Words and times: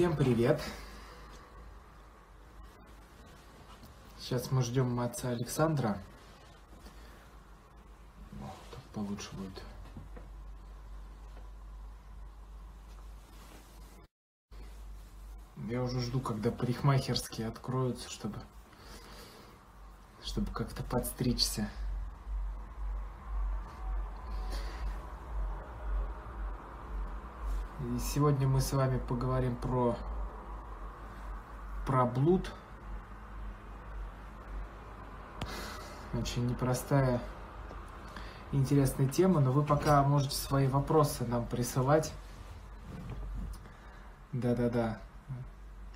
Всем 0.00 0.16
привет! 0.16 0.62
Сейчас 4.18 4.50
мы 4.50 4.62
ждем 4.62 4.98
отца 4.98 5.28
Александра. 5.28 5.98
О, 8.40 8.50
так 8.70 8.82
получше 8.94 9.28
будет. 9.32 9.62
Я 15.68 15.82
уже 15.82 16.00
жду, 16.00 16.18
когда 16.20 16.50
парикмахерские 16.50 17.48
откроются, 17.48 18.08
чтобы, 18.08 18.38
чтобы 20.24 20.50
как-то 20.52 20.82
подстричься. 20.82 21.68
Сегодня 28.00 28.48
мы 28.48 28.60
с 28.60 28.72
вами 28.72 28.98
поговорим 28.98 29.54
про, 29.56 29.96
про 31.86 32.04
блуд. 32.04 32.50
Очень 36.14 36.48
непростая, 36.48 37.20
интересная 38.52 39.06
тема, 39.06 39.40
но 39.40 39.52
вы 39.52 39.62
пока 39.62 40.02
можете 40.02 40.34
свои 40.36 40.66
вопросы 40.66 41.24
нам 41.26 41.46
присылать. 41.46 42.12
Да-да-да. 44.32 45.00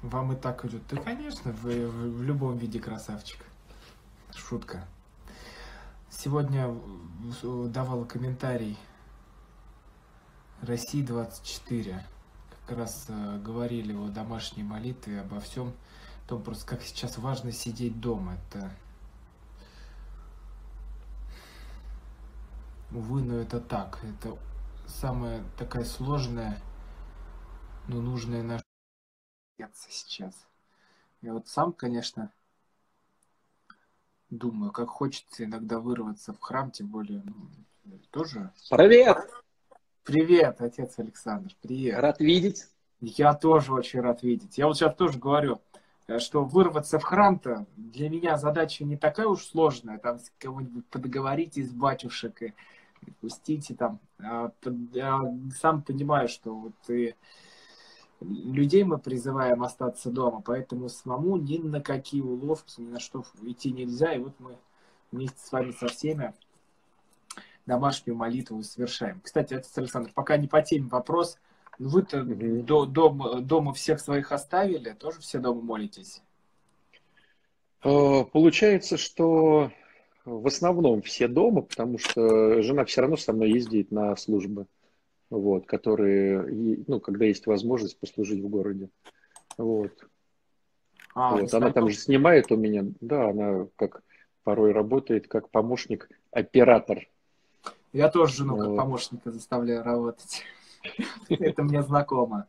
Вам 0.03 0.33
и 0.33 0.37
так 0.37 0.65
идет. 0.67 0.83
Да, 0.91 0.99
конечно, 0.99 1.51
вы 1.53 1.89
в, 1.89 2.23
любом 2.23 2.59
виде 2.59 2.79
красавчик. 2.79 3.41
Шутка. 4.35 4.85
Сегодня 6.11 6.75
давал 7.43 8.05
комментарий 8.05 8.79
России 10.65 11.03
24. 11.03 12.07
Как 12.67 12.79
раз 12.79 13.07
э, 13.09 13.39
говорили 13.39 13.93
о 13.93 14.09
домашней 14.09 14.63
молитве, 14.63 15.21
обо 15.21 15.41
всем. 15.41 15.73
Том 16.27 16.43
просто, 16.43 16.67
как 16.67 16.83
сейчас 16.83 17.19
важно 17.19 17.53
сидеть 17.53 18.01
дома. 18.01 18.39
Это 18.49 18.71
Увы, 22.95 23.23
но 23.23 23.35
это 23.39 23.61
так. 23.61 23.99
Это 24.05 24.39
самая 24.87 25.43
такая 25.59 25.85
сложная, 25.85 26.61
но 27.89 28.01
нужная 28.01 28.43
наша 28.45 28.65
сейчас. 29.73 30.47
Я 31.21 31.33
вот 31.33 31.49
сам, 31.49 31.73
конечно, 31.73 32.33
думаю, 34.31 34.71
как 34.71 34.91
хочется 34.91 35.45
иногда 35.45 35.81
вырваться 35.81 36.33
в 36.33 36.41
храм, 36.41 36.71
тем 36.71 36.87
более, 36.87 37.25
ну, 37.25 37.99
тоже... 38.11 38.53
Привет! 38.71 39.44
Привет, 40.05 40.61
отец 40.61 40.99
Александр, 40.99 41.57
привет. 41.63 41.99
Рад 41.99 42.21
видеть. 42.21 42.67
Я 43.01 43.33
тоже 43.33 43.73
очень 43.73 44.01
рад 44.01 44.23
видеть. 44.23 44.59
Я 44.59 44.67
вот 44.67 44.77
сейчас 44.77 44.95
тоже 44.97 45.19
говорю, 45.19 45.63
э, 46.09 46.19
что 46.19 46.45
вырваться 46.45 46.99
в 46.99 47.03
храм-то 47.05 47.65
для 47.79 48.11
меня 48.11 48.37
задача 48.37 48.85
не 48.85 48.99
такая 48.99 49.27
уж 49.27 49.47
сложная, 49.47 49.97
там 49.97 50.19
кого-нибудь 50.39 50.85
подоговорить 50.89 51.57
из 51.57 51.73
батюшек 51.73 52.43
и 52.43 52.53
пустите 53.23 53.75
там. 53.75 53.99
А, 54.23 54.53
я 54.93 55.23
сам 55.59 55.81
понимаю, 55.81 56.29
что 56.29 56.55
вот 56.55 56.91
и 56.91 57.15
людей 58.21 58.85
мы 58.85 58.99
призываем 58.99 59.63
остаться 59.63 60.11
дома, 60.11 60.43
поэтому 60.45 60.91
самому 60.91 61.39
ни 61.39 61.57
на 61.57 61.81
какие 61.81 62.21
уловки, 62.21 62.79
ни 62.79 62.91
на 62.91 63.01
что 63.01 63.25
идти 63.41 63.73
нельзя. 63.73 64.13
И 64.13 64.19
вот 64.19 64.35
мы 64.39 64.59
вместе 65.13 65.39
с 65.43 65.51
вами 65.51 65.71
со 65.71 65.87
всеми 65.87 66.35
домашнюю 67.67 68.17
молитву 68.17 68.63
совершаем. 68.63 69.21
Кстати, 69.23 69.55
отец 69.55 69.77
Александр, 69.77 70.11
пока 70.15 70.37
не 70.37 70.49
по 70.49 70.63
теме 70.63 70.89
вопрос. 70.89 71.39
Вы-то 71.79 72.19
mm 72.19 72.63
до, 72.63 72.87
дома, 72.87 73.41
дома 73.41 73.73
всех 73.73 74.01
своих 74.01 74.33
оставили? 74.33 74.91
Тоже 74.91 75.21
все 75.21 75.39
дома 75.39 75.61
молитесь? 75.61 76.23
Э, 77.83 78.25
получается, 78.33 78.97
что 78.97 79.71
в 80.25 80.47
основном 80.47 81.03
все 81.03 81.29
дома, 81.29 81.63
потому 81.63 81.99
что 81.99 82.63
жена 82.63 82.85
все 82.85 83.03
равно 83.03 83.17
со 83.17 83.33
мной 83.33 83.51
ездит 83.51 83.91
на 83.91 84.17
службы, 84.17 84.67
вот, 85.31 85.67
которые, 85.67 86.43
ну, 86.87 87.01
когда 87.01 87.27
есть 87.27 87.47
возможность 87.47 87.99
послужить 87.99 88.43
в 88.43 88.49
городе. 88.49 88.89
Вот. 89.59 89.93
А, 91.15 91.37
вот. 91.37 91.53
Она 91.53 91.71
там 91.71 91.89
же 91.91 91.97
снимает 91.97 92.51
у 92.53 92.57
меня, 92.57 92.85
да, 93.01 93.31
она 93.31 93.67
как 93.77 94.03
порой 94.45 94.73
работает 94.73 95.29
как 95.29 95.51
помощник-оператор 95.51 97.09
я 97.95 98.09
тоже 98.11 98.35
жену 98.35 98.57
как 98.57 98.77
помощника 98.77 99.31
заставляю 99.31 99.85
работать. 99.85 100.43
Это 101.29 101.63
мне 101.63 101.81
знакомо. 101.81 102.49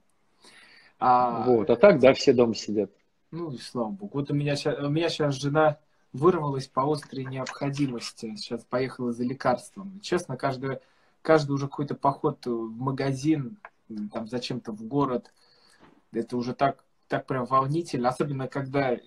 А, 0.99 1.43
вот, 1.43 1.69
а 1.69 1.75
так, 1.75 1.99
да, 1.99 2.13
все 2.13 2.33
дома 2.33 2.55
сидят. 2.55 2.91
Ну, 3.29 3.51
и 3.51 3.57
слава 3.59 3.91
богу. 3.91 4.17
Вот 4.17 4.31
у 4.31 4.33
меня, 4.33 4.55
у 4.81 4.89
меня 4.89 5.07
сейчас 5.09 5.35
жена 5.35 5.77
вырвалась 6.13 6.67
по 6.67 6.91
острой 6.91 7.25
необходимости. 7.25 8.35
Сейчас 8.37 8.63
поехала 8.63 9.11
за 9.11 9.23
лекарством. 9.23 9.99
Честно, 10.01 10.35
каждый, 10.35 10.79
каждый 11.21 11.51
уже 11.51 11.67
какой-то 11.67 11.93
поход 11.93 12.43
в 12.45 12.81
магазин, 12.81 13.59
там 14.11 14.27
зачем-то 14.27 14.71
в 14.71 14.81
город, 14.83 15.31
это 16.11 16.37
уже 16.37 16.55
так, 16.55 16.83
так 17.07 17.27
прям 17.27 17.45
волнительно. 17.45 18.09
Особенно, 18.09 18.47
когда 18.47 18.97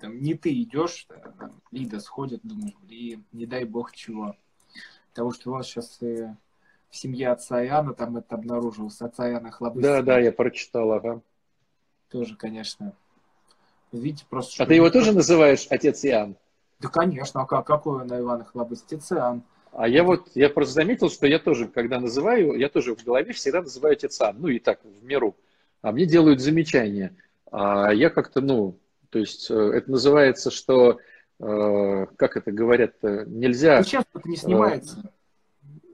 там, 0.00 0.20
не 0.20 0.34
ты 0.34 0.52
идешь, 0.60 1.06
там, 1.38 1.62
Лида 1.70 1.98
сходит, 2.00 2.40
думаю, 2.42 2.74
блин, 2.82 3.24
не 3.32 3.46
дай 3.46 3.64
бог 3.64 3.92
чего 3.92 4.36
того, 5.12 5.32
что 5.32 5.50
у 5.50 5.52
вас 5.54 5.66
сейчас 5.66 5.98
и 6.00 6.26
в 6.90 6.96
семье 6.96 7.30
отца 7.30 7.64
Иоанна 7.64 7.94
там 7.94 8.16
это 8.16 8.34
обнаружилось, 8.34 9.00
отца 9.00 9.30
Иоанна 9.30 9.50
Хлобыстина. 9.50 9.96
Да, 9.96 10.02
да, 10.02 10.18
я 10.18 10.32
прочитал, 10.32 10.92
ага. 10.92 11.20
Тоже, 12.10 12.36
конечно. 12.36 12.92
Видите, 13.92 14.24
просто... 14.28 14.62
А 14.62 14.66
ты 14.66 14.74
его 14.74 14.90
тоже 14.90 15.12
называешь 15.12 15.66
отец 15.70 16.04
Иоанн? 16.04 16.36
Да, 16.80 16.88
конечно, 16.88 17.42
а 17.42 17.46
как, 17.46 17.66
какой 17.66 18.02
он 18.02 18.08
Иван 18.08 18.44
Хлобыстин? 18.44 18.98
Отец 18.98 19.12
Иоанн. 19.12 19.42
А 19.72 19.88
я 19.88 20.04
вот, 20.04 20.28
я 20.34 20.50
просто 20.50 20.74
заметил, 20.74 21.08
что 21.08 21.26
я 21.26 21.38
тоже, 21.38 21.66
когда 21.66 21.98
называю, 21.98 22.54
я 22.58 22.68
тоже 22.68 22.94
в 22.94 23.02
голове 23.02 23.32
всегда 23.32 23.62
называю 23.62 23.94
отец 23.94 24.20
Иоанн, 24.20 24.36
ну 24.38 24.48
и 24.48 24.58
так, 24.58 24.80
в 24.84 25.04
миру. 25.04 25.34
А 25.80 25.92
мне 25.92 26.04
делают 26.04 26.40
замечания. 26.40 27.16
А 27.50 27.90
я 27.92 28.10
как-то, 28.10 28.40
ну, 28.40 28.78
то 29.08 29.18
есть 29.18 29.50
э, 29.50 29.54
это 29.54 29.90
называется, 29.90 30.50
что 30.50 30.92
Э, 30.92 30.98
как 31.42 32.36
это 32.36 32.52
говорят, 32.52 32.94
нельзя... 33.02 33.78
Ну, 33.78 33.84
сейчас 33.84 34.04
это 34.14 34.28
не 34.28 34.36
снимается. 34.36 35.12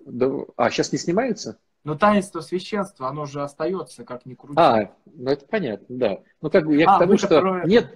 Да, 0.05 0.31
а, 0.57 0.71
сейчас 0.71 0.93
не 0.93 0.99
снимается? 0.99 1.59
Но 1.85 1.97
таинство 1.97 2.41
священства, 2.41 3.09
оно 3.09 3.25
же 3.27 3.43
остается, 3.43 4.05
как 4.05 4.27
ни 4.27 4.35
крути. 4.35 4.61
А, 4.61 4.95
ну 5.07 5.31
это 5.31 5.47
понятно, 5.47 5.87
да. 5.89 6.19
Ну 6.43 6.51
как 6.51 6.67
бы 6.67 6.77
я 6.77 6.87
а, 6.87 6.97
к 6.97 6.99
тому, 7.01 7.17
что 7.19 7.41
про... 7.41 7.65
нет, 7.67 7.95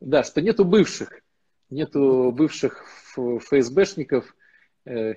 да, 0.00 0.24
что 0.24 0.40
нету 0.40 0.64
бывших, 0.64 1.20
нету 1.68 2.32
бывших 2.32 2.84
ФСБшников, 3.14 4.34
э, 4.84 5.14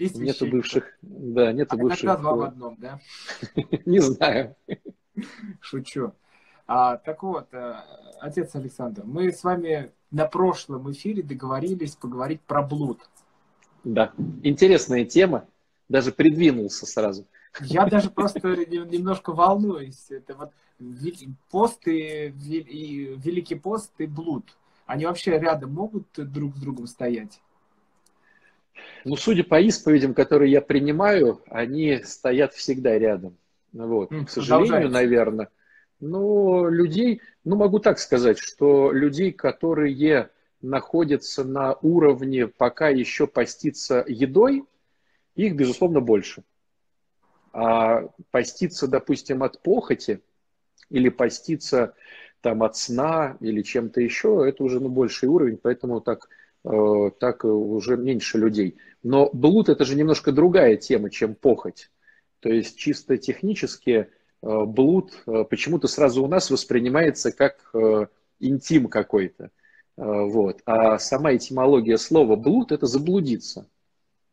нету 0.00 0.46
бывших, 0.46 0.96
да, 1.02 1.52
нету 1.52 1.76
а 1.76 1.78
бывших. 1.78 2.04
Иногда 2.04 2.20
два 2.20 2.34
в 2.34 2.42
одном, 2.42 2.76
да? 2.78 3.00
Не 3.84 4.00
знаю. 4.00 4.56
Шучу. 5.60 6.14
А, 6.66 6.96
так 6.96 7.22
вот, 7.22 7.52
э, 7.52 7.74
отец 8.20 8.54
Александр, 8.54 9.02
мы 9.04 9.32
с 9.32 9.44
вами 9.44 9.92
на 10.12 10.26
прошлом 10.26 10.92
эфире 10.92 11.22
договорились 11.22 11.96
поговорить 11.96 12.40
про 12.42 12.62
блуд. 12.62 13.00
Да, 13.82 14.12
интересная 14.42 15.04
тема, 15.04 15.46
даже 15.88 16.12
придвинулся 16.12 16.86
сразу. 16.86 17.26
Я 17.60 17.86
даже 17.86 18.10
просто 18.10 18.38
немножко 18.40 19.32
волнуюсь. 19.32 20.06
Это 20.10 20.34
вот 20.34 20.50
пост 21.50 21.86
и, 21.86 22.28
и 22.28 23.14
Великий 23.16 23.56
пост 23.56 23.92
и 23.98 24.06
блуд. 24.06 24.44
Они 24.86 25.06
вообще 25.06 25.38
рядом 25.38 25.72
могут 25.72 26.06
друг 26.14 26.56
с 26.56 26.60
другом 26.60 26.86
стоять? 26.86 27.40
Ну, 29.04 29.16
судя 29.16 29.44
по 29.44 29.60
исповедям, 29.66 30.14
которые 30.14 30.50
я 30.50 30.60
принимаю, 30.60 31.40
они 31.48 32.02
стоят 32.04 32.52
всегда 32.54 32.98
рядом. 32.98 33.36
Вот. 33.72 34.10
К 34.10 34.28
сожалению, 34.28 34.90
наверное, 34.90 35.48
но 36.02 36.68
людей, 36.68 37.22
ну 37.44 37.54
могу 37.54 37.78
так 37.78 38.00
сказать, 38.00 38.38
что 38.38 38.90
людей, 38.90 39.30
которые 39.30 40.30
находятся 40.60 41.44
на 41.44 41.74
уровне 41.74 42.48
пока 42.48 42.88
еще 42.88 43.28
поститься 43.28 44.04
едой, 44.08 44.64
их, 45.36 45.54
безусловно, 45.54 46.00
больше. 46.00 46.42
А 47.52 48.08
поститься, 48.32 48.88
допустим, 48.88 49.44
от 49.44 49.62
похоти 49.62 50.20
или 50.90 51.08
поститься 51.08 51.94
там 52.40 52.64
от 52.64 52.76
сна 52.76 53.36
или 53.40 53.62
чем-то 53.62 54.00
еще, 54.00 54.44
это 54.46 54.64
уже 54.64 54.80
ну, 54.80 54.88
больший 54.88 55.28
уровень, 55.28 55.56
поэтому 55.56 56.00
так, 56.00 56.28
э, 56.64 57.10
так 57.20 57.44
уже 57.44 57.96
меньше 57.96 58.38
людей. 58.38 58.76
Но 59.04 59.30
блуд 59.32 59.68
это 59.68 59.84
же 59.84 59.94
немножко 59.94 60.32
другая 60.32 60.76
тема, 60.76 61.10
чем 61.10 61.36
похоть. 61.36 61.90
То 62.40 62.48
есть 62.48 62.76
чисто 62.76 63.18
технически 63.18 64.08
блуд 64.42 65.12
э, 65.26 65.44
почему-то 65.48 65.88
сразу 65.88 66.22
у 66.24 66.28
нас 66.28 66.50
воспринимается 66.50 67.32
как 67.32 67.70
э, 67.74 68.06
интим 68.40 68.88
какой-то. 68.88 69.50
Вот. 69.96 70.62
А 70.64 70.98
сама 70.98 71.36
этимология 71.36 71.96
слова 71.98 72.34
блуд– 72.34 72.72
это 72.72 72.86
заблудиться. 72.86 73.68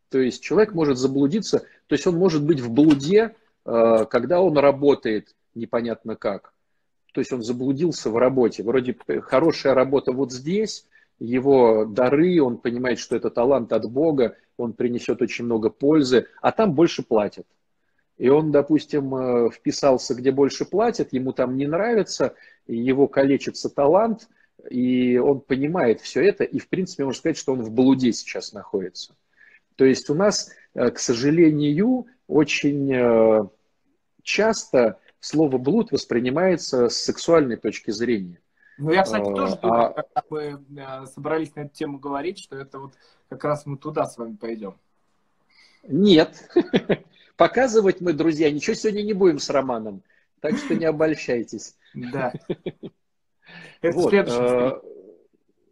То 0.10 0.18
есть 0.18 0.42
человек 0.42 0.74
может 0.74 0.98
заблудиться, 0.98 1.60
то 1.88 1.96
есть 1.96 2.08
он 2.08 2.16
может 2.16 2.44
быть 2.44 2.62
в 2.62 2.72
блуде, 2.72 3.36
когда 3.66 4.42
он 4.42 4.58
работает 4.58 5.36
непонятно 5.54 6.16
как. 6.16 6.54
то 7.14 7.22
есть 7.22 7.34
он 7.34 7.44
заблудился 7.44 8.10
в 8.10 8.18
работе. 8.18 8.64
Вроде 8.64 8.96
хорошая 9.22 9.74
работа 9.74 10.12
вот 10.12 10.32
здесь, 10.32 10.86
его 11.20 11.86
дары, 11.86 12.42
он 12.42 12.58
понимает, 12.58 13.00
что 13.00 13.16
это 13.16 13.30
талант 13.30 13.74
от 13.74 13.92
Бога, 13.92 14.38
он 14.58 14.74
принесет 14.74 15.22
очень 15.22 15.46
много 15.46 15.70
пользы, 15.70 16.28
а 16.42 16.52
там 16.52 16.74
больше 16.74 17.04
платят. 17.04 17.46
И 18.20 18.28
он, 18.28 18.52
допустим, 18.52 19.16
э, 19.16 19.50
вписался, 19.50 20.14
где 20.14 20.32
больше 20.32 20.66
платят, 20.66 21.14
ему 21.14 21.32
там 21.32 21.56
не 21.56 21.66
нравится, 21.68 22.36
его 22.68 23.08
калечится 23.08 23.70
талант, 23.70 24.28
и 24.70 25.18
он 25.18 25.40
понимает 25.40 26.02
все 26.02 26.26
это, 26.26 26.44
и, 26.44 26.60
в 26.60 26.68
принципе, 26.68 27.06
можно 27.06 27.18
сказать, 27.18 27.38
что 27.38 27.54
он 27.54 27.64
в 27.64 27.72
блуде 27.72 28.12
сейчас 28.12 28.52
находится. 28.52 29.16
То 29.78 29.86
есть 29.86 30.10
у 30.10 30.16
нас, 30.16 30.52
э, 30.74 30.92
к 30.92 31.00
сожалению, 31.00 32.08
очень 32.28 32.94
э, 32.94 33.48
часто 34.22 35.00
слово 35.22 35.58
блуд 35.58 35.94
воспринимается 35.94 36.90
с 36.90 36.98
сексуальной 36.98 37.56
точки 37.56 37.92
зрения. 37.92 38.42
Ну, 38.78 38.92
я, 38.92 39.04
кстати, 39.04 39.24
тоже 39.24 39.58
думаю, 39.62 39.86
а... 39.86 39.94
когда 39.94 40.24
мы 40.30 41.08
собрались 41.08 41.56
на 41.56 41.62
эту 41.62 41.74
тему 41.74 42.00
говорить, 42.00 42.40
что 42.40 42.58
это 42.58 42.80
вот 42.80 42.94
как 43.30 43.46
раз 43.46 43.66
мы 43.66 43.78
туда 43.78 44.06
с 44.06 44.18
вами 44.18 44.36
пойдем. 44.36 44.76
Нет. 45.84 46.50
Показывать 47.40 48.02
мы, 48.02 48.12
друзья, 48.12 48.52
ничего 48.52 48.74
сегодня 48.74 49.02
не 49.02 49.14
будем 49.14 49.40
с 49.40 49.50
Романом. 49.50 50.04
Так 50.42 50.58
что 50.58 50.76
не 50.76 50.84
обольщайтесь. 50.84 51.78
Да. 51.94 52.34
Это 53.82 54.02
следующий 54.02 54.82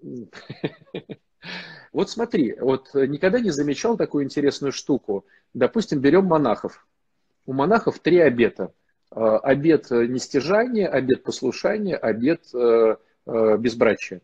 Вот 1.92 2.10
смотри, 2.10 2.56
вот 2.58 2.94
никогда 2.94 3.42
не 3.42 3.50
замечал 3.50 3.98
такую 3.98 4.24
интересную 4.24 4.72
штуку. 4.72 5.26
Допустим, 5.54 6.00
берем 6.00 6.24
монахов. 6.24 6.88
У 7.46 7.52
монахов 7.52 8.00
три 8.00 8.20
обета. 8.20 8.72
А, 9.12 9.38
обет 9.40 9.92
нестяжания, 9.92 10.88
обет 10.88 11.24
послушания, 11.24 11.98
обет 11.98 12.44
э, 12.54 12.96
э, 13.26 13.58
безбрачия. 13.58 14.22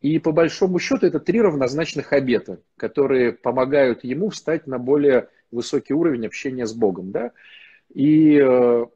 И 0.00 0.18
по 0.18 0.32
большому 0.32 0.78
счету 0.78 1.06
это 1.06 1.20
три 1.20 1.42
равнозначных 1.42 2.14
обета, 2.14 2.60
которые 2.78 3.32
помогают 3.32 4.04
ему 4.04 4.30
встать 4.30 4.66
на 4.66 4.78
более 4.78 5.28
высокий 5.52 5.94
уровень 5.94 6.26
общения 6.26 6.66
с 6.66 6.74
Богом. 6.74 7.12
Да? 7.12 7.32
И 7.94 8.36
э, 8.36 8.86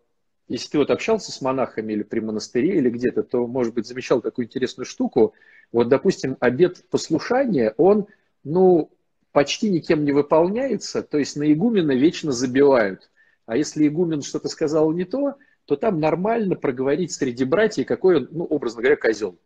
если 0.48 0.70
ты 0.70 0.78
вот 0.78 0.90
общался 0.90 1.32
с 1.32 1.40
монахами 1.40 1.92
или 1.92 2.02
при 2.02 2.20
монастыре 2.20 2.78
или 2.78 2.90
где-то, 2.90 3.22
то, 3.22 3.46
может 3.46 3.74
быть, 3.74 3.86
замечал 3.86 4.20
такую 4.20 4.46
интересную 4.46 4.86
штуку. 4.86 5.34
Вот, 5.72 5.88
допустим, 5.88 6.36
обет 6.40 6.84
послушания, 6.88 7.74
он, 7.76 8.06
ну, 8.44 8.90
почти 9.32 9.70
никем 9.70 10.04
не 10.04 10.12
выполняется, 10.12 11.02
то 11.02 11.18
есть 11.18 11.36
на 11.36 11.52
игумена 11.52 11.92
вечно 11.92 12.32
забивают. 12.32 13.10
А 13.44 13.56
если 13.56 13.86
игумен 13.86 14.22
что-то 14.22 14.48
сказал 14.48 14.92
не 14.92 15.04
то, 15.04 15.34
то 15.66 15.76
там 15.76 16.00
нормально 16.00 16.54
проговорить 16.54 17.12
среди 17.12 17.44
братьев, 17.44 17.86
какой 17.86 18.16
он, 18.18 18.28
ну, 18.30 18.44
образно 18.44 18.80
говоря, 18.80 18.96
козел. 18.96 19.38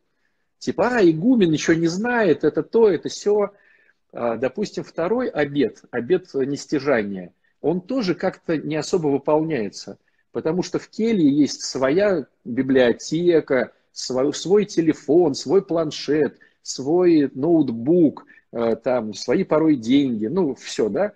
Типа, 0.58 0.96
а, 0.96 1.02
игумен 1.02 1.50
еще 1.50 1.74
не 1.74 1.86
знает, 1.86 2.44
это 2.44 2.62
то, 2.62 2.88
это 2.88 3.08
все. 3.08 3.52
А, 4.12 4.36
допустим, 4.36 4.84
второй 4.84 5.28
обед, 5.28 5.82
обед 5.90 6.32
нестяжания, 6.34 7.32
он 7.60 7.80
тоже 7.80 8.14
как-то 8.14 8.56
не 8.56 8.76
особо 8.76 9.08
выполняется– 9.08 9.98
Потому 10.32 10.62
что 10.62 10.78
в 10.78 10.88
келье 10.88 11.28
есть 11.28 11.62
своя 11.62 12.26
библиотека, 12.44 13.72
свой, 13.92 14.32
свой 14.32 14.64
телефон, 14.64 15.34
свой 15.34 15.64
планшет, 15.64 16.38
свой 16.62 17.30
ноутбук, 17.34 18.26
э, 18.52 18.76
там, 18.76 19.12
свои 19.14 19.42
порой 19.44 19.76
деньги, 19.76 20.26
ну, 20.26 20.54
все, 20.54 20.88
да. 20.88 21.12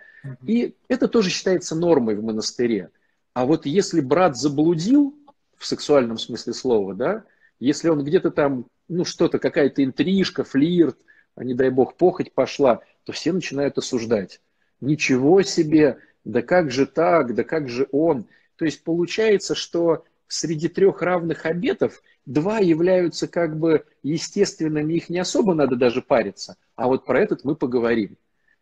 И 0.47 0.75
это 0.89 1.07
тоже 1.07 1.31
считается 1.31 1.77
нормой 1.77 2.17
в 2.17 2.25
монастыре. 2.25 2.91
А 3.35 3.45
вот 3.45 3.67
если 3.67 4.01
брат 4.01 4.37
заблудил, 4.37 5.15
в 5.57 5.67
сексуальном 5.67 6.19
смысле 6.19 6.53
слова, 6.53 6.95
да, 6.95 7.25
если 7.61 7.89
он 7.89 8.05
где-то 8.05 8.31
там, 8.31 8.67
ну, 8.89 9.05
что-то, 9.05 9.39
какая-то 9.39 9.85
интрижка, 9.85 10.45
флирт, 10.45 10.99
а 11.35 11.45
не 11.45 11.55
дай 11.55 11.71
бог, 11.71 11.97
похоть 11.97 12.33
пошла, 12.33 12.83
то 13.05 13.13
все 13.13 13.33
начинают 13.33 13.79
осуждать. 13.79 14.41
Ничего 14.81 15.43
себе, 15.43 15.99
да 16.25 16.43
как 16.43 16.71
же 16.71 16.87
так, 16.87 17.35
да 17.35 17.45
как 17.45 17.69
же 17.69 17.89
он. 17.93 18.27
То 18.57 18.65
есть 18.65 18.83
получается, 18.85 19.55
что 19.55 20.05
среди 20.29 20.69
трех 20.69 21.03
равных 21.03 21.47
обетов 21.47 22.03
два 22.27 22.59
являются 22.59 23.29
как 23.29 23.59
бы 23.59 23.85
естественными, 24.03 24.95
их 24.95 25.09
не 25.09 25.19
особо 25.19 25.55
надо 25.55 25.77
даже 25.77 26.03
париться, 26.03 26.57
а 26.77 26.89
вот 26.89 27.05
про 27.05 27.21
этот 27.21 27.45
мы 27.45 27.55
поговорим. 27.57 28.17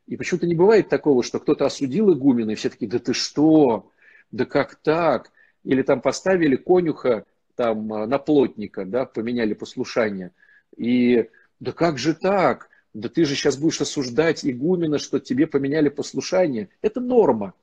И 0.07 0.17
почему-то 0.17 0.47
не 0.47 0.55
бывает 0.55 0.89
такого, 0.89 1.23
что 1.23 1.39
кто-то 1.39 1.65
осудил 1.65 2.13
игумена, 2.13 2.51
и 2.51 2.55
все 2.57 2.71
таки 2.71 2.87
да 2.87 2.99
ты 2.99 3.15
что, 3.15 3.91
да 4.33 4.45
как 4.45 4.75
так? 4.77 5.31
Или 5.63 5.83
там 5.83 6.01
поставили 6.01 6.57
конюха 6.57 7.25
там 7.55 7.87
на 7.87 8.19
плотника, 8.19 8.85
да, 8.85 9.05
поменяли 9.05 9.55
послушание. 9.55 10.33
И 10.77 11.29
да 11.63 11.71
как 11.71 11.97
же 11.97 12.13
так? 12.13 12.71
Да 12.93 13.09
ты 13.09 13.25
же 13.25 13.37
сейчас 13.37 13.57
будешь 13.57 13.81
осуждать 13.81 14.45
игумена, 14.45 14.99
что 14.99 15.21
тебе 15.21 15.47
поменяли 15.47 15.91
послушание. 15.91 16.69
Это 16.83 17.01
норма 17.01 17.55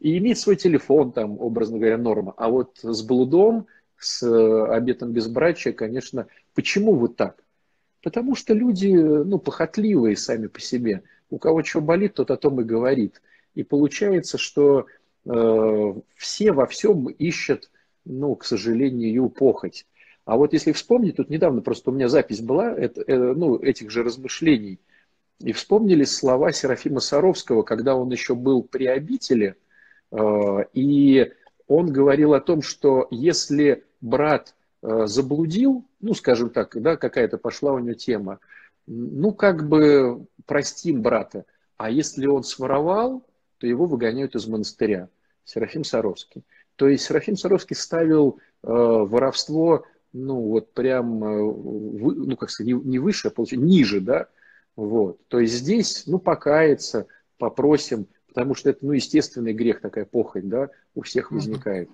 и 0.00 0.18
иметь 0.18 0.40
свой 0.40 0.56
телефон, 0.56 1.12
там, 1.12 1.40
образно 1.40 1.78
говоря, 1.78 1.98
норма. 1.98 2.34
А 2.36 2.48
вот 2.48 2.80
с 2.82 3.00
блудом, 3.02 3.68
с 3.96 4.24
э, 4.26 4.66
обетом 4.72 5.12
безбрачия, 5.12 5.72
конечно, 5.72 6.26
почему 6.52 6.96
вот 6.96 7.14
так? 7.14 7.44
Потому 8.02 8.34
что 8.34 8.54
люди, 8.54 8.88
ну, 8.92 9.38
похотливые 9.38 10.16
сами 10.16 10.48
по 10.48 10.60
себе. 10.60 11.04
У 11.30 11.38
кого 11.38 11.62
что 11.62 11.80
болит, 11.80 12.14
тот 12.14 12.32
о 12.32 12.36
том 12.36 12.60
и 12.60 12.64
говорит. 12.64 13.22
И 13.54 13.62
получается, 13.62 14.36
что 14.36 14.86
э, 15.26 15.94
все 16.16 16.50
во 16.50 16.66
всем 16.66 17.06
ищут, 17.06 17.70
ну, 18.04 18.34
к 18.34 18.44
сожалению, 18.44 19.28
похоть. 19.28 19.86
А 20.28 20.36
вот 20.36 20.52
если 20.52 20.72
вспомнить, 20.72 21.16
тут 21.16 21.30
недавно 21.30 21.62
просто 21.62 21.90
у 21.90 21.94
меня 21.94 22.08
запись 22.08 22.40
была, 22.40 22.70
это, 22.72 23.02
э, 23.06 23.16
ну, 23.34 23.56
этих 23.56 23.90
же 23.90 24.02
размышлений, 24.02 24.78
и 25.40 25.52
вспомнили 25.52 26.04
слова 26.04 26.52
Серафима 26.52 27.00
Саровского, 27.00 27.62
когда 27.62 27.96
он 27.96 28.10
еще 28.10 28.34
был 28.34 28.62
при 28.62 28.86
обители– 28.86 29.56
Э, 30.10 30.64
и 30.72 31.32
он 31.66 31.92
говорил 31.92 32.34
о 32.34 32.40
том, 32.40 32.62
что 32.62 33.08
если 33.10 33.84
брат 34.00 34.54
э, 34.82 35.06
заблудил, 35.06 35.84
ну, 36.00 36.14
скажем 36.14 36.50
так, 36.50 36.80
да, 36.80 36.96
какая-то 36.96 37.38
пошла 37.38 37.72
у 37.72 37.78
него 37.78 37.94
тема, 37.94 38.40
ну, 38.86 39.32
как 39.32 39.68
бы 39.68 40.26
простим 40.46 41.02
брата. 41.02 41.44
А 41.76 41.90
если 41.90 42.26
он 42.26 42.42
своровал, 42.42 43.22
то 43.58 43.66
его 43.66 43.86
выгоняют 43.86 44.34
из 44.34 44.46
монастыря. 44.46 45.08
Серафим 45.44 45.84
Саровский. 45.84 46.44
То 46.76 46.88
есть 46.88 47.04
Серафим 47.04 47.36
Саровский 47.36 47.76
ставил 47.76 48.38
э, 48.62 48.68
воровство, 48.68 49.84
ну, 50.18 50.40
вот 50.40 50.72
прям, 50.72 51.24
э, 51.24 51.38
ну, 51.38 52.36
как 52.36 52.50
сказать, 52.50 52.74
не, 52.74 52.98
выше, 52.98 53.28
а 53.28 53.30
получается, 53.30 53.66
ниже, 53.66 54.00
да, 54.00 54.28
вот. 54.76 55.18
То 55.28 55.40
есть 55.40 55.54
здесь, 55.54 56.04
ну, 56.06 56.18
покаяться, 56.18 57.06
попросим, 57.38 58.06
потому 58.28 58.54
что 58.54 58.70
это, 58.70 58.84
ну, 58.84 58.92
естественный 58.92 59.52
грех, 59.52 59.80
такая 59.80 60.04
похоть, 60.04 60.48
да, 60.48 60.70
у 60.94 61.02
всех 61.02 61.30
возникает. 61.30 61.88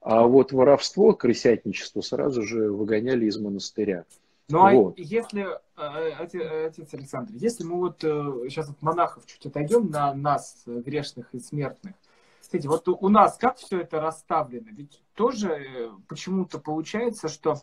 А 0.00 0.26
вот 0.26 0.52
воровство, 0.52 1.14
крысятничество 1.14 2.00
сразу 2.00 2.42
же 2.42 2.70
выгоняли 2.70 3.26
из 3.26 3.38
монастыря. 3.38 4.04
Ну, 4.48 4.64
а 4.64 4.72
вот. 4.72 4.94
а 4.96 5.00
если, 5.00 5.46
э, 5.76 6.12
отец 6.18 6.94
Александр, 6.94 7.32
если 7.34 7.64
мы 7.64 7.78
вот 7.78 7.98
сейчас 8.00 8.68
э, 8.68 8.70
от 8.70 8.80
монахов 8.82 9.26
чуть 9.26 9.44
отойдем 9.46 9.90
на 9.90 10.14
нас, 10.14 10.62
грешных 10.66 11.28
и 11.32 11.40
смертных, 11.40 11.94
кстати, 12.40 12.68
вот 12.68 12.86
у 12.86 13.08
нас 13.08 13.36
как 13.38 13.56
все 13.56 13.80
это 13.80 14.00
расставлено? 14.00 14.68
Ведь 14.70 15.02
тоже 15.16 15.48
э, 15.48 15.90
почему-то 16.06 16.58
получается, 16.58 17.28
что 17.28 17.56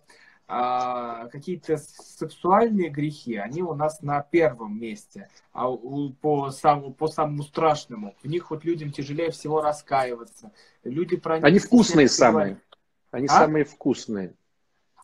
а, 0.46 1.28
какие-то 1.30 1.78
сексуальные 1.78 2.90
грехи, 2.90 3.38
они 3.38 3.62
у 3.62 3.74
нас 3.74 4.02
на 4.02 4.22
первом 4.22 4.78
месте, 4.78 5.30
а 5.54 5.70
у, 5.70 6.12
по, 6.12 6.52
самому, 6.52 6.94
по 6.94 7.08
самому 7.08 7.44
страшному. 7.44 8.16
В 8.22 8.28
них 8.28 8.52
вот 8.52 8.66
людям 8.66 8.92
тяжелее 8.92 9.32
всего 9.32 9.62
раскаиваться. 9.62 10.52
Люди 10.84 11.16
про 11.16 11.38
них 11.38 11.46
Они 11.46 11.60
вкусные 11.60 12.10
самые. 12.10 12.60
Они 13.12 13.28
а? 13.28 13.30
самые 13.30 13.64
вкусные. 13.64 14.34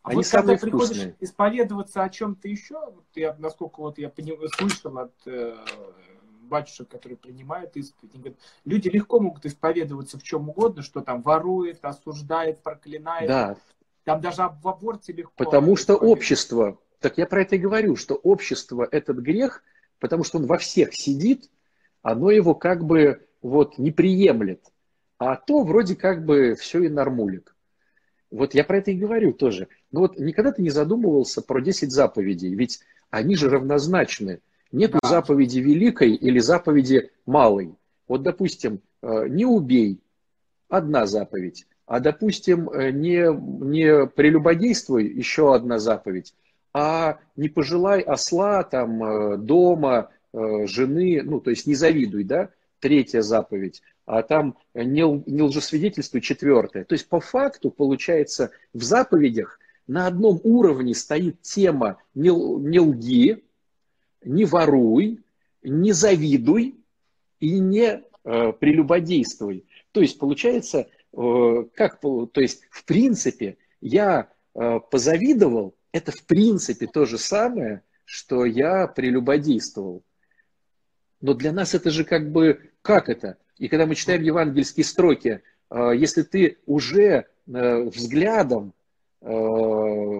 А 0.04 0.10
они 0.10 0.18
вот 0.18 0.26
самые 0.26 0.58
когда 0.58 0.76
вкусные. 0.76 0.98
приходишь 0.98 1.16
исповедоваться 1.22 2.04
о 2.04 2.10
чем-то 2.10 2.48
еще, 2.48 2.80
вот 2.80 3.06
я, 3.16 3.36
насколько 3.38 3.80
вот 3.80 3.98
я 3.98 4.10
понимаю, 4.10 4.50
слышал 4.50 4.98
от 4.98 5.14
э, 5.26 5.56
батюшек, 6.50 6.90
которые 6.90 7.18
принимают 7.18 7.78
исповедь, 7.78 8.14
говорят, 8.14 8.38
люди 8.66 8.90
легко 8.90 9.20
могут 9.20 9.46
исповедоваться 9.46 10.18
в 10.18 10.24
чем 10.24 10.50
угодно, 10.50 10.82
что 10.82 11.02
там 11.02 11.22
ворует, 11.22 11.80
осуждает, 11.86 12.62
проклинает. 12.62 13.28
Да, 13.28 13.58
там 14.04 14.22
даже 14.22 14.42
в 14.62 14.68
аборте 14.68 15.14
легко. 15.14 15.32
Потому 15.38 15.76
что 15.76 15.96
общество, 15.96 16.80
так 17.00 17.18
я 17.18 17.28
про 17.28 17.44
это 17.44 17.56
и 17.56 17.60
говорю, 17.60 17.96
что 17.96 18.16
общество 18.16 18.88
этот 18.90 19.18
грех, 19.20 19.64
потому 20.00 20.24
что 20.24 20.40
он 20.40 20.48
во 20.48 20.58
всех 20.58 20.94
сидит, 20.94 21.50
оно 22.02 22.32
его 22.32 22.56
как 22.56 22.84
бы 22.84 23.28
вот 23.42 23.78
не 23.78 23.92
приемлет. 23.92 24.64
А 25.18 25.36
то 25.36 25.64
вроде 25.64 25.96
как 25.96 26.26
бы 26.26 26.56
все 26.56 26.84
и 26.84 26.90
нормулик. 26.90 27.56
Вот 28.32 28.54
я 28.54 28.64
про 28.64 28.78
это 28.78 28.92
и 28.92 28.98
говорю 28.98 29.34
тоже. 29.34 29.68
Но 29.92 30.02
вот 30.02 30.18
никогда 30.18 30.52
ты 30.52 30.62
не 30.62 30.70
задумывался 30.70 31.42
про 31.42 31.62
10 31.62 31.92
заповедей, 31.92 32.54
ведь 32.56 32.80
они 33.10 33.36
же 33.36 33.50
равнозначны. 33.50 34.42
Нет 34.72 34.92
да. 34.92 35.10
заповеди 35.10 35.60
великой 35.60 36.14
или 36.14 36.40
заповеди 36.40 37.12
малой. 37.26 37.76
Вот, 38.08 38.24
допустим, 38.24 38.82
э, 39.02 39.28
не 39.28 39.46
убей, 39.46 40.00
одна 40.68 41.06
заповедь. 41.06 41.66
А, 41.86 42.00
допустим, 42.00 42.70
э, 42.70 42.92
не, 42.92 43.34
не 43.34 44.08
прелюбодействуй, 44.08 45.06
еще 45.08 45.56
одна 45.56 45.80
заповедь. 45.80 46.34
А 46.74 47.20
не 47.36 47.50
пожелай 47.50 48.02
осла, 48.02 48.64
там, 48.64 49.04
э, 49.04 49.38
дома, 49.38 50.10
жены, 50.32 51.24
ну, 51.24 51.40
то 51.40 51.50
есть 51.50 51.66
не 51.66 51.74
завидуй, 51.74 52.24
да, 52.24 52.50
третья 52.80 53.22
заповедь. 53.22 53.82
А 54.06 54.22
там 54.22 54.58
не, 54.76 55.02
не 55.28 55.42
лжесвидетельствуй, 55.42 56.22
четвертая. 56.22 56.84
То 56.84 56.94
есть 56.94 57.10
по 57.10 57.20
факту, 57.20 57.72
получается, 57.72 58.52
в 58.72 58.84
заповедях 58.84 59.60
на 59.88 60.06
одном 60.06 60.40
уровне 60.44 60.94
стоит 60.94 61.42
тема 61.42 61.98
не, 62.14 62.30
не 62.30 62.80
лги, 62.80 63.44
не 64.24 64.46
воруй, 64.46 65.20
не 65.64 65.92
завидуй 65.92 66.76
и 67.40 67.60
не 67.60 68.04
э, 68.24 68.54
прелюбодействуй. 68.54 69.66
То 69.92 70.02
есть 70.02 70.20
получается, 70.20 70.88
э, 71.14 71.66
как, 71.74 72.00
то 72.02 72.30
есть 72.36 72.62
в 72.70 72.86
принципе 72.86 73.58
я 73.82 74.30
э, 74.56 74.80
позавидовал, 74.92 75.76
это 75.92 76.12
в 76.12 76.24
принципе 76.26 76.88
то 76.88 77.06
же 77.06 77.18
самое, 77.18 77.82
что 78.06 78.46
я 78.46 78.88
прелюбодействовал. 78.88 80.04
Но 81.22 81.34
для 81.34 81.52
нас 81.52 81.76
это 81.76 81.90
же 81.90 82.04
как 82.04 82.32
бы, 82.32 82.72
как 82.82 83.10
это? 83.10 83.38
И 83.58 83.68
когда 83.68 83.86
мы 83.86 83.96
читаем 83.96 84.24
евангельские 84.24 84.86
строки, 84.86 85.42
э, 85.70 85.92
если 85.96 86.24
ты 86.24 86.58
уже 86.66 87.26
э, 87.48 87.84
взглядом 87.84 88.74
э, 89.22 89.28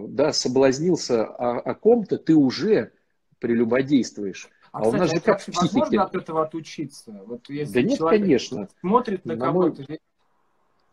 да, 0.10 0.34
соблазнился 0.34 1.26
о, 1.26 1.60
о 1.60 1.74
ком-то, 1.76 2.18
ты 2.18 2.36
уже 2.36 2.92
прелюбодействуешь. 3.40 4.50
А, 4.72 4.80
а 4.80 4.82
кстати, 4.82 4.96
у 4.96 5.00
нас 5.00 5.12
же 5.12 5.20
как 5.20 5.42
в 5.42 5.46
психике. 5.46 5.78
Можно 5.78 6.04
от 6.04 6.16
этого 6.16 6.44
отучиться? 6.44 7.22
Вот 7.26 7.50
если 7.50 7.74
да 7.74 7.82
нет, 7.82 8.00
конечно. 8.00 8.70
Смотрит 8.80 9.26
на, 9.26 9.36
на 9.36 9.46
кого-то, 9.46 9.86
мой... 9.88 10.00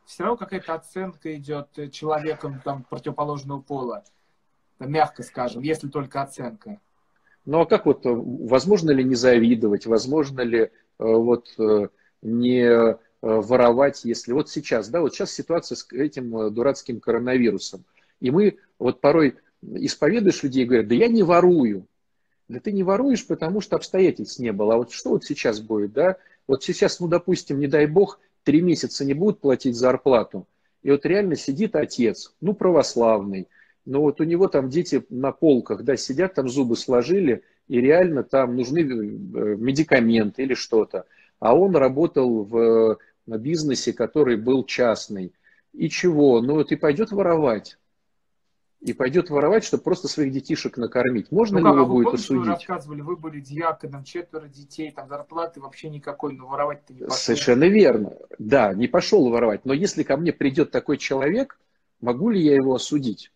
все 0.06 0.22
равно 0.22 0.36
какая-то 0.36 0.74
оценка 0.74 1.34
идет 1.36 1.68
человеком 1.92 2.60
там, 2.64 2.84
противоположного 2.84 3.60
пола. 3.60 4.04
Мягко 4.78 5.22
скажем, 5.22 5.62
если 5.62 5.88
только 5.88 6.22
оценка. 6.22 6.80
Ну 7.46 7.60
а 7.60 7.66
как 7.66 7.86
вот, 7.86 8.00
возможно 8.04 8.90
ли 8.90 9.04
не 9.04 9.14
завидовать, 9.14 9.86
возможно 9.86 10.40
ли 10.40 10.58
э, 10.58 10.68
вот 10.98 11.54
э, 11.58 11.88
не 12.20 12.62
э, 12.62 12.96
воровать, 13.20 14.04
если 14.04 14.32
вот 14.32 14.50
сейчас, 14.50 14.88
да, 14.88 15.00
вот 15.00 15.14
сейчас 15.14 15.32
ситуация 15.32 15.76
с 15.76 15.86
этим 15.92 16.52
дурацким 16.52 17.00
коронавирусом, 17.00 17.84
и 18.20 18.30
мы 18.30 18.58
вот 18.78 19.00
порой 19.00 19.36
исповедуешь 19.62 20.42
людей 20.42 20.64
и 20.64 20.66
говорят, 20.66 20.88
да 20.88 20.94
я 20.96 21.08
не 21.08 21.22
ворую, 21.22 21.86
да 22.48 22.60
ты 22.60 22.72
не 22.72 22.82
воруешь, 22.82 23.26
потому 23.26 23.60
что 23.60 23.76
обстоятельств 23.76 24.38
не 24.38 24.52
было. 24.52 24.74
А 24.74 24.76
вот 24.78 24.92
что 24.92 25.10
вот 25.10 25.24
сейчас 25.24 25.60
будет, 25.60 25.92
да? 25.92 26.16
Вот 26.46 26.62
сейчас, 26.62 27.00
ну, 27.00 27.08
допустим, 27.08 27.58
не 27.58 27.66
дай 27.66 27.86
бог, 27.86 28.20
три 28.44 28.60
месяца 28.60 29.04
не 29.04 29.14
будут 29.14 29.40
платить 29.40 29.74
зарплату. 29.74 30.46
И 30.82 30.90
вот 30.90 31.04
реально 31.04 31.34
сидит 31.34 31.74
отец, 31.74 32.32
ну, 32.40 32.54
православный, 32.54 33.48
но 33.84 34.02
вот 34.02 34.20
у 34.20 34.24
него 34.24 34.46
там 34.46 34.68
дети 34.68 35.04
на 35.10 35.32
полках, 35.32 35.82
да, 35.82 35.96
сидят, 35.96 36.34
там 36.34 36.48
зубы 36.48 36.76
сложили, 36.76 37.42
и 37.66 37.80
реально 37.80 38.22
там 38.22 38.54
нужны 38.54 38.80
э, 38.80 38.84
медикаменты 38.84 40.42
или 40.42 40.54
что-то. 40.54 41.06
А 41.40 41.56
он 41.56 41.74
работал 41.74 42.44
в 42.44 42.98
бизнесе, 43.26 43.92
который 43.92 44.36
был 44.36 44.64
частный. 44.64 45.32
И 45.72 45.88
чего? 45.88 46.40
Ну, 46.40 46.54
вот 46.54 46.70
и 46.70 46.76
пойдет 46.76 47.10
воровать 47.10 47.78
и 48.86 48.92
пойдет 48.92 49.30
воровать, 49.30 49.64
чтобы 49.64 49.82
просто 49.82 50.06
своих 50.06 50.32
детишек 50.32 50.76
накормить. 50.76 51.32
Можно 51.32 51.58
ну, 51.58 51.74
ли 51.74 51.82
его 51.82 51.86
будет 51.92 52.14
осудить? 52.14 52.44
Вы 52.44 52.52
рассказывали, 52.52 53.00
вы 53.00 53.16
были 53.16 53.40
диаконом, 53.40 54.04
четверо 54.04 54.46
детей, 54.46 54.92
там 54.92 55.08
зарплаты 55.08 55.60
вообще 55.60 55.90
никакой, 55.90 56.34
но 56.34 56.46
воровать-то 56.46 56.92
не 56.94 57.00
пошел. 57.00 57.16
Совершенно 57.16 57.64
верно. 57.64 58.12
Да, 58.38 58.72
не 58.74 58.86
пошел 58.86 59.28
воровать. 59.28 59.64
Но 59.64 59.72
если 59.72 60.04
ко 60.04 60.16
мне 60.16 60.32
придет 60.32 60.70
такой 60.70 60.98
человек, 60.98 61.58
могу 62.00 62.30
ли 62.30 62.40
я 62.40 62.54
его 62.54 62.76
осудить? 62.76 63.32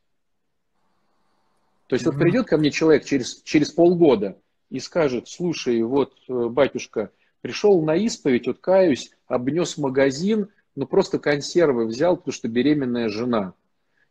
То 1.88 1.94
есть 1.94 2.06
mm-hmm. 2.06 2.12
вот 2.12 2.20
придет 2.20 2.46
ко 2.46 2.56
мне 2.56 2.70
человек 2.70 3.04
через, 3.04 3.42
через 3.42 3.72
полгода 3.72 4.38
и 4.68 4.78
скажет, 4.78 5.26
слушай, 5.26 5.82
вот, 5.82 6.14
э, 6.28 6.46
батюшка, 6.48 7.10
пришел 7.40 7.82
на 7.82 7.96
исповедь, 7.96 8.46
вот 8.46 8.60
каюсь, 8.60 9.10
обнес 9.26 9.76
магазин, 9.78 10.50
ну 10.76 10.86
просто 10.86 11.18
консервы 11.18 11.86
взял, 11.86 12.16
потому 12.16 12.32
что 12.32 12.46
беременная 12.46 13.08
жена. 13.08 13.54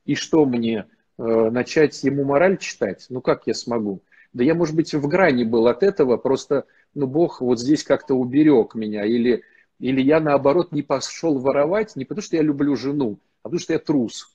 И 0.04 0.16
что 0.16 0.46
мне? 0.46 0.86
Э, 1.20 1.50
начать 1.50 2.02
ему 2.06 2.24
мораль 2.24 2.58
читать, 2.58 3.08
ну 3.10 3.20
как 3.20 3.46
я 3.46 3.54
смогу? 3.54 4.02
Да 4.32 4.42
я, 4.42 4.56
может 4.56 4.74
быть, 4.74 4.94
в 4.94 5.06
грани 5.10 5.44
был 5.44 5.68
от 5.68 5.84
этого, 5.84 6.16
просто, 6.16 6.66
ну, 6.94 7.08
Бог 7.08 7.42
вот 7.42 7.60
здесь 7.60 7.84
как-то 7.84 8.14
уберег 8.14 8.74
меня, 8.74 9.04
или, 9.04 9.44
или 9.80 10.02
я, 10.02 10.22
наоборот, 10.22 10.72
не 10.72 10.82
пошел 10.82 11.38
воровать, 11.38 11.98
не 11.98 12.06
потому 12.06 12.24
что 12.24 12.38
я 12.38 12.42
люблю 12.42 12.78
жену, 12.78 13.20
а 13.42 13.50
потому 13.50 13.60
что 13.60 13.74
я 13.74 13.80
трус. 13.80 14.34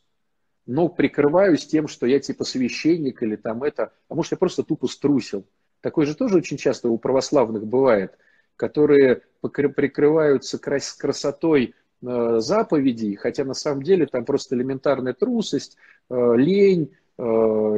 Но 0.66 0.88
прикрываюсь 0.90 1.66
тем, 1.66 1.88
что 1.88 2.04
я 2.04 2.20
типа 2.20 2.44
священник 2.44 3.22
или 3.22 3.36
там 3.36 3.62
это, 3.62 3.92
а 4.10 4.14
может, 4.14 4.32
я 4.32 4.38
просто 4.38 4.62
тупо 4.62 4.86
струсил. 4.86 5.46
Такое 5.80 6.04
же 6.04 6.14
тоже 6.14 6.36
очень 6.36 6.58
часто 6.58 6.90
у 6.90 6.98
православных 6.98 7.66
бывает, 7.66 8.18
которые 8.56 9.22
прикрываются 9.40 10.58
красотой 10.58 11.74
Э, 12.06 12.38
заповедей, 12.40 13.16
хотя 13.16 13.44
на 13.44 13.54
самом 13.54 13.82
деле 13.82 14.06
там 14.06 14.26
просто 14.26 14.54
элементарная 14.54 15.14
трусость, 15.14 15.78
лень, 16.10 16.92
э, 17.18 17.22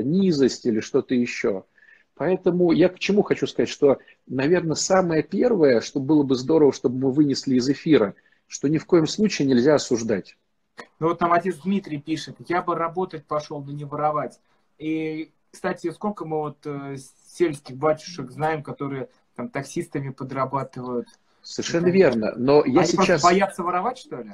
низость 0.03 0.67
или 0.67 0.81
что-то 0.81 1.15
еще. 1.15 1.65
Поэтому 2.15 2.73
я 2.73 2.89
к 2.89 2.99
чему 2.99 3.23
хочу 3.23 3.47
сказать, 3.47 3.69
что, 3.69 3.99
наверное, 4.27 4.75
самое 4.75 5.23
первое, 5.23 5.81
что 5.81 6.01
было 6.01 6.23
бы 6.23 6.35
здорово, 6.35 6.73
чтобы 6.73 6.99
мы 6.99 7.13
вынесли 7.13 7.57
из 7.57 7.69
эфира, 7.69 8.15
что 8.47 8.69
ни 8.69 8.79
в 8.79 8.87
коем 8.87 9.07
случае 9.07 9.49
нельзя 9.49 9.75
осуждать. 9.75 10.37
Ну 10.99 11.09
вот 11.09 11.21
нам 11.21 11.33
отец 11.33 11.57
Дмитрий 11.57 11.99
пишет, 11.99 12.37
я 12.49 12.63
бы 12.63 12.75
работать 12.75 13.27
пошел, 13.27 13.63
но 13.63 13.73
не 13.73 13.85
воровать. 13.85 14.41
И, 14.79 15.33
кстати, 15.51 15.91
сколько 15.91 16.25
мы 16.25 16.39
вот 16.39 16.67
сельских 17.27 17.77
батюшек 17.77 18.31
знаем, 18.31 18.63
которые 18.63 19.09
там 19.35 19.49
таксистами 19.51 20.11
подрабатывают, 20.11 21.09
Совершенно 21.47 21.87
верно. 21.87 22.33
Но 22.37 22.65
я 22.65 22.81
Они 22.81 22.91
сейчас... 22.91 23.23
боятся 23.23 23.63
воровать, 23.63 23.99
что 23.99 24.21
ли? 24.21 24.33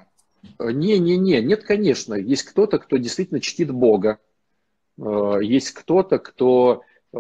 Не-не-не, 0.58 1.40
нет, 1.40 1.64
конечно. 1.64 2.14
Есть 2.14 2.44
кто-то, 2.44 2.78
кто 2.78 2.96
действительно 2.96 3.40
чтит 3.40 3.70
Бога. 3.70 4.18
Э, 4.98 5.38
есть 5.40 5.72
кто-то, 5.72 6.18
кто 6.18 6.82
э, 7.12 7.18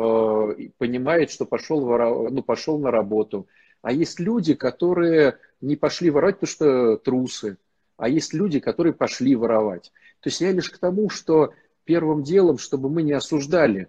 понимает, 0.78 1.30
что 1.30 1.44
пошел, 1.46 1.80
воров... 1.80 2.30
ну, 2.30 2.42
пошел 2.42 2.78
на 2.78 2.90
работу. 2.90 3.46
А 3.80 3.92
есть 3.92 4.20
люди, 4.20 4.54
которые 4.54 5.38
не 5.60 5.76
пошли 5.76 6.10
воровать, 6.10 6.36
потому 6.36 6.52
что 6.52 6.96
трусы. 6.98 7.58
А 7.96 8.08
есть 8.08 8.34
люди, 8.34 8.60
которые 8.60 8.92
пошли 8.92 9.36
воровать. 9.36 9.92
То 10.20 10.28
есть 10.28 10.40
я 10.40 10.52
лишь 10.52 10.70
к 10.70 10.78
тому, 10.78 11.08
что 11.08 11.52
первым 11.84 12.22
делом, 12.22 12.58
чтобы 12.58 12.88
мы 12.88 13.02
не 13.02 13.12
осуждали. 13.12 13.88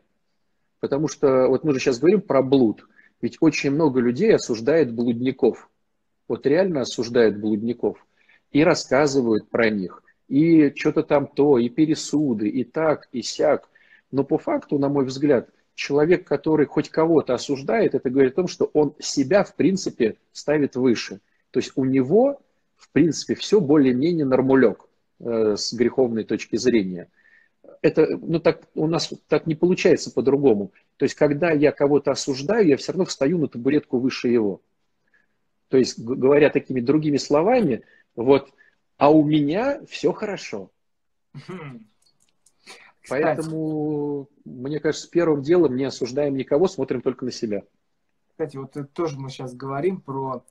Потому 0.79 1.07
что 1.07 1.47
вот 1.47 1.63
мы 1.63 1.73
же 1.73 1.79
сейчас 1.79 1.99
говорим 1.99 2.21
про 2.21 2.41
блуд. 2.41 2.87
Ведь 3.21 3.37
очень 3.39 3.71
много 3.71 3.99
людей 3.99 4.35
осуждает 4.35 4.93
блудников 4.93 5.69
вот 6.27 6.45
реально 6.45 6.81
осуждают 6.81 7.37
блудников 7.37 8.05
и 8.53 8.63
рассказывают 8.63 9.49
про 9.49 9.69
них, 9.69 10.03
и 10.29 10.71
что-то 10.75 11.03
там 11.03 11.27
то, 11.27 11.57
и 11.57 11.69
пересуды, 11.69 12.47
и 12.47 12.63
так, 12.63 13.09
и 13.11 13.21
сяк. 13.21 13.69
Но 14.11 14.23
по 14.23 14.37
факту, 14.37 14.77
на 14.77 14.89
мой 14.89 15.05
взгляд, 15.05 15.49
человек, 15.75 16.25
который 16.27 16.67
хоть 16.67 16.89
кого-то 16.89 17.33
осуждает, 17.33 17.95
это 17.95 18.09
говорит 18.09 18.33
о 18.33 18.35
том, 18.35 18.47
что 18.47 18.69
он 18.73 18.95
себя, 18.99 19.43
в 19.43 19.55
принципе, 19.55 20.17
ставит 20.31 20.75
выше. 20.75 21.19
То 21.51 21.59
есть 21.59 21.71
у 21.75 21.83
него, 21.83 22.41
в 22.77 22.89
принципе, 22.89 23.35
все 23.35 23.59
более-менее 23.59 24.25
нормулек 24.25 24.87
э, 25.19 25.55
с 25.57 25.73
греховной 25.73 26.23
точки 26.23 26.55
зрения. 26.55 27.09
Это, 27.81 28.17
ну, 28.21 28.39
так, 28.39 28.61
у 28.75 28.87
нас 28.87 29.11
так 29.27 29.47
не 29.47 29.55
получается 29.55 30.11
по-другому. 30.11 30.71
То 30.97 31.03
есть, 31.03 31.15
когда 31.15 31.51
я 31.51 31.71
кого-то 31.71 32.11
осуждаю, 32.11 32.67
я 32.67 32.77
все 32.77 32.91
равно 32.91 33.05
встаю 33.05 33.39
на 33.39 33.47
табуретку 33.47 33.99
выше 33.99 34.29
его. 34.29 34.61
То 35.69 35.77
есть, 35.77 35.99
говоря 35.99 36.49
такими 36.49 36.81
другими 36.81 37.17
словами, 37.17 37.83
вот, 38.15 38.53
а 38.97 39.09
у 39.11 39.23
меня 39.23 39.81
все 39.85 40.11
хорошо. 40.11 40.71
Кстати. 41.33 43.23
Поэтому, 43.23 44.29
мне 44.45 44.79
кажется, 44.79 45.09
первым 45.09 45.41
делом 45.41 45.75
не 45.75 45.83
осуждаем 45.83 46.35
никого, 46.35 46.67
смотрим 46.67 47.01
только 47.01 47.25
на 47.25 47.31
себя. 47.31 47.63
Кстати, 48.29 48.55
вот 48.57 48.75
тоже 48.93 49.19
мы 49.19 49.29
сейчас 49.29 49.53
говорим 49.53 49.99
про, 49.99 50.43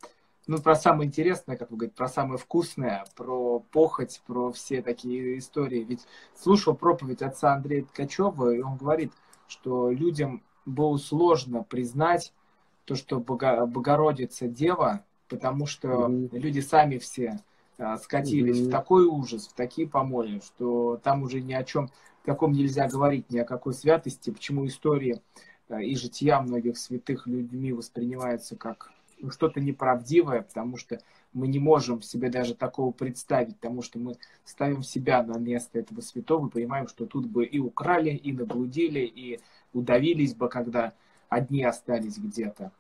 ну, 0.46 0.58
про 0.58 0.74
самое 0.74 1.08
интересное, 1.08 1.56
как 1.56 1.70
вы 1.70 1.78
говорите, 1.78 1.96
про 1.96 2.08
самое 2.08 2.38
вкусное, 2.38 3.06
про 3.16 3.60
похоть, 3.60 4.20
про 4.26 4.52
все 4.52 4.82
такие 4.82 5.38
истории. 5.38 5.82
Ведь 5.82 6.06
слушал 6.34 6.74
проповедь 6.74 7.22
отца 7.22 7.54
Андрея 7.54 7.84
Ткачева, 7.84 8.54
и 8.54 8.60
он 8.60 8.76
говорит, 8.76 9.12
что 9.48 9.90
людям 9.90 10.42
было 10.66 10.98
сложно 10.98 11.62
признать 11.62 12.34
то, 12.84 12.96
что 12.96 13.18
Богородица 13.18 14.46
Дева 14.46 15.04
потому 15.32 15.66
что 15.66 15.88
mm-hmm. 15.88 16.38
люди 16.38 16.60
сами 16.60 16.98
все 16.98 17.40
скатились 17.98 18.58
mm-hmm. 18.58 18.68
в 18.68 18.70
такой 18.70 19.04
ужас, 19.04 19.48
в 19.48 19.54
такие 19.54 19.88
помои, 19.88 20.40
что 20.44 21.00
там 21.02 21.22
уже 21.22 21.40
ни 21.40 21.52
о 21.52 21.64
чем 21.64 21.90
таком 22.24 22.52
нельзя 22.52 22.88
говорить, 22.88 23.30
ни 23.30 23.38
о 23.38 23.44
какой 23.44 23.74
святости, 23.74 24.30
почему 24.30 24.66
история 24.66 25.20
а, 25.68 25.82
и 25.82 25.94
жития 25.94 26.40
многих 26.40 26.78
святых 26.78 27.26
людьми 27.26 27.72
воспринимается 27.72 28.56
как 28.56 28.92
ну, 29.18 29.30
что-то 29.30 29.60
неправдивое, 29.60 30.42
потому 30.42 30.76
что 30.76 31.00
мы 31.32 31.48
не 31.48 31.58
можем 31.58 32.02
себе 32.02 32.28
даже 32.28 32.54
такого 32.54 32.92
представить, 32.92 33.56
потому 33.56 33.82
что 33.82 33.98
мы 33.98 34.16
ставим 34.44 34.82
себя 34.82 35.22
на 35.22 35.38
место 35.38 35.78
этого 35.78 36.00
святого 36.00 36.48
и 36.48 36.50
понимаем, 36.50 36.88
что 36.88 37.06
тут 37.06 37.26
бы 37.26 37.44
и 37.44 37.58
украли, 37.58 38.10
и 38.10 38.32
наблудили, 38.32 39.00
и 39.00 39.40
удавились 39.72 40.34
бы, 40.34 40.48
когда 40.48 40.92
одни 41.28 41.64
остались 41.64 42.18
где-то. 42.18 42.72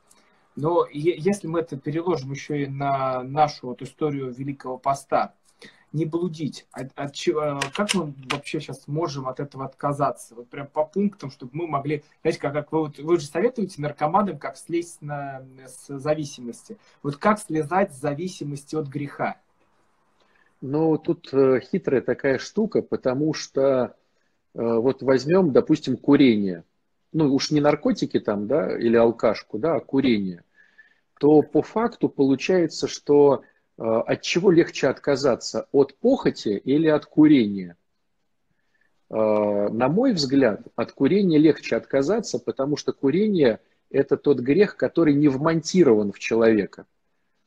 Но 0.54 0.86
если 0.92 1.46
мы 1.46 1.60
это 1.60 1.76
переложим 1.76 2.32
еще 2.32 2.64
и 2.64 2.66
на 2.66 3.22
нашу 3.22 3.68
вот 3.68 3.82
историю 3.82 4.32
Великого 4.32 4.78
Поста, 4.78 5.34
не 5.92 6.06
блудить. 6.06 6.66
От, 6.72 6.90
от, 6.96 7.14
как 7.74 7.94
мы 7.94 8.14
вообще 8.30 8.60
сейчас 8.60 8.88
можем 8.88 9.28
от 9.28 9.40
этого 9.40 9.66
отказаться? 9.66 10.34
Вот 10.34 10.48
прям 10.48 10.66
по 10.66 10.84
пунктам, 10.84 11.30
чтобы 11.30 11.50
мы 11.54 11.66
могли, 11.66 12.02
знаете, 12.22 12.40
как, 12.40 12.52
как 12.54 12.72
вы, 12.72 12.80
вот, 12.80 12.98
вы 12.98 13.18
же 13.18 13.26
советуете 13.26 13.80
наркоманам, 13.80 14.38
как 14.38 14.56
слезть 14.56 15.02
на, 15.02 15.42
с 15.66 15.98
зависимости. 15.98 16.78
Вот 17.02 17.16
как 17.16 17.38
слезать 17.38 17.92
с 17.92 18.00
зависимости 18.00 18.74
от 18.74 18.88
греха? 18.88 19.36
Ну, 20.60 20.96
тут 20.96 21.28
э, 21.32 21.60
хитрая 21.60 22.00
такая 22.00 22.38
штука, 22.38 22.82
потому 22.82 23.34
что 23.34 23.60
э, 23.64 23.88
вот 24.54 25.02
возьмем, 25.02 25.52
допустим, 25.52 25.96
курение. 25.96 26.64
Ну, 27.12 27.34
уж 27.34 27.50
не 27.50 27.60
наркотики 27.60 28.20
там, 28.20 28.46
да, 28.46 28.76
или 28.76 28.96
алкашку, 28.96 29.58
да, 29.58 29.76
а 29.76 29.80
курение. 29.80 30.44
То 31.18 31.42
по 31.42 31.62
факту 31.62 32.08
получается, 32.08 32.88
что 32.88 33.44
Э, 33.78 34.02
от 34.06 34.22
чего 34.22 34.50
легче 34.50 34.88
отказаться? 34.88 35.66
От 35.72 35.96
похоти 35.96 36.60
или 36.64 36.88
от 36.88 37.06
курения? 37.06 37.76
Э, 39.10 39.68
на 39.70 39.88
мой 39.88 40.12
взгляд, 40.12 40.62
от 40.76 40.92
курения 40.92 41.38
легче 41.38 41.76
отказаться, 41.76 42.38
потому 42.38 42.76
что 42.76 42.92
курение– 42.92 43.60
это 43.90 44.16
тот 44.16 44.40
грех, 44.40 44.76
который 44.76 45.14
не 45.14 45.28
вмонтирован 45.28 46.12
в 46.12 46.18
человека. 46.18 46.86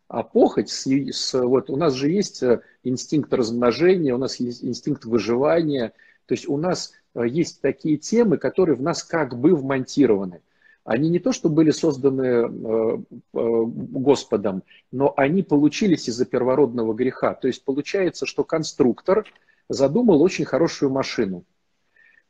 А 0.08 0.24
похоть, 0.24 0.70
с, 0.70 0.86
с, 0.86 1.34
вот 1.34 1.70
у 1.70 1.78
нас 1.78 1.94
же 1.94 2.10
есть 2.10 2.44
э, 2.44 2.62
инстинкт 2.84 3.34
размножения, 3.34 4.14
у 4.14 4.20
нас 4.20 4.40
есть 4.40 4.64
инстинкт 4.64 5.06
выживания, 5.06 5.94
то 6.26 6.34
есть 6.34 6.50
у 6.50 6.58
нас 6.58 6.92
есть 7.24 7.62
такие 7.62 7.98
темы, 7.98 8.38
которые 8.38 8.76
в 8.76 8.82
нас 8.82 9.04
как 9.04 9.38
бы 9.38 9.56
вмонтированы 9.56 10.42
они 10.86 11.10
не 11.10 11.18
то, 11.20 11.34
что 11.34 11.50
были 11.50 11.72
созданы 11.72 12.22
э, 12.22 12.48
э, 12.48 12.98
Господом, 13.34 14.64
но 14.92 15.14
они 15.18 15.42
получились 15.42 16.08
из-за 16.08 16.26
первородного 16.26 16.94
греха. 16.94 17.34
То 17.34 17.48
есть 17.48 17.66
получается, 17.66 18.28
что 18.28 18.44
конструктор 18.44 19.26
задумал 19.68 20.22
очень 20.22 20.46
хорошую 20.46 20.92
машину. 20.92 21.44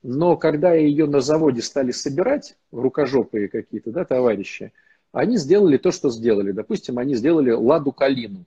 Но 0.03 0.37
когда 0.37 0.73
ее 0.73 1.05
на 1.05 1.19
заводе 1.19 1.61
стали 1.61 1.91
собирать, 1.91 2.55
рукожопые 2.71 3.49
какие-то 3.49 3.91
да, 3.91 4.05
товарищи, 4.05 4.71
они 5.11 5.35
сделали 5.35 5.77
то, 5.77 5.91
что 5.91 6.09
сделали. 6.09 6.53
Допустим, 6.53 6.97
они 6.97 7.15
сделали 7.15 7.51
ладу 7.51 7.91
калину. 7.91 8.45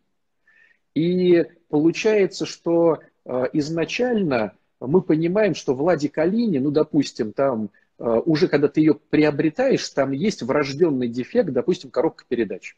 И 0.95 1.45
получается, 1.68 2.47
что 2.47 3.00
э, 3.26 3.45
изначально 3.52 4.54
мы 4.80 5.02
понимаем, 5.02 5.54
что 5.54 5.75
в 5.75 5.82
ладе 5.82 6.08
калине, 6.08 6.61
ну, 6.61 6.70
допустим, 6.70 7.32
там 7.32 7.70
Э, 7.99 8.20
уже 8.25 8.49
когда 8.49 8.68
ты 8.68 8.80
ее 8.80 8.94
приобретаешь, 8.94 9.88
там 9.90 10.12
есть 10.12 10.42
врожденный 10.42 11.08
дефект, 11.08 11.50
допустим, 11.50 11.90
коробка 11.90 12.25
передач. 12.26 12.76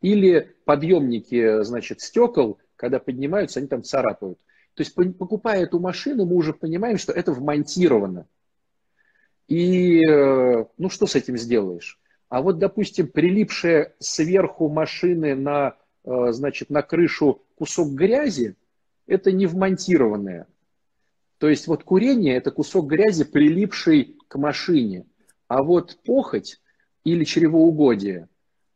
Или 0.00 0.54
подъемники, 0.64 1.62
значит, 1.62 2.00
стекол, 2.00 2.58
когда 2.76 2.98
поднимаются, 2.98 3.58
они 3.60 3.68
там 3.68 3.82
царапают. 3.82 4.38
То 4.74 4.82
есть, 4.82 4.94
покупая 4.94 5.62
эту 5.62 5.78
машину, 5.78 6.24
мы 6.24 6.36
уже 6.36 6.52
понимаем, 6.52 6.98
что 6.98 7.12
это 7.12 7.32
вмонтировано. 7.32 8.26
И, 9.48 10.00
э, 10.06 10.64
ну, 10.78 10.90
что 10.90 11.06
с 11.06 11.14
этим 11.14 11.36
сделаешь? 11.36 12.00
А 12.28 12.42
вот, 12.42 12.58
допустим, 12.58 13.08
прилипшая 13.08 13.94
сверху 13.98 14.68
машины 14.68 15.34
на, 15.34 15.76
э, 16.04 16.32
значит, 16.32 16.70
на 16.70 16.82
крышу 16.82 17.42
кусок 17.56 17.92
грязи, 17.92 18.56
это 19.06 19.32
не 19.32 19.46
вмонтированное. 19.46 20.46
То 21.38 21.48
есть 21.48 21.66
вот 21.66 21.84
курение– 21.84 22.36
это 22.36 22.50
кусок 22.50 22.86
грязи, 22.86 23.24
прилипший 23.24 24.16
к 24.28 24.36
машине. 24.36 25.04
А 25.48 25.62
вот 25.62 25.98
похоть 26.04 26.60
или 27.04 27.24
чревоугодие 27.24 28.28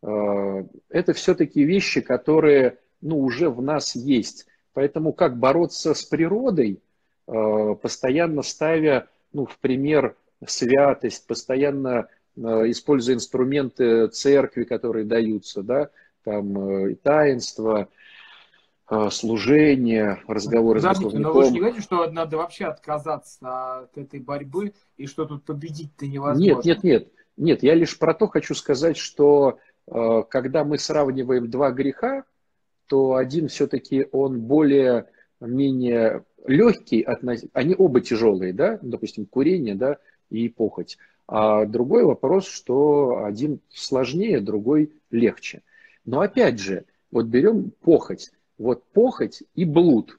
э,– 0.03 0.64
это 0.88 1.12
все-таки 1.12 1.64
вещи, 1.64 2.01
которые 2.01 2.79
ну, 3.01 3.21
уже 3.21 3.49
в 3.49 3.62
нас 3.62 3.94
есть. 3.94 4.47
Поэтому 4.73 5.12
как 5.12 5.38
бороться 5.38 5.94
с 5.94 6.03
природой, 6.03 6.81
э, 7.27 7.75
постоянно 7.81 8.42
ставя 8.42 9.09
ну, 9.33 9.47
в 9.47 9.59
пример 9.59 10.16
святость, 10.47 11.27
постоянно 11.27 12.09
э, 12.37 12.40
используя 12.71 13.14
инструменты 13.14 14.09
церкви, 14.09 14.64
которые 14.64 15.05
даются, 15.05 15.62
да, 15.62 15.90
там 16.25 16.94
таинство, 16.97 17.81
а, 17.81 17.88
служение, 19.11 20.22
разговоры 20.27 20.81
Подождите, 20.81 21.11
с 21.11 21.12
духовником. 21.12 21.33
Но 21.33 21.38
вы 21.38 21.44
же 21.44 21.51
не 21.53 21.59
говорите, 21.61 21.83
что 21.83 22.11
надо 22.11 22.37
вообще 22.38 22.64
отказаться 22.66 23.81
от 23.81 23.98
этой 23.98 24.20
борьбы 24.20 24.72
и 24.96 25.07
что 25.07 25.27
тут 25.27 25.44
победить-то 25.44 26.07
невозможно? 26.07 26.42
Нет, 26.42 26.64
нет, 26.64 26.85
нет. 26.85 27.09
Нет, 27.37 27.62
я 27.62 27.74
лишь 27.74 27.98
про 27.98 28.14
то 28.14 28.27
хочу 28.27 28.55
сказать, 28.55 28.96
что 28.96 29.59
э, 29.87 30.22
когда 30.29 30.64
мы 30.64 30.79
сравниваем 30.79 31.48
два 31.51 31.70
греха, 31.70 32.24
то 32.88 33.14
один 33.14 33.48
все-таки 33.48 34.07
он 34.11 34.40
более 34.40 35.07
менее 35.40 36.24
легкий, 36.46 37.07
они 37.53 37.74
оба 37.77 38.01
тяжелые, 38.01 38.53
да, 38.53 38.79
допустим, 38.83 39.27
курение, 39.27 39.74
да, 39.74 39.98
и 40.31 40.48
похоть. 40.48 40.98
А 41.27 41.66
другой 41.66 42.05
вопрос, 42.05 42.48
что 42.48 43.24
один 43.24 43.61
сложнее, 43.68 44.40
другой 44.40 44.92
легче. 45.11 45.62
Но 46.05 46.20
опять 46.20 46.59
же, 46.59 46.87
вот 47.11 47.27
берем 47.27 47.70
похоть. 47.83 48.31
Вот 48.59 48.85
похоть 48.92 49.44
и 49.55 49.64
блуд. 49.64 50.18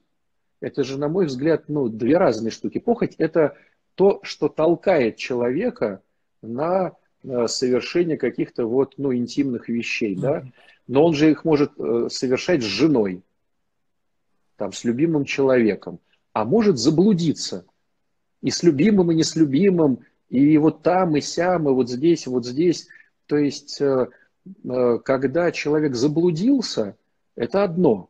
Это 0.60 0.82
же, 0.82 0.98
на 0.98 1.08
мой 1.08 1.26
взгляд, 1.26 1.64
ну, 1.68 1.88
две 1.88 2.16
разные 2.16 2.50
штуки. 2.50 2.78
Похоть– 2.78 3.14
это 3.18 3.56
то, 3.94 4.20
что 4.22 4.48
толкает 4.48 5.16
человека 5.16 6.02
на 6.42 6.92
э, 7.22 7.46
совершение 7.46 8.16
каких-то 8.16 8.66
вот, 8.66 8.94
ну, 8.96 9.14
интимных 9.14 9.68
вещей, 9.68 10.16
да. 10.16 10.44
Но 10.86 11.04
он 11.04 11.14
же 11.14 11.30
их 11.30 11.44
может 11.44 11.72
э, 11.78 12.08
совершать 12.10 12.62
с 12.62 12.66
женой, 12.66 13.22
там, 14.56 14.72
с 14.72 14.84
любимым 14.84 15.24
человеком, 15.24 15.98
а 16.32 16.44
может 16.44 16.78
заблудиться 16.78 17.64
и 18.42 18.50
с 18.50 18.62
любимым, 18.62 19.12
и 19.12 19.14
не 19.14 19.22
с 19.22 19.36
любимым, 19.36 20.00
и 20.28 20.56
вот 20.58 20.82
там, 20.82 21.16
и 21.16 21.20
сям, 21.20 21.68
и 21.68 21.72
вот 21.72 21.90
здесь, 21.90 22.26
и 22.26 22.30
вот 22.30 22.46
здесь. 22.46 22.88
То 23.26 23.36
есть, 23.36 23.80
э, 23.80 24.08
когда 25.04 25.52
человек 25.52 25.94
заблудился, 25.94 26.96
это 27.34 27.64
одно 27.64 28.08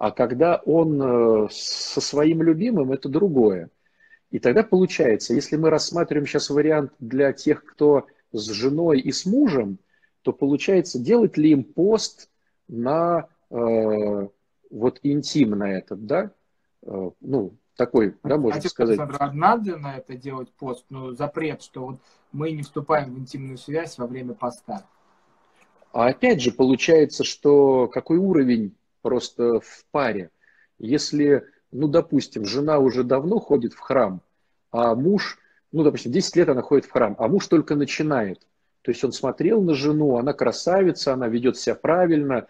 а 0.00 0.12
когда 0.12 0.56
он 0.64 0.98
э, 1.02 1.48
со 1.50 2.00
своим 2.00 2.42
любимым, 2.42 2.90
это 2.90 3.10
другое. 3.10 3.68
И 4.30 4.38
тогда 4.38 4.62
получается, 4.62 5.34
если 5.34 5.56
мы 5.56 5.68
рассматриваем 5.68 6.26
сейчас 6.26 6.48
вариант 6.48 6.92
для 7.00 7.34
тех, 7.34 7.62
кто 7.66 8.06
с 8.32 8.48
женой 8.48 8.98
и 8.98 9.12
с 9.12 9.26
мужем, 9.26 9.78
то 10.22 10.32
получается, 10.32 10.98
делать 10.98 11.36
ли 11.36 11.50
им 11.50 11.64
пост 11.64 12.30
на 12.66 13.28
э, 13.50 14.28
вот 14.70 15.00
интим 15.02 15.50
на 15.50 15.70
этот, 15.70 16.06
да? 16.06 16.30
Э, 16.82 17.10
ну, 17.20 17.52
такой, 17.76 18.16
да, 18.24 18.38
можно 18.38 18.62
а 18.64 18.68
сказать. 18.70 18.98
Александр, 18.98 19.34
надо 19.34 19.76
на 19.76 19.98
это 19.98 20.14
делать 20.14 20.50
пост? 20.52 20.86
Ну, 20.88 21.12
запрет, 21.12 21.60
что 21.62 21.84
вот 21.84 22.00
мы 22.32 22.52
не 22.52 22.62
вступаем 22.62 23.14
в 23.14 23.18
интимную 23.18 23.58
связь 23.58 23.98
во 23.98 24.06
время 24.06 24.32
поста. 24.32 24.86
А 25.92 26.06
опять 26.06 26.40
же, 26.40 26.52
получается, 26.52 27.22
что 27.22 27.86
какой 27.86 28.16
уровень 28.16 28.74
просто 29.02 29.60
в 29.60 29.84
паре. 29.90 30.30
Если, 30.78 31.44
ну, 31.72 31.88
допустим, 31.88 32.44
жена 32.44 32.78
уже 32.78 33.04
давно 33.04 33.38
ходит 33.38 33.72
в 33.74 33.78
храм, 33.78 34.22
а 34.70 34.94
муж, 34.94 35.38
ну, 35.72 35.82
допустим, 35.82 36.12
10 36.12 36.36
лет 36.36 36.48
она 36.48 36.62
ходит 36.62 36.86
в 36.86 36.90
храм, 36.90 37.16
а 37.18 37.28
муж 37.28 37.46
только 37.46 37.74
начинает. 37.74 38.40
То 38.82 38.92
есть 38.92 39.04
он 39.04 39.12
смотрел 39.12 39.62
на 39.62 39.74
жену, 39.74 40.16
она 40.16 40.32
красавица, 40.32 41.12
она 41.12 41.28
ведет 41.28 41.58
себя 41.58 41.74
правильно, 41.74 42.46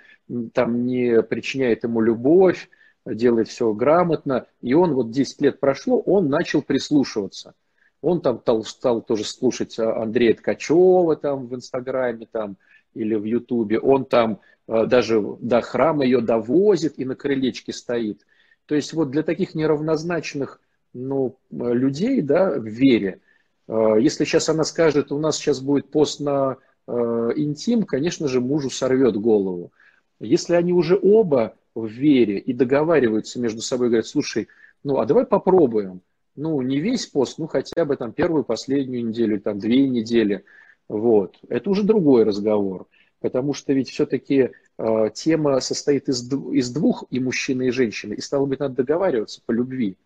там 0.53 0.87
не 0.87 1.23
причиняет 1.23 1.83
ему 1.83 2.01
любовь, 2.01 2.71
делает 3.05 3.49
все 3.49 3.73
грамотно. 3.73 4.47
И 4.61 4.75
он 4.75 4.95
вот 4.95 5.11
10 5.11 5.41
лет 5.43 5.61
прошло, 5.61 6.01
он 6.01 6.29
начал 6.29 6.63
прислушиваться. 6.63 7.55
Он 8.01 8.21
там 8.21 8.41
стал, 8.41 8.65
стал 8.65 9.03
тоже 9.03 9.25
слушать 9.25 9.79
Андрея 9.79 10.35
Ткачева 10.35 11.17
там 11.17 11.47
в 11.49 11.55
Инстаграме 11.55 12.27
там, 12.31 12.57
или 12.95 13.15
в 13.15 13.25
Ютубе. 13.25 13.79
Он 13.79 14.05
там 14.05 14.41
Э, 14.71 14.87
даже 14.87 15.21
до 15.41 15.61
храма 15.61 16.05
ее 16.05 16.21
довозит 16.21 16.99
и 16.99 17.05
на 17.05 17.17
крылечке 17.17 17.73
стоит. 17.73 18.25
То 18.67 18.77
есть 18.77 18.93
вот 18.93 19.11
для 19.11 19.25
таких 19.25 19.57
неравнозначных 19.57 20.61
ну, 20.93 21.37
людей 21.51 22.21
да, 22.23 22.53
в 22.53 22.65
вере, 22.65 23.21
э, 23.67 23.97
если 24.01 24.25
сейчас 24.25 24.49
она 24.49 24.63
скажет, 24.63 25.11
у 25.11 25.19
нас 25.19 25.37
сейчас 25.37 25.61
будет 25.61 25.91
пост 25.91 26.21
на 26.21 26.57
э, 26.87 26.93
интим, 27.35 27.83
конечно 27.83 28.29
же, 28.29 28.41
мужу 28.41 28.71
сорвет 28.71 29.17
голову. 29.17 29.73
Если 30.21 30.55
они 30.55 30.73
уже 30.73 30.97
оба 31.03 31.57
в 31.75 31.87
вере 31.87 32.39
и 32.39 32.53
договариваются 32.53 33.41
между 33.41 33.63
собой, 33.63 33.89
говорят, 33.89 34.07
слушай, 34.07 34.47
ну 34.85 34.99
а 34.99 35.07
давай 35.07 35.27
попробуем. 35.27 36.01
Ну, 36.37 36.63
не 36.63 36.79
весь 36.79 37.07
пост, 37.07 37.39
ну 37.39 37.49
хотя 37.49 37.85
бы 37.85 37.97
там 37.97 38.13
первую, 38.13 38.45
последнюю 38.45 39.05
неделю, 39.05 39.41
там 39.41 39.59
две 39.59 39.89
недели. 39.89 40.45
Вот. 40.91 41.39
Это 41.49 41.71
уже 41.71 41.85
другой 41.85 42.25
разговор. 42.25 42.89
Потому 43.21 43.55
что 43.55 43.73
ведь 43.73 43.91
все-таки 43.91 44.51
э, 44.77 45.11
тема 45.15 45.61
состоит 45.61 46.09
из, 46.09 46.29
из 46.53 46.71
двух, 46.73 47.05
и 47.11 47.21
мужчины, 47.21 47.69
и 47.69 47.71
женщины, 47.71 48.15
и 48.15 48.21
стало 48.21 48.47
быть, 48.47 48.59
надо 48.59 48.75
договариваться 48.75 49.41
по 49.47 49.53
любви. 49.53 49.97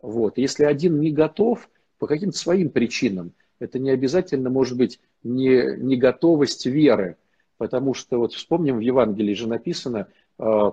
Вот. 0.00 0.38
Если 0.38 0.64
один 0.64 1.00
не 1.00 1.10
готов 1.10 1.68
по 1.98 2.06
каким-то 2.06 2.38
своим 2.38 2.70
причинам, 2.70 3.32
это 3.58 3.78
не 3.78 3.90
обязательно 3.90 4.48
может 4.48 4.78
быть 4.78 5.00
не, 5.22 5.76
не 5.76 5.96
готовость 5.96 6.64
веры, 6.64 7.18
потому 7.58 7.92
что 7.92 8.16
вот 8.16 8.32
вспомним, 8.32 8.78
в 8.78 8.80
Евангелии 8.80 9.34
же 9.34 9.46
написано, 9.46 10.08
э, 10.38 10.70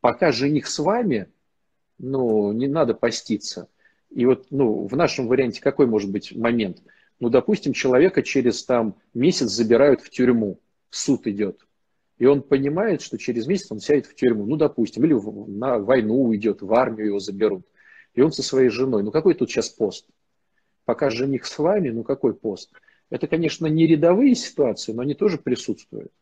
пока 0.00 0.30
жених 0.30 0.68
с 0.68 0.78
вами, 0.78 1.26
ну, 1.98 2.52
не 2.52 2.68
надо 2.68 2.94
поститься. 2.94 3.66
И 4.10 4.24
вот, 4.24 4.46
ну, 4.50 4.86
в 4.86 4.94
нашем 4.94 5.26
варианте 5.26 5.60
какой 5.60 5.86
может 5.86 6.12
быть 6.12 6.32
момент? 6.36 6.80
Ну, 7.20 7.28
допустим, 7.28 7.74
человека 7.74 8.22
через 8.22 8.64
там 8.64 8.96
месяц 9.12 9.50
забирают 9.50 10.00
в 10.00 10.08
тюрьму, 10.08 10.58
суд 10.88 11.26
идет. 11.26 11.66
И 12.18 12.26
он 12.26 12.42
понимает, 12.42 13.02
что 13.02 13.18
через 13.18 13.46
месяц 13.46 13.70
он 13.70 13.80
сядет 13.80 14.06
в 14.06 14.14
тюрьму, 14.14 14.46
ну, 14.46 14.56
допустим, 14.56 15.04
или 15.04 15.14
на 15.50 15.78
войну 15.78 16.22
уйдет, 16.22 16.62
в 16.62 16.72
армию 16.74 17.08
его 17.08 17.18
заберут. 17.18 17.66
И 18.14 18.22
он 18.22 18.32
со 18.32 18.42
своей 18.42 18.70
женой. 18.70 19.02
Ну, 19.02 19.10
какой 19.10 19.34
тут 19.34 19.50
сейчас 19.50 19.68
пост? 19.68 20.06
Пока 20.84 21.10
жених 21.10 21.46
с 21.46 21.58
вами, 21.58 21.90
ну, 21.90 22.02
какой 22.02 22.34
пост? 22.34 22.72
Это, 23.10 23.26
конечно, 23.26 23.66
не 23.66 23.86
рядовые 23.86 24.34
ситуации, 24.34 24.92
но 24.92 25.02
они 25.02 25.14
тоже 25.14 25.38
присутствуют 25.38 26.12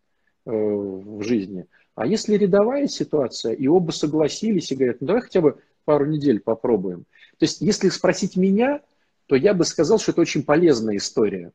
э, 0.47 0.51
в 0.51 1.23
жизни. 1.23 1.67
А 1.95 2.07
если 2.07 2.37
рядовая 2.37 2.87
ситуация, 2.87 3.53
и 3.53 3.67
оба 3.67 3.91
согласились 3.91 4.71
и 4.71 4.77
говорят, 4.77 5.01
ну 5.01 5.07
давай 5.09 5.23
хотя 5.23 5.41
бы 5.41 5.59
пару 5.85 6.07
недель 6.07 6.41
попробуем. 6.41 7.07
То 7.39 7.45
есть, 7.45 7.61
если 7.61 7.89
спросить 7.89 8.37
меня, 8.37 8.81
то 9.29 9.37
я 9.37 9.55
бы 9.55 9.65
сказал, 9.65 9.99
что 9.99 10.13
это 10.13 10.23
очень 10.23 10.43
полезная 10.43 10.97
история. 10.97 11.53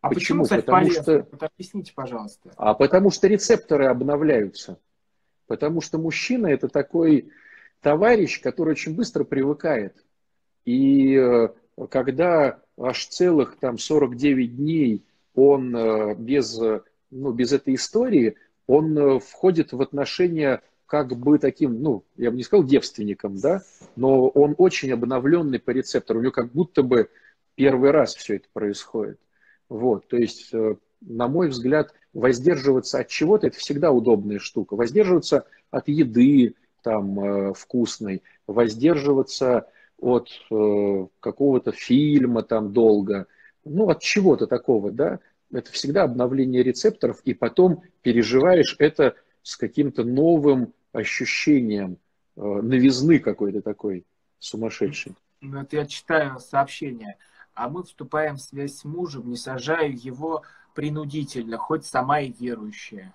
А 0.00 0.08
почему, 0.08 0.42
почему 0.42 0.44
кстати, 0.44 0.60
потому 0.62 0.86
полезно? 0.86 1.02
Что... 1.02 1.28
Вот 1.30 1.42
объясните, 1.44 1.92
пожалуйста. 1.94 2.50
А 2.56 2.74
потому 2.74 3.10
что 3.10 3.28
рецепторы 3.28 3.86
обновляются. 3.86 4.78
Потому 5.46 5.80
что 5.80 5.98
мужчина 5.98 6.48
это 6.48 6.68
такой 6.68 7.30
товарищ, 7.80 8.40
который 8.40 8.70
очень 8.70 8.96
быстро 8.96 9.22
привыкает. 9.22 10.04
И 10.64 11.14
э, 11.14 11.48
когда 11.88 12.60
аж 12.76 13.06
целых 13.06 13.56
там 13.60 13.78
49 13.78 14.56
дней 14.56 15.04
он 15.36 15.74
э, 15.76 16.14
без, 16.16 16.58
ну, 17.10 17.32
без 17.32 17.52
этой 17.52 17.76
истории, 17.76 18.34
он 18.66 18.98
э, 18.98 19.20
входит 19.20 19.72
в 19.72 19.80
отношения 19.80 20.60
как 20.92 21.16
бы 21.16 21.38
таким, 21.38 21.80
ну, 21.80 22.04
я 22.18 22.30
бы 22.30 22.36
не 22.36 22.42
сказал 22.42 22.66
девственником, 22.66 23.38
да, 23.38 23.62
но 23.96 24.28
он 24.28 24.54
очень 24.58 24.92
обновленный 24.92 25.58
по 25.58 25.70
рецептору, 25.70 26.18
у 26.18 26.22
него 26.22 26.32
как 26.32 26.52
будто 26.52 26.82
бы 26.82 27.08
первый 27.54 27.92
раз 27.92 28.14
все 28.14 28.36
это 28.36 28.48
происходит. 28.52 29.18
Вот, 29.70 30.06
то 30.06 30.18
есть, 30.18 30.52
э, 30.52 30.76
на 31.00 31.28
мой 31.28 31.48
взгляд, 31.48 31.94
воздерживаться 32.12 32.98
от 32.98 33.08
чего-то– 33.08 33.46
это 33.48 33.56
всегда 33.56 33.90
удобная 33.90 34.38
штука. 34.38 34.76
Воздерживаться 34.76 35.46
от 35.70 35.88
еды 35.88 36.56
там 36.82 37.18
э, 37.18 37.54
вкусной, 37.54 38.22
воздерживаться 38.46 39.68
от 39.98 40.28
э, 40.50 41.06
какого-то 41.20 41.72
фильма 41.72 42.42
там 42.42 42.74
долго, 42.74 43.28
ну, 43.64 43.88
от 43.88 44.02
чего-то 44.02 44.46
такого, 44.46 44.92
да, 44.92 45.20
это 45.50 45.72
всегда 45.72 46.02
обновление 46.02 46.62
рецепторов, 46.62 47.22
и 47.24 47.32
потом 47.32 47.82
переживаешь 48.02 48.76
это 48.78 49.14
с 49.42 49.56
каким-то 49.56 50.04
новым 50.04 50.74
ощущением 50.92 51.98
э, 52.36 52.40
новизны 52.40 53.18
какой-то 53.18 53.62
такой 53.62 54.06
сумасшедшей. 54.38 55.14
Ну, 55.40 55.60
это 55.60 55.76
я 55.76 55.86
читаю 55.86 56.38
сообщение. 56.38 57.16
А 57.54 57.68
мы 57.68 57.82
вступаем 57.82 58.36
в 58.36 58.40
связь 58.40 58.76
с 58.78 58.84
мужем, 58.84 59.28
не 59.28 59.36
сажая 59.36 59.88
его 59.88 60.42
принудительно, 60.74 61.58
хоть 61.58 61.84
сама 61.84 62.20
и 62.20 62.32
верующая. 62.32 63.14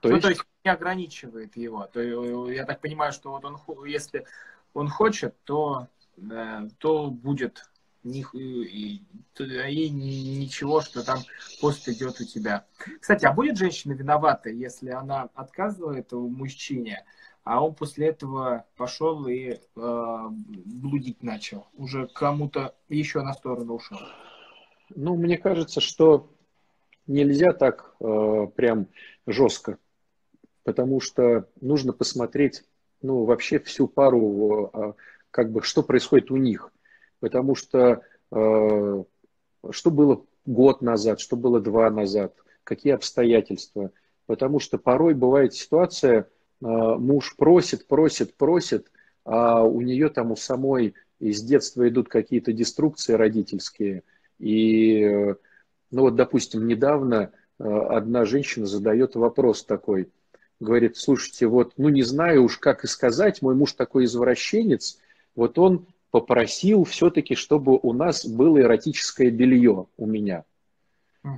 То 0.00 0.08
ну, 0.08 0.14
есть... 0.14 0.22
то 0.22 0.28
есть 0.30 0.42
не 0.64 0.70
ограничивает 0.70 1.56
его. 1.56 1.86
То, 1.86 2.00
я 2.50 2.64
так 2.64 2.80
понимаю, 2.80 3.12
что 3.12 3.30
вот 3.30 3.44
он, 3.44 3.58
если 3.86 4.26
он 4.74 4.88
хочет, 4.88 5.34
то, 5.44 5.88
то 6.78 7.10
будет 7.10 7.70
и, 8.04 9.02
и 9.38 9.90
ничего, 9.90 10.80
что 10.80 11.04
там 11.04 11.20
пост 11.60 11.88
идет 11.88 12.20
у 12.20 12.24
тебя. 12.24 12.66
Кстати, 13.00 13.24
а 13.24 13.32
будет 13.32 13.56
женщина 13.56 13.92
виновата, 13.92 14.50
если 14.50 14.90
она 14.90 15.28
отказывает 15.34 16.12
у 16.12 16.28
мужчине, 16.28 17.04
а 17.44 17.64
он 17.64 17.74
после 17.74 18.08
этого 18.08 18.66
пошел 18.76 19.26
и 19.26 19.54
э, 19.54 19.58
блудить 19.76 21.22
начал, 21.22 21.66
уже 21.74 22.06
кому-то 22.08 22.74
еще 22.88 23.22
на 23.22 23.32
сторону 23.32 23.74
ушел? 23.74 23.98
Ну, 24.94 25.16
мне 25.16 25.38
кажется, 25.38 25.80
что 25.80 26.32
нельзя 27.06 27.52
так 27.52 27.94
э, 28.00 28.46
прям 28.54 28.88
жестко, 29.26 29.78
потому 30.64 31.00
что 31.00 31.48
нужно 31.60 31.92
посмотреть, 31.92 32.64
ну, 33.00 33.24
вообще 33.24 33.58
всю 33.58 33.88
пару, 33.88 34.70
э, 34.72 34.92
как 35.32 35.50
бы, 35.50 35.62
что 35.62 35.82
происходит 35.82 36.30
у 36.30 36.36
них 36.36 36.71
потому 37.22 37.54
что 37.54 38.02
э, 38.32 39.04
что 39.70 39.90
было 39.92 40.24
год 40.44 40.82
назад, 40.82 41.20
что 41.20 41.36
было 41.36 41.60
два 41.60 41.88
назад, 41.88 42.34
какие 42.64 42.94
обстоятельства. 42.94 43.92
Потому 44.26 44.58
что 44.58 44.76
порой 44.76 45.14
бывает 45.14 45.54
ситуация, 45.54 46.22
э, 46.22 46.24
муж 46.60 47.36
просит, 47.36 47.86
просит, 47.86 48.34
просит, 48.34 48.90
а 49.24 49.62
у 49.62 49.80
нее 49.82 50.08
там 50.08 50.32
у 50.32 50.36
самой 50.36 50.94
из 51.20 51.42
детства 51.42 51.88
идут 51.88 52.08
какие-то 52.08 52.52
деструкции 52.52 53.12
родительские. 53.12 54.02
И, 54.40 55.00
э, 55.00 55.36
ну 55.92 56.00
вот, 56.00 56.16
допустим, 56.16 56.66
недавно 56.66 57.30
э, 57.60 57.64
одна 57.64 58.24
женщина 58.24 58.66
задает 58.66 59.14
вопрос 59.14 59.62
такой, 59.64 60.10
говорит, 60.58 60.96
слушайте, 60.96 61.46
вот, 61.46 61.74
ну 61.76 61.88
не 61.88 62.02
знаю 62.02 62.42
уж, 62.42 62.58
как 62.58 62.82
и 62.82 62.88
сказать, 62.88 63.42
мой 63.42 63.54
муж 63.54 63.74
такой 63.74 64.06
извращенец, 64.06 64.98
вот 65.36 65.56
он 65.60 65.86
попросил 66.12 66.84
все-таки, 66.84 67.34
чтобы 67.34 67.78
у 67.82 67.92
нас 67.92 68.24
было 68.24 68.60
эротическое 68.60 69.30
белье 69.30 69.86
у 69.96 70.06
меня. 70.06 70.44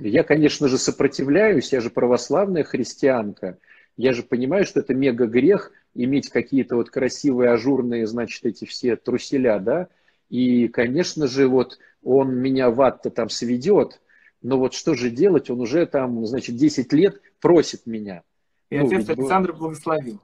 Я, 0.01 0.23
конечно 0.23 0.67
же, 0.67 0.77
сопротивляюсь, 0.77 1.71
я 1.71 1.79
же 1.79 1.89
православная 1.89 2.63
христианка, 2.63 3.57
я 3.97 4.13
же 4.13 4.23
понимаю, 4.23 4.65
что 4.65 4.81
это 4.81 4.93
мега 4.93 5.27
грех 5.27 5.71
иметь 5.93 6.29
какие-то 6.29 6.75
вот 6.75 6.89
красивые, 6.89 7.51
ажурные, 7.51 8.05
значит, 8.05 8.45
эти 8.45 8.65
все 8.65 8.95
труселя, 8.97 9.59
да, 9.59 9.87
и, 10.29 10.67
конечно 10.67 11.27
же, 11.27 11.47
вот 11.47 11.79
он 12.03 12.35
меня 12.35 12.69
в 12.69 12.81
ад-то 12.81 13.09
там 13.11 13.29
сведет, 13.29 14.01
но 14.41 14.57
вот 14.59 14.73
что 14.73 14.95
же 14.95 15.09
делать, 15.09 15.49
он 15.49 15.61
уже 15.61 15.85
там, 15.85 16.25
значит, 16.25 16.57
10 16.57 16.91
лет 16.93 17.21
просит 17.39 17.85
меня. 17.85 18.23
И 18.69 18.77
ну, 18.77 18.87
отец 18.87 19.07
Александр 19.07 19.53
благословил. 19.53 20.19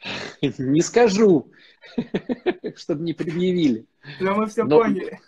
Не 0.42 0.80
скажу, 0.80 1.52
чтобы 2.76 3.02
не 3.02 3.12
предъявили. 3.12 3.86
Но 4.20 4.34
мы 4.34 4.46
все 4.46 4.64
но, 4.64 4.80
поняли. 4.80 5.20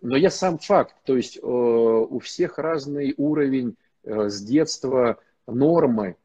Но 0.00 0.16
я 0.16 0.30
сам 0.30 0.58
факт, 0.58 0.94
то 1.04 1.16
есть 1.16 1.38
э, 1.38 1.40
у 1.42 2.18
всех 2.18 2.58
разный 2.58 3.14
уровень 3.16 3.76
э, 4.02 4.28
с 4.28 4.42
детства 4.42 5.18
нормы 5.46 6.16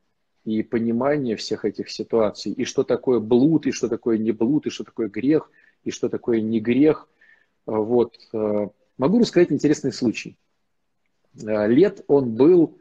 и 0.43 0.63
понимание 0.63 1.35
всех 1.35 1.65
этих 1.65 1.89
ситуаций, 1.89 2.51
и 2.51 2.65
что 2.65 2.83
такое 2.83 3.19
блуд, 3.19 3.67
и 3.67 3.71
что 3.71 3.87
такое 3.87 4.17
не 4.17 4.31
блуд, 4.31 4.65
и 4.65 4.69
что 4.69 4.83
такое 4.83 5.07
грех, 5.07 5.49
и 5.83 5.91
что 5.91 6.09
такое 6.09 6.41
не 6.41 6.59
грех. 6.59 7.07
Вот. 7.65 8.17
Э, 8.33 8.67
могу 8.97 9.19
рассказать 9.19 9.51
интересный 9.51 9.93
случай. 9.93 10.37
Э, 11.41 11.67
лет 11.67 12.03
он 12.07 12.35
был, 12.35 12.77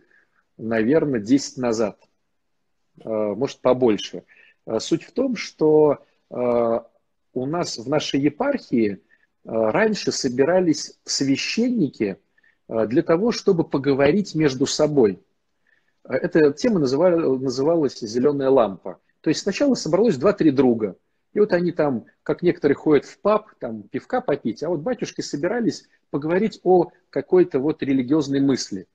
наверное, 0.57 1.21
10 1.21 1.59
назад, 1.59 2.01
э, 3.05 3.09
может, 3.09 3.61
побольше. 3.61 4.25
Э, 4.67 4.81
суть 4.81 5.05
в 5.05 5.13
том, 5.13 5.37
что 5.37 5.93
э, 5.93 6.08
у 6.31 7.47
нас 7.47 7.79
в 7.79 7.89
нашей 7.89 8.21
епархии 8.21 8.93
э, 8.93 8.99
раньше 9.45 10.13
собирались 10.13 10.99
священники 11.05 12.19
для 12.69 13.03
того, 13.03 13.33
чтобы 13.33 13.65
поговорить 13.65 14.35
между 14.35 14.67
собой. 14.67 15.23
Эта 16.05 16.53
тема 16.53 16.81
называлась 16.81 17.99
«зеленая 18.01 18.51
лампа». 18.51 19.01
То 19.23 19.31
есть 19.31 19.41
сначала 19.41 19.75
собралось 19.75 20.17
два-три 20.17 20.51
друга. 20.51 20.97
И 21.33 21.41
вот 21.41 21.53
они 21.53 21.73
там, 21.73 22.07
как 22.23 22.43
некоторые 22.43 22.77
ходят 22.77 23.05
в 23.05 23.19
паб, 23.21 23.49
там 23.59 23.83
пивка 23.83 24.21
попить, 24.21 24.63
а 24.63 24.69
вот 24.69 24.81
батюшки 24.81 25.21
собирались 25.21 25.89
поговорить 26.11 26.61
о 26.63 26.91
какой-то 27.11 27.59
вот 27.59 27.83
религиозной 27.83 28.41
мысли. 28.41 28.87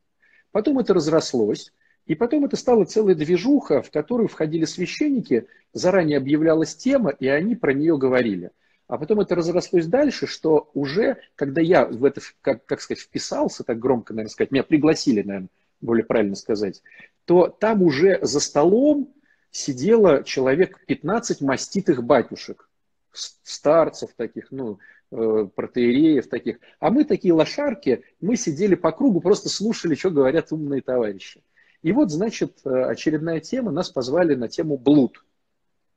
Потом 0.52 0.80
это 0.80 0.94
разрослось, 0.94 1.74
и 2.06 2.16
потом 2.16 2.46
это 2.46 2.58
стала 2.58 2.86
целая 2.86 3.16
движуха, 3.16 3.82
в 3.82 3.90
которую 3.90 4.28
входили 4.28 4.66
священники, 4.66 5.48
заранее 5.72 6.18
объявлялась 6.18 6.76
тема, 6.76 7.12
и 7.12 7.28
они 7.28 7.56
про 7.56 7.74
нее 7.74 7.98
говорили. 7.98 8.52
А 8.88 8.98
потом 8.98 9.22
это 9.22 9.36
разрослось 9.36 9.86
дальше, 9.86 10.28
что 10.28 10.70
уже, 10.74 11.18
когда 11.36 11.62
я 11.62 11.86
в 11.86 12.04
это, 12.04 12.22
как, 12.42 12.66
как 12.66 12.82
сказать, 12.82 13.02
вписался, 13.02 13.64
так 13.64 13.80
громко, 13.80 14.14
наверное, 14.14 14.32
сказать, 14.32 14.52
меня 14.52 14.64
пригласили, 14.64 15.24
наверное, 15.24 15.50
более 15.80 16.06
правильно 16.06 16.36
сказать, 16.36 16.82
то 17.26 17.48
там 17.48 17.82
уже 17.82 18.20
за 18.22 18.40
столом 18.42 19.14
сидело 19.52 20.24
человек 20.24 20.84
15 20.86 21.42
маститых 21.42 22.04
батюшек, 22.04 22.70
старцев 23.12 24.12
таких, 24.16 24.52
ну, 24.52 24.80
э, 25.12 25.48
протеереев 25.56 26.28
таких. 26.28 26.58
А 26.80 26.90
мы 26.90 27.06
такие 27.06 27.34
лошарки, 27.34 28.04
мы 28.20 28.36
сидели 28.36 28.76
по 28.76 28.92
кругу, 28.92 29.22
просто 29.22 29.48
слушали, 29.48 29.96
что 29.96 30.10
говорят 30.10 30.52
умные 30.52 30.82
товарищи. 30.82 31.42
И 31.84 31.92
вот, 31.92 32.12
значит, 32.12 32.60
э, 32.64 32.70
очередная 32.70 33.40
тема, 33.40 33.72
нас 33.72 33.90
позвали 33.90 34.36
на 34.36 34.48
тему 34.48 34.78
блуд. 34.78 35.24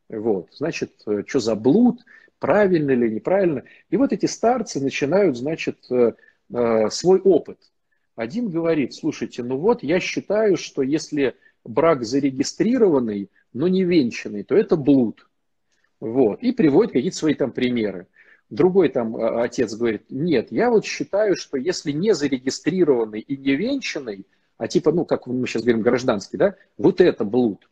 Вот, 0.08 0.48
значит, 0.52 0.92
э, 1.06 1.22
что 1.26 1.40
за 1.40 1.54
блуд, 1.54 2.04
правильно 2.38 2.90
или 2.90 3.08
неправильно. 3.08 3.62
И 3.88 3.96
вот 3.96 4.12
эти 4.12 4.26
старцы 4.26 4.80
начинают, 4.80 5.38
значит, 5.38 5.78
свой 6.90 7.20
опыт. 7.20 7.58
Один 8.14 8.50
говорит, 8.50 8.94
слушайте, 8.94 9.42
ну 9.42 9.56
вот 9.56 9.82
я 9.82 9.98
считаю, 9.98 10.56
что 10.56 10.82
если 10.82 11.34
брак 11.64 12.04
зарегистрированный, 12.04 13.30
но 13.52 13.66
не 13.66 13.82
венчанный, 13.82 14.44
то 14.44 14.54
это 14.54 14.76
блуд. 14.76 15.28
Вот. 15.98 16.40
И 16.42 16.52
приводит 16.52 16.92
какие-то 16.92 17.16
свои 17.16 17.34
там 17.34 17.50
примеры. 17.50 18.06
Другой 18.48 18.90
там 18.90 19.16
отец 19.16 19.74
говорит, 19.74 20.04
нет, 20.10 20.52
я 20.52 20.70
вот 20.70 20.84
считаю, 20.84 21.36
что 21.36 21.56
если 21.56 21.90
не 21.90 22.14
зарегистрированный 22.14 23.20
и 23.20 23.36
не 23.36 23.56
венчанный, 23.56 24.26
а 24.58 24.68
типа, 24.68 24.92
ну, 24.92 25.04
как 25.04 25.26
мы 25.26 25.46
сейчас 25.46 25.62
говорим, 25.62 25.82
гражданский, 25.82 26.36
да, 26.36 26.54
вот 26.78 27.00
это 27.00 27.24
блуд. 27.24 27.68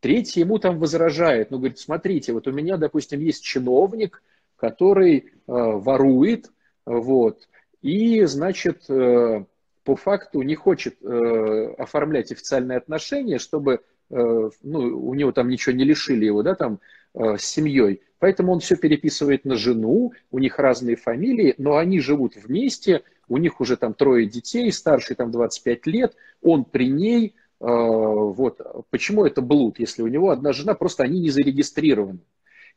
Третий 0.00 0.40
ему 0.40 0.58
там 0.58 0.78
возражает, 0.78 1.50
ну, 1.50 1.58
говорит, 1.58 1.78
смотрите, 1.78 2.32
вот 2.32 2.46
у 2.46 2.52
меня, 2.52 2.76
допустим, 2.76 3.20
есть 3.20 3.42
чиновник, 3.42 4.22
который 4.56 5.18
э, 5.18 5.26
ворует, 5.46 6.50
вот, 6.84 7.48
и, 7.82 8.24
значит, 8.24 8.84
э, 8.88 9.44
по 9.84 9.96
факту 9.96 10.42
не 10.42 10.54
хочет 10.54 10.96
э, 11.02 11.74
оформлять 11.78 12.30
официальные 12.30 12.78
отношения, 12.78 13.38
чтобы 13.38 13.80
э, 14.10 14.50
ну, 14.62 14.78
у 14.80 15.14
него 15.14 15.32
там 15.32 15.48
ничего 15.48 15.74
не 15.74 15.84
лишили 15.84 16.26
его, 16.26 16.42
да, 16.42 16.54
там, 16.54 16.80
э, 17.14 17.38
с 17.38 17.44
семьей. 17.44 18.02
Поэтому 18.18 18.52
он 18.52 18.60
все 18.60 18.76
переписывает 18.76 19.44
на 19.44 19.56
жену, 19.56 20.12
у 20.30 20.38
них 20.38 20.58
разные 20.58 20.96
фамилии, 20.96 21.54
но 21.58 21.76
они 21.76 22.00
живут 22.00 22.34
вместе, 22.36 23.02
у 23.28 23.36
них 23.36 23.60
уже 23.60 23.76
там 23.76 23.94
трое 23.94 24.26
детей, 24.26 24.72
старший 24.72 25.14
там 25.14 25.30
25 25.30 25.86
лет, 25.86 26.16
он 26.42 26.64
при 26.64 26.88
ней, 26.88 27.34
э, 27.60 27.64
вот. 27.64 28.60
Почему 28.90 29.24
это 29.24 29.40
блуд, 29.40 29.78
если 29.78 30.02
у 30.02 30.08
него 30.08 30.30
одна 30.30 30.52
жена, 30.52 30.74
просто 30.74 31.04
они 31.04 31.20
не 31.20 31.30
зарегистрированы. 31.30 32.20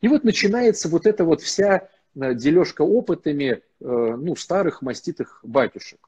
И 0.02 0.08
вот 0.08 0.24
начинается 0.24 0.90
вот 0.90 1.08
эта 1.08 1.24
вот 1.24 1.42
вся 1.42 1.90
э, 2.16 2.36
дележка 2.36 2.84
опытами, 2.84 3.46
э, 3.52 3.62
ну, 3.80 4.36
старых 4.36 4.84
маститых 4.84 5.40
батюшек. 5.44 6.08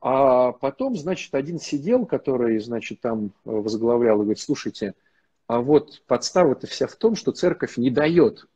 А 0.00 0.52
потом, 0.52 0.96
значит, 0.96 1.34
один 1.34 1.58
сидел, 1.58 2.04
который, 2.06 2.58
значит, 2.58 3.00
там 3.00 3.32
возглавлял, 3.44 4.16
и 4.16 4.24
говорит, 4.24 4.38
слушайте, 4.38 4.94
а 5.46 5.60
вот 5.60 6.02
подстава-то 6.06 6.66
вся 6.66 6.86
в 6.86 6.96
том, 6.96 7.16
что 7.16 7.32
церковь 7.32 7.76
не 7.76 7.90
дает 7.90 8.46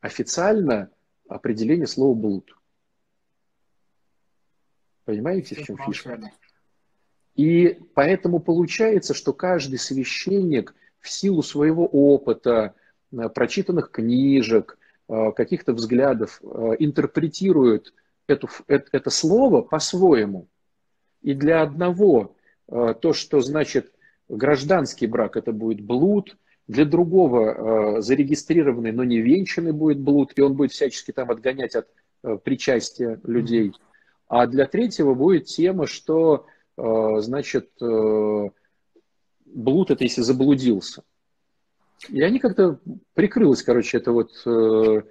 официально 0.00 0.90
определение 1.28 1.86
слова 1.86 2.14
блуд. 2.14 2.56
Понимаете, 5.04 5.54
в 5.54 5.64
чем 5.64 5.78
фишка? 5.78 6.30
И 7.34 7.80
поэтому 7.94 8.38
получается, 8.38 9.14
что 9.14 9.32
каждый 9.32 9.78
священник 9.78 10.74
в 11.00 11.10
силу 11.10 11.42
своего 11.42 11.86
опыта, 11.86 12.74
э, 13.12 13.28
прочитанных 13.28 13.90
книжек, 13.90 14.78
э, 15.08 15.32
каких-то 15.32 15.72
взглядов 15.72 16.40
э, 16.42 16.46
интерпретирует 16.78 17.92
эту, 18.26 18.48
это, 18.66 18.88
это 18.92 19.10
слово 19.10 19.62
по-своему. 19.62 20.48
И 21.22 21.34
для 21.34 21.62
одного 21.62 22.36
то, 22.66 23.12
что 23.12 23.40
значит 23.40 23.93
гражданский 24.28 25.06
брак, 25.06 25.36
это 25.36 25.52
будет 25.52 25.80
блуд, 25.80 26.36
для 26.66 26.86
другого 26.86 28.00
зарегистрированный, 28.00 28.90
но 28.90 29.04
не 29.04 29.18
венчанный 29.18 29.72
будет 29.72 30.00
блуд, 30.00 30.32
и 30.34 30.40
он 30.40 30.54
будет 30.54 30.72
всячески 30.72 31.12
там 31.12 31.30
отгонять 31.30 31.76
от 31.76 31.88
причастия 32.42 33.20
людей. 33.22 33.74
А 34.28 34.46
для 34.46 34.66
третьего 34.66 35.14
будет 35.14 35.46
тема, 35.46 35.86
что, 35.86 36.46
э, 36.76 36.82
значит, 37.18 37.70
э, 37.80 38.50
блуд 39.44 39.90
это 39.90 40.02
если 40.02 40.22
заблудился. 40.22 41.02
И 42.08 42.20
они 42.22 42.38
как-то 42.38 42.80
прикрылась, 43.14 43.62
короче, 43.62 43.98
это 43.98 44.12
вот, 44.12 44.32
э, 44.46 45.02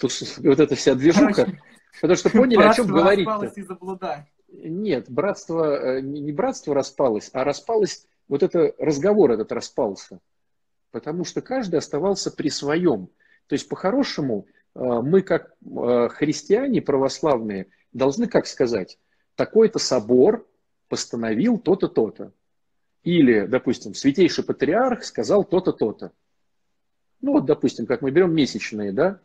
вот 0.00 0.60
эта 0.60 0.74
вся 0.74 0.94
движуха. 0.94 1.52
Потому 2.00 2.16
что 2.16 2.30
поняли, 2.30 2.62
о 2.62 2.72
чем 2.72 2.86
говорить. 2.86 3.26
-то. 3.28 4.24
Нет, 4.48 5.10
братство, 5.10 6.00
не 6.00 6.32
братство 6.32 6.74
распалось, 6.74 7.30
а 7.32 7.44
распалось, 7.44 8.06
вот 8.32 8.42
это 8.42 8.74
разговор 8.78 9.30
этот 9.30 9.52
распался. 9.52 10.18
Потому 10.90 11.24
что 11.24 11.40
каждый 11.40 11.76
оставался 11.76 12.30
при 12.30 12.50
своем. 12.50 13.08
То 13.46 13.54
есть, 13.54 13.68
по-хорошему, 13.68 14.46
мы 14.74 15.22
как 15.22 15.54
христиане 15.60 16.82
православные– 16.82 17.68
должны 17.92 18.26
как 18.26 18.46
сказать, 18.46 18.98
такой-то 19.34 19.78
собор 19.78 20.48
постановил 20.88 21.58
то-то, 21.58 21.88
то-то. 21.88 22.32
Или, 23.02 23.46
допустим, 23.46 23.94
святейший 23.94 24.44
патриарх 24.44 25.04
сказал 25.04 25.44
то-то, 25.44 25.72
то-то. 25.72 26.12
Ну 27.20 27.32
вот, 27.32 27.46
допустим, 27.46 27.86
как 27.86 28.02
мы 28.02 28.10
берем 28.10 28.34
месячные, 28.34 28.92
да, 28.92 29.20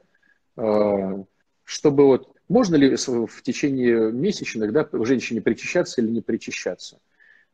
а, 0.55 1.23
чтобы 1.63 2.05
вот, 2.05 2.35
можно 2.47 2.75
ли 2.75 2.95
в 2.95 3.41
течение 3.41 4.11
месячных, 4.11 4.71
да, 4.71 4.87
женщине 5.03 5.41
причащаться 5.41 6.01
или 6.01 6.09
не 6.09 6.21
причащаться? 6.21 6.99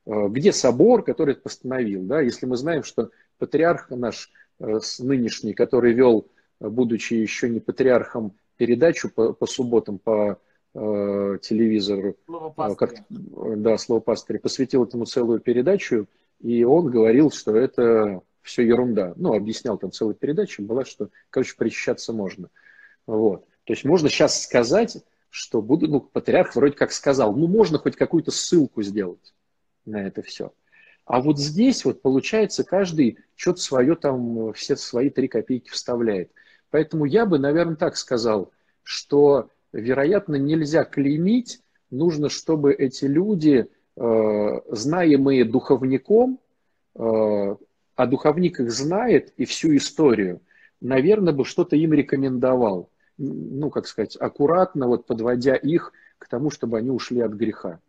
А, 0.06 0.28
где 0.28 0.52
собор, 0.52 1.04
который 1.04 1.32
это 1.32 1.42
постановил, 1.42 2.04
да, 2.04 2.22
если 2.22 2.46
мы 2.46 2.58
знаем, 2.58 2.84
что 2.84 3.10
патриарх 3.38 3.90
наш 3.90 4.32
э, 4.60 4.80
нынешний, 5.00 5.54
который 5.54 5.94
вел, 5.94 6.28
будучи 6.60 7.14
еще 7.14 7.50
не 7.50 7.60
патриархом, 7.60 8.34
передачу 8.58 9.10
по, 9.10 9.34
по 9.34 9.46
субботам 9.46 10.00
по 10.00 10.40
э, 10.74 11.38
телевизору, 11.42 12.18
э, 12.28 12.76
как, 12.76 12.96
да, 13.10 13.78
слово 13.78 14.02
пастыря, 14.02 14.40
посвятил 14.40 14.84
этому 14.84 15.06
целую 15.06 15.40
передачу, 15.40 16.08
и 16.42 16.64
он 16.64 16.90
говорил, 16.90 17.32
что 17.32 17.56
это 17.56 18.22
все 18.42 18.64
ерунда. 18.64 19.14
Ну, 19.16 19.34
объяснял 19.34 19.78
там 19.78 19.92
целую 19.92 20.16
передачу, 20.16 20.64
была, 20.64 20.84
что, 20.84 21.10
короче, 21.30 21.56
причащаться 21.58 22.12
можно. 22.12 22.50
Вот. 23.08 23.46
То 23.64 23.72
есть 23.72 23.86
можно 23.86 24.10
сейчас 24.10 24.44
сказать, 24.44 24.98
что 25.30 25.62
буду, 25.62 25.88
ну, 25.88 26.02
патриарх 26.02 26.56
вроде 26.56 26.76
как 26.76 26.92
сказал, 26.92 27.34
ну, 27.34 27.48
можно 27.48 27.80
хоть 27.80 27.96
какую-то 27.96 28.32
ссылку 28.32 28.84
сделать 28.84 29.34
на 29.86 30.06
это 30.08 30.22
все. 30.22 30.54
А 31.06 31.22
вот 31.22 31.38
здесь 31.38 31.84
вот 31.84 32.02
получается 32.02 32.64
каждый 32.64 33.18
что-то 33.36 33.62
свое 33.62 33.96
там, 33.96 34.54
все 34.54 34.76
свои 34.76 35.10
три 35.10 35.28
копейки 35.28 35.70
вставляет. 35.70 36.32
Поэтому 36.70 37.06
я 37.06 37.26
бы, 37.26 37.40
наверное, 37.40 37.76
так 37.76 37.98
сказал, 37.98 38.52
что 38.84 39.50
вероятно, 39.74 40.36
нельзя 40.36 40.86
клеймить, 40.86 41.62
нужно, 41.90 42.30
чтобы 42.30 42.74
эти 42.74 43.06
люди, 43.06 43.68
э, 43.96 44.60
знаемые 44.70 45.46
духовником, 45.46 46.40
э, 46.96 47.56
а 47.96 48.08
духовник 48.08 48.60
их 48.60 48.72
знает 48.72 49.34
и 49.38 49.46
всю 49.46 49.76
историю, 49.76 50.42
наверное, 50.82 51.34
бы 51.34 51.46
что-то 51.46 51.76
им 51.76 51.94
рекомендовал. 51.94 52.90
Ну, 53.18 53.70
как 53.70 53.88
сказать, 53.88 54.16
аккуратно 54.20 54.88
вот 54.88 55.06
подводя 55.06 55.56
их 55.56 55.92
к 56.18 56.28
тому, 56.28 56.50
чтобы 56.50 56.78
они 56.78 56.90
ушли 56.90 57.22
от 57.22 57.34
греха. 57.34 57.80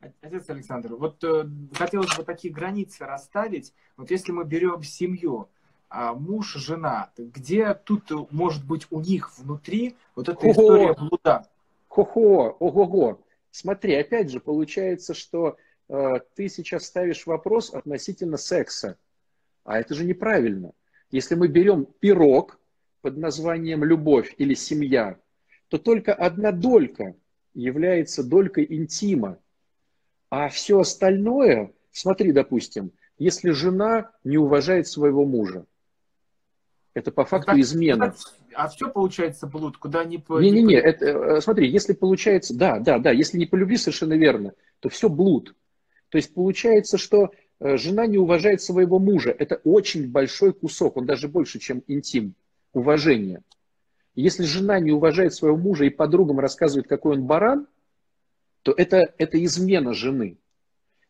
Отец 0.00 0.48
Александр, 0.50 0.94
вот 0.94 1.22
э, 1.24 1.48
хотелось 1.72 2.14
бы 2.16 2.22
такие 2.22 2.52
границы 2.52 3.04
расставить. 3.04 3.72
Вот 3.96 4.10
если 4.10 4.32
мы 4.32 4.44
берем 4.44 4.82
семью, 4.82 5.48
а 5.88 6.14
муж, 6.14 6.54
жена, 6.54 7.10
где 7.16 7.74
тут 7.74 8.10
может 8.32 8.64
быть 8.66 8.86
у 8.90 9.00
них 9.00 9.36
внутри 9.38 9.96
вот 10.14 10.28
эта 10.28 10.38
Хо-хо. 10.38 10.50
история 10.50 10.94
блуда? 10.94 11.48
Хо-хо, 11.88 12.56
ого-го. 12.58 13.22
Смотри, 13.50 13.94
опять 13.94 14.30
же, 14.30 14.40
получается, 14.40 15.14
что 15.14 15.56
э, 15.88 16.20
ты 16.34 16.48
сейчас 16.48 16.84
ставишь 16.84 17.26
вопрос 17.26 17.72
относительно 17.72 18.36
секса. 18.36 18.98
А 19.64 19.78
это 19.78 19.94
же 19.94 20.04
неправильно. 20.04 20.72
Если 21.10 21.34
мы 21.34 21.48
берем 21.48 21.86
пирог 21.86 22.58
под 23.00 23.16
названием 23.16 23.84
любовь 23.84 24.34
или 24.38 24.54
семья, 24.54 25.18
то 25.68 25.78
только 25.78 26.12
одна 26.12 26.52
долька 26.52 27.14
является 27.54 28.22
долькой 28.22 28.66
интима. 28.68 29.38
А 30.30 30.48
все 30.48 30.80
остальное, 30.80 31.72
смотри, 31.92 32.32
допустим, 32.32 32.92
если 33.18 33.50
жена 33.50 34.10
не 34.24 34.38
уважает 34.38 34.88
своего 34.88 35.24
мужа, 35.24 35.64
это 36.94 37.12
по 37.12 37.24
факту 37.24 37.52
так, 37.52 37.58
измена. 37.58 38.14
А 38.54 38.68
все 38.68 38.88
получается 38.88 39.46
блуд, 39.46 39.76
куда 39.76 40.04
не 40.04 40.16
по... 40.16 40.40
Не-не-не, 40.40 40.76
это, 40.76 41.04
э, 41.04 41.40
смотри, 41.42 41.68
если 41.68 41.92
получается, 41.92 42.56
да, 42.56 42.78
да, 42.78 42.98
да, 42.98 43.10
если 43.10 43.36
не 43.36 43.44
по 43.44 43.54
любви, 43.54 43.76
совершенно 43.76 44.14
верно, 44.14 44.54
то 44.80 44.88
все 44.88 45.10
блуд. 45.10 45.54
То 46.08 46.16
есть 46.16 46.32
получается, 46.32 46.96
что 46.96 47.32
э, 47.60 47.76
жена 47.76 48.06
не 48.06 48.16
уважает 48.16 48.62
своего 48.62 48.98
мужа. 48.98 49.34
Это 49.38 49.60
очень 49.64 50.10
большой 50.10 50.54
кусок, 50.54 50.96
он 50.96 51.04
даже 51.04 51.28
больше, 51.28 51.58
чем 51.58 51.82
интим, 51.86 52.34
уважение. 52.72 53.42
Если 54.14 54.44
жена 54.44 54.80
не 54.80 54.92
уважает 54.92 55.34
своего 55.34 55.58
мужа 55.58 55.84
и 55.84 55.90
подругам 55.90 56.40
рассказывает, 56.40 56.88
какой 56.88 57.16
он 57.16 57.24
баран, 57.24 57.66
то 58.66 58.74
это, 58.76 59.14
это 59.18 59.42
измена 59.44 59.94
жены. 59.94 60.38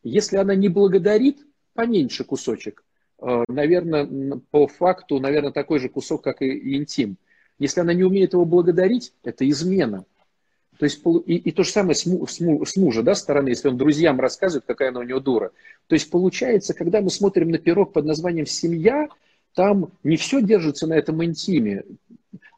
Если 0.03 0.37
она 0.37 0.53
не 0.53 0.69
благодарит, 0.69 1.39
поменьше 1.73 2.23
кусочек. 2.23 2.83
Э, 3.19 3.45
наверное, 3.47 4.39
по 4.51 4.67
факту, 4.67 5.19
наверное, 5.19 5.51
такой 5.51 5.79
же 5.79 5.89
кусок, 5.89 6.23
как 6.23 6.43
и 6.43 6.77
интим. 6.77 7.17
Если 7.57 7.79
она 7.79 7.95
не 7.95 8.03
умеет 8.03 8.33
его 8.33 8.45
благодарить, 8.45 9.11
это 9.23 9.49
измена. 9.49 10.05
То 10.77 10.83
есть 10.83 11.01
и, 11.25 11.37
и 11.37 11.51
то 11.51 11.63
же 11.63 11.71
самое 11.71 11.95
с, 11.95 12.05
му, 12.05 12.27
с, 12.27 12.39
му, 12.39 12.63
с 12.63 12.75
мужа 12.75 13.01
да, 13.01 13.15
стороны, 13.15 13.49
если 13.49 13.69
он 13.69 13.77
друзьям 13.77 14.19
рассказывает, 14.19 14.65
какая 14.67 14.89
она 14.89 14.99
у 14.99 15.03
него 15.03 15.19
дура. 15.19 15.51
То 15.87 15.95
есть 15.95 16.11
получается, 16.11 16.75
когда 16.75 17.01
мы 17.01 17.09
смотрим 17.09 17.49
на 17.49 17.57
пирог 17.57 17.91
под 17.91 18.05
названием 18.05 18.45
«семья», 18.45 19.07
там 19.55 19.93
не 20.03 20.17
все 20.17 20.43
держится 20.43 20.85
на 20.85 20.93
этом 20.93 21.25
интиме. 21.25 21.85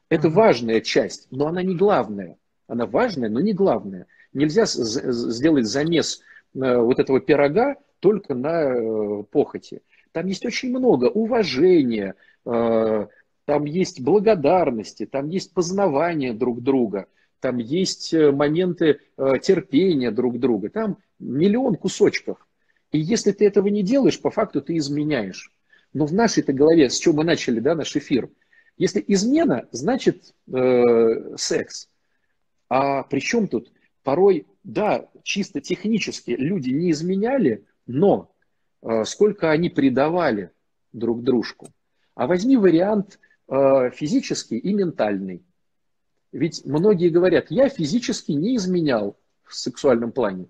Это 0.10 0.28
важная 0.30 0.82
часть, 0.82 1.28
но 1.32 1.48
она 1.48 1.64
не 1.64 1.78
главная. 1.78 2.36
Она 2.68 2.86
важная, 2.86 3.30
но 3.30 3.40
не 3.40 3.54
главная. 3.54 4.06
Нельзя 4.34 4.66
сделать 4.66 5.66
замес 5.66 6.22
э, 6.54 6.78
вот 6.78 7.00
этого 7.00 7.20
пирога 7.20 7.76
только 8.00 8.36
на 8.36 8.64
э, 8.64 9.24
похоти. 9.24 9.82
Там 10.12 10.28
есть 10.28 10.46
очень 10.46 10.70
много 10.70 11.06
уважения, 11.06 12.16
э, 12.46 13.08
там 13.46 13.66
есть 13.66 14.02
благодарности, 14.02 15.06
там 15.06 15.30
есть 15.30 15.54
познавание 15.54 16.34
друг 16.34 16.62
друга, 16.62 17.08
там 17.40 17.58
есть 17.58 18.14
моменты 18.14 19.00
терпения 19.18 20.12
друг 20.12 20.40
друга, 20.40 20.70
там 20.70 20.98
миллион 21.20 21.76
кусочков. 21.76 22.46
И 22.92 23.00
если 23.00 23.32
ты 23.32 23.46
этого 23.46 23.68
не 23.68 23.82
делаешь, 23.82 24.22
по 24.22 24.30
факту 24.30 24.62
ты 24.62 24.78
изменяешь. 24.78 25.52
Но 25.94 26.06
в 26.06 26.14
нашей-то 26.14 26.54
голове, 26.54 26.90
с 26.90 26.98
чего 26.98 27.16
мы 27.16 27.24
начали 27.24 27.60
да, 27.60 27.76
наш 27.76 27.96
эфир, 27.96 28.30
если 28.78 29.04
измена, 29.08 29.68
значит 29.72 30.34
э, 30.52 31.36
секс. 31.38 31.90
А 32.70 33.04
при 33.04 33.20
чем 33.20 33.48
тут? 33.48 33.72
Порой, 34.04 34.48
да, 34.64 35.08
чисто 35.24 35.62
технически 35.62 36.32
люди 36.32 36.70
не 36.70 36.92
изменяли, 36.92 37.66
но 37.86 38.32
э, 38.82 39.04
сколько 39.04 39.52
они 39.52 39.70
предавали 39.70 40.52
друг 40.94 41.24
дружку. 41.24 41.68
А 42.16 42.28
возьми 42.28 42.58
вариант 42.58 43.20
э, 43.48 43.92
физический 43.92 44.58
и 44.58 44.74
ментальный. 44.74 45.44
Ведь 46.32 46.66
многие 46.66 47.10
говорят, 47.10 47.48
я 47.50 47.70
физически 47.70 48.32
не 48.32 48.56
изменял 48.56 49.18
в 49.44 49.56
сексуальном 49.56 50.12
плане. 50.12 50.48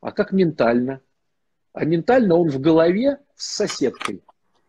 А 0.00 0.12
как 0.12 0.32
ментально? 0.32 1.00
А 1.72 1.84
ментально 1.84 2.36
он 2.36 2.50
в 2.50 2.60
голове 2.60 3.18
с 3.34 3.56
соседкой. 3.56 4.22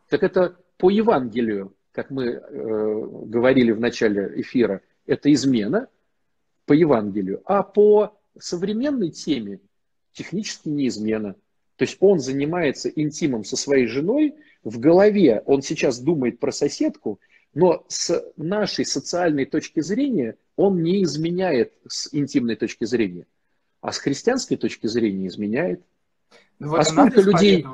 Так 0.10 0.24
это 0.24 0.56
по 0.78 0.89
Евангелию, 0.89 1.76
как 1.91 2.10
мы 2.10 2.26
э, 2.26 2.41
говорили 3.26 3.72
в 3.72 3.80
начале 3.80 4.41
эфира, 4.41 4.82
это 5.06 5.32
измена 5.34 5.88
по 6.65 6.74
Евангелию. 6.74 7.41
А 7.46 7.63
по 7.63 8.17
современной 8.39 9.10
теме 9.10 9.60
технически 10.12 10.69
не 10.69 10.88
измена. 10.88 11.36
То 11.76 11.84
есть 11.84 11.98
он 12.00 12.19
занимается 12.19 12.89
интимом 12.89 13.43
со 13.43 13.58
своей 13.58 13.88
женой, 13.88 14.36
в 14.63 14.80
голове 14.80 15.41
он 15.46 15.62
сейчас 15.62 16.00
думает 16.00 16.39
про 16.39 16.52
соседку, 16.52 17.19
но 17.54 17.86
с 17.88 18.24
нашей 18.38 18.86
социальной 18.86 19.46
точки 19.46 19.82
зрения 19.82 20.38
он 20.56 20.82
не 20.82 21.04
изменяет 21.04 21.74
с 21.88 22.13
интимной 22.13 22.56
точки 22.56 22.86
зрения, 22.86 23.26
а 23.82 23.91
с 23.91 23.98
христианской 23.98 24.58
точки 24.58 24.88
зрения 24.88 25.28
изменяет. 25.28 25.82
Ну, 26.60 26.69
вот 26.69 26.80
а 26.80 26.84
сколько 26.84 27.22
людей... 27.22 27.65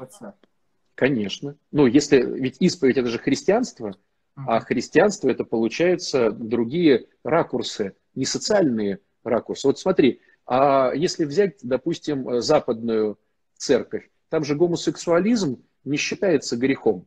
Конечно. 0.96 1.56
Ну, 1.72 1.86
если 1.86 2.22
ведь 2.22 2.58
исповедь 2.60 2.98
это 2.98 3.08
же 3.08 3.20
христианство, 3.20 3.96
а 4.36 4.60
христианство 4.60 5.30
это 5.30 5.46
получается 5.46 6.32
другие 6.32 7.08
ракурсы, 7.24 7.94
не 8.16 8.26
социальные 8.26 9.00
ракурсы. 9.24 9.68
Вот 9.68 9.80
смотри, 9.80 10.20
а 10.52 10.94
если 10.96 11.26
взять, 11.26 11.60
допустим, 11.62 12.42
западную 12.42 13.20
церковь, 13.56 14.10
там 14.30 14.44
же 14.44 14.56
гомосексуализм 14.56 15.64
не 15.84 15.98
считается 15.98 16.58
грехом. 16.58 17.06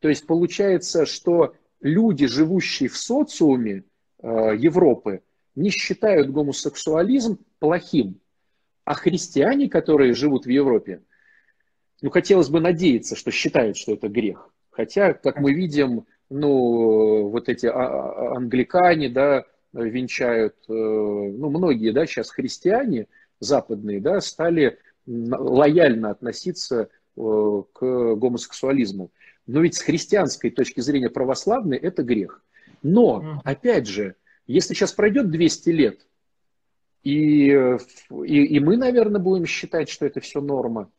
То 0.00 0.08
есть 0.08 0.26
получается, 0.26 1.06
что 1.06 1.54
люди, 1.80 2.26
живущие 2.26 2.88
в 2.88 2.96
социуме 2.96 3.84
э, 4.20 4.56
Европы, 4.58 5.22
не 5.54 5.70
считают 5.70 6.30
гомосексуализм 6.30 7.38
плохим. 7.60 8.20
А 8.84 8.94
христиане, 8.94 9.68
которые 9.68 10.12
живут 10.14 10.44
в 10.44 10.48
Европе, 10.48 11.02
ну, 12.02 12.10
хотелось 12.10 12.48
бы 12.48 12.58
надеяться, 12.58 13.14
что 13.14 13.30
считают, 13.30 13.76
что 13.76 13.92
это 13.92 14.08
грех. 14.08 14.52
Хотя, 14.70 15.12
как 15.12 15.38
мы 15.38 15.52
видим, 15.52 16.04
ну, 16.30 17.28
вот 17.28 17.48
эти 17.48 17.66
а, 17.66 17.72
а, 17.72 18.36
англикане, 18.36 19.08
да, 19.08 19.44
венчают, 19.72 20.56
э, 20.68 20.72
ну, 20.72 21.50
многие, 21.50 21.92
да, 21.92 22.06
сейчас 22.06 22.30
христиане 22.30 23.06
западные, 23.38 24.00
да, 24.00 24.20
стали 24.20 24.78
лояльно 25.06 26.10
относиться 26.10 26.88
э, 27.16 27.62
к 27.72 28.14
гомосексуализму. 28.16 29.10
Но 29.46 29.60
ведь 29.60 29.74
с 29.74 29.82
христианской 29.82 30.50
точки 30.50 30.80
зрения 30.80 31.10
православной 31.10 31.76
это 31.76 32.02
грех. 32.02 32.42
Но, 32.82 33.40
опять 33.44 33.86
же, 33.86 34.14
если 34.46 34.74
сейчас 34.74 34.92
пройдет 34.92 35.30
200 35.30 35.70
лет, 35.70 36.06
и, 37.02 37.48
и, 37.50 38.44
и 38.44 38.60
мы, 38.60 38.76
наверное, 38.76 39.20
будем 39.20 39.46
считать, 39.46 39.88
что 39.88 40.06
это 40.06 40.20
все 40.20 40.40
норма, 40.40 40.90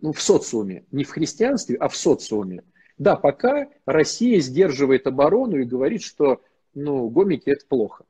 ну, 0.00 0.12
в 0.12 0.20
социуме, 0.20 0.84
не 0.90 1.04
в 1.04 1.10
христианстве, 1.10 1.76
а 1.76 1.88
в 1.88 1.96
социуме. 1.96 2.64
Да, 2.96 3.14
пока 3.14 3.68
Россия 3.86 4.40
сдерживает 4.40 5.06
оборону 5.06 5.58
и 5.58 5.64
говорит, 5.64 6.02
что 6.02 6.42
ну, 6.78 7.08
гомики 7.08 7.50
это 7.50 7.66
плохо. 7.66 8.04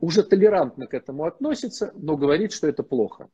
Уже 0.00 0.22
толерантно 0.22 0.86
к 0.86 0.94
этому 0.94 1.24
относится, 1.24 1.92
но 1.94 2.16
говорит, 2.16 2.52
что 2.52 2.66
это 2.66 2.82
плохо. 2.82 3.28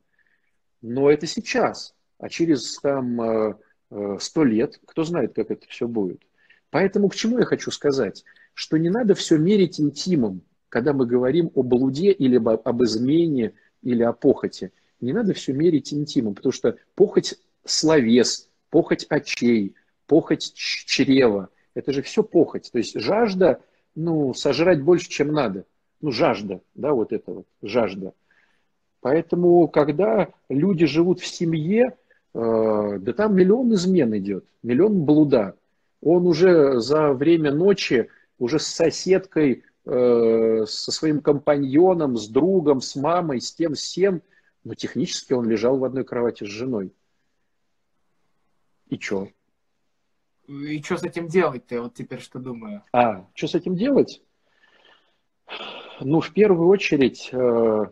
Но 0.81 1.09
это 1.09 1.27
сейчас. 1.27 1.95
А 2.17 2.29
через 2.29 2.77
там 2.79 3.21
э, 3.21 3.55
э, 3.91 4.17
сто 4.19 4.43
лет, 4.43 4.79
кто 4.85 5.03
знает, 5.03 5.33
как 5.33 5.51
это 5.51 5.67
все 5.67 5.87
будет. 5.87 6.21
Поэтому 6.69 7.09
к 7.09 7.15
чему 7.15 7.39
я 7.39 7.45
хочу 7.45 7.71
сказать? 7.71 8.23
Что 8.53 8.77
не 8.77 8.89
надо 8.89 9.15
все 9.15 9.37
мерить 9.37 9.79
интимом, 9.79 10.41
когда 10.69 10.93
мы 10.93 11.05
говорим 11.05 11.51
о 11.53 11.63
блуде 11.63 12.11
или 12.11 12.37
об 12.37 12.83
измене 12.83 13.53
или 13.81 14.03
о 14.03 14.13
похоти. 14.13 14.71
Не 15.01 15.13
надо 15.13 15.33
все 15.33 15.53
мерить 15.53 15.93
интимом, 15.93 16.35
потому 16.35 16.51
что 16.51 16.77
похоть 16.95 17.35
словес, 17.63 18.49
похоть 18.69 19.05
очей, 19.09 19.75
похоть 20.07 20.53
чрева, 20.53 21.49
это 21.75 21.91
же 21.91 22.01
все 22.01 22.23
похоть. 22.23 22.71
То 22.71 22.79
есть 22.79 22.99
жажда, 22.99 23.61
ну, 23.95 24.33
сожрать 24.33 24.81
больше, 24.81 25.09
чем 25.09 25.31
надо. 25.31 25.65
Ну, 26.01 26.11
жажда, 26.11 26.61
да, 26.75 26.93
вот 26.93 27.13
это 27.13 27.31
вот, 27.31 27.47
жажда. 27.61 28.13
Поэтому, 29.01 29.67
когда 29.67 30.29
люди 30.49 30.85
живут 30.85 31.19
в 31.19 31.25
семье, 31.25 31.95
э, 32.33 32.97
да 32.99 33.13
там 33.13 33.35
миллион 33.35 33.73
измен 33.73 34.15
идет, 34.17 34.45
миллион 34.63 35.05
блуда. 35.05 35.55
Он 36.01 36.27
уже 36.27 36.79
за 36.79 37.13
время 37.13 37.51
ночи, 37.51 38.09
уже 38.37 38.59
с 38.59 38.67
соседкой, 38.67 39.63
э, 39.85 40.65
со 40.67 40.91
своим 40.91 41.21
компаньоном, 41.21 42.17
с 42.17 42.27
другом, 42.27 42.81
с 42.81 42.95
мамой, 42.95 43.41
с 43.41 43.53
тем, 43.53 43.75
с 43.75 43.93
тем, 43.93 44.21
но 44.63 44.73
технически 44.73 45.33
он 45.33 45.47
лежал 45.47 45.77
в 45.77 45.85
одной 45.85 46.03
кровати 46.03 46.43
с 46.43 46.47
женой. 46.47 46.91
И 48.89 48.99
что? 48.99 49.29
И 50.47 50.81
что 50.81 50.97
с 50.97 51.03
этим 51.03 51.27
делать-то? 51.27 51.81
Вот 51.81 51.93
теперь 51.95 52.19
что 52.19 52.39
думаю. 52.39 52.83
А, 52.93 53.27
что 53.33 53.47
с 53.47 53.55
этим 53.55 53.75
делать? 53.75 54.21
Ну, 56.01 56.19
в 56.19 56.33
первую 56.33 56.67
очередь, 56.67 57.29
э, 57.31 57.85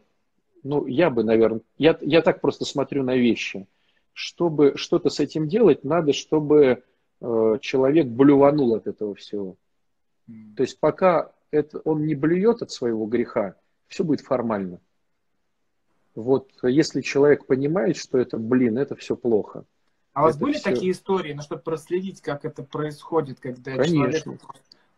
ну, 0.63 0.85
я 0.85 1.09
бы, 1.09 1.23
наверное, 1.23 1.61
я, 1.77 1.97
я 2.01 2.21
так 2.21 2.41
просто 2.41 2.65
смотрю 2.65 3.03
на 3.03 3.15
вещи. 3.15 3.67
Чтобы 4.13 4.73
что-то 4.75 5.09
с 5.09 5.19
этим 5.19 5.47
делать, 5.47 5.83
надо, 5.83 6.13
чтобы 6.13 6.83
э, 7.21 7.57
человек 7.61 8.07
блюванул 8.07 8.75
от 8.75 8.87
этого 8.87 9.15
всего. 9.15 9.55
Mm. 10.29 10.55
То 10.55 10.63
есть 10.63 10.79
пока 10.79 11.31
это, 11.49 11.79
он 11.79 12.05
не 12.05 12.13
блюет 12.13 12.61
от 12.61 12.71
своего 12.71 13.05
греха, 13.05 13.55
все 13.87 14.03
будет 14.03 14.21
формально. 14.21 14.79
Вот 16.15 16.51
если 16.61 17.01
человек 17.01 17.47
понимает, 17.47 17.97
что 17.97 18.19
это, 18.19 18.37
блин, 18.37 18.77
это 18.77 18.95
все 18.95 19.15
плохо. 19.15 19.65
А 20.13 20.21
у 20.21 20.23
вас 20.25 20.37
были 20.37 20.53
все... 20.53 20.63
такие 20.63 20.91
истории, 20.91 21.33
ну, 21.33 21.41
чтобы 21.41 21.61
проследить, 21.61 22.21
как 22.21 22.45
это 22.45 22.63
происходит, 22.63 23.39
когда 23.39 23.75
Конечно. 23.75 24.19
человек... 24.19 24.41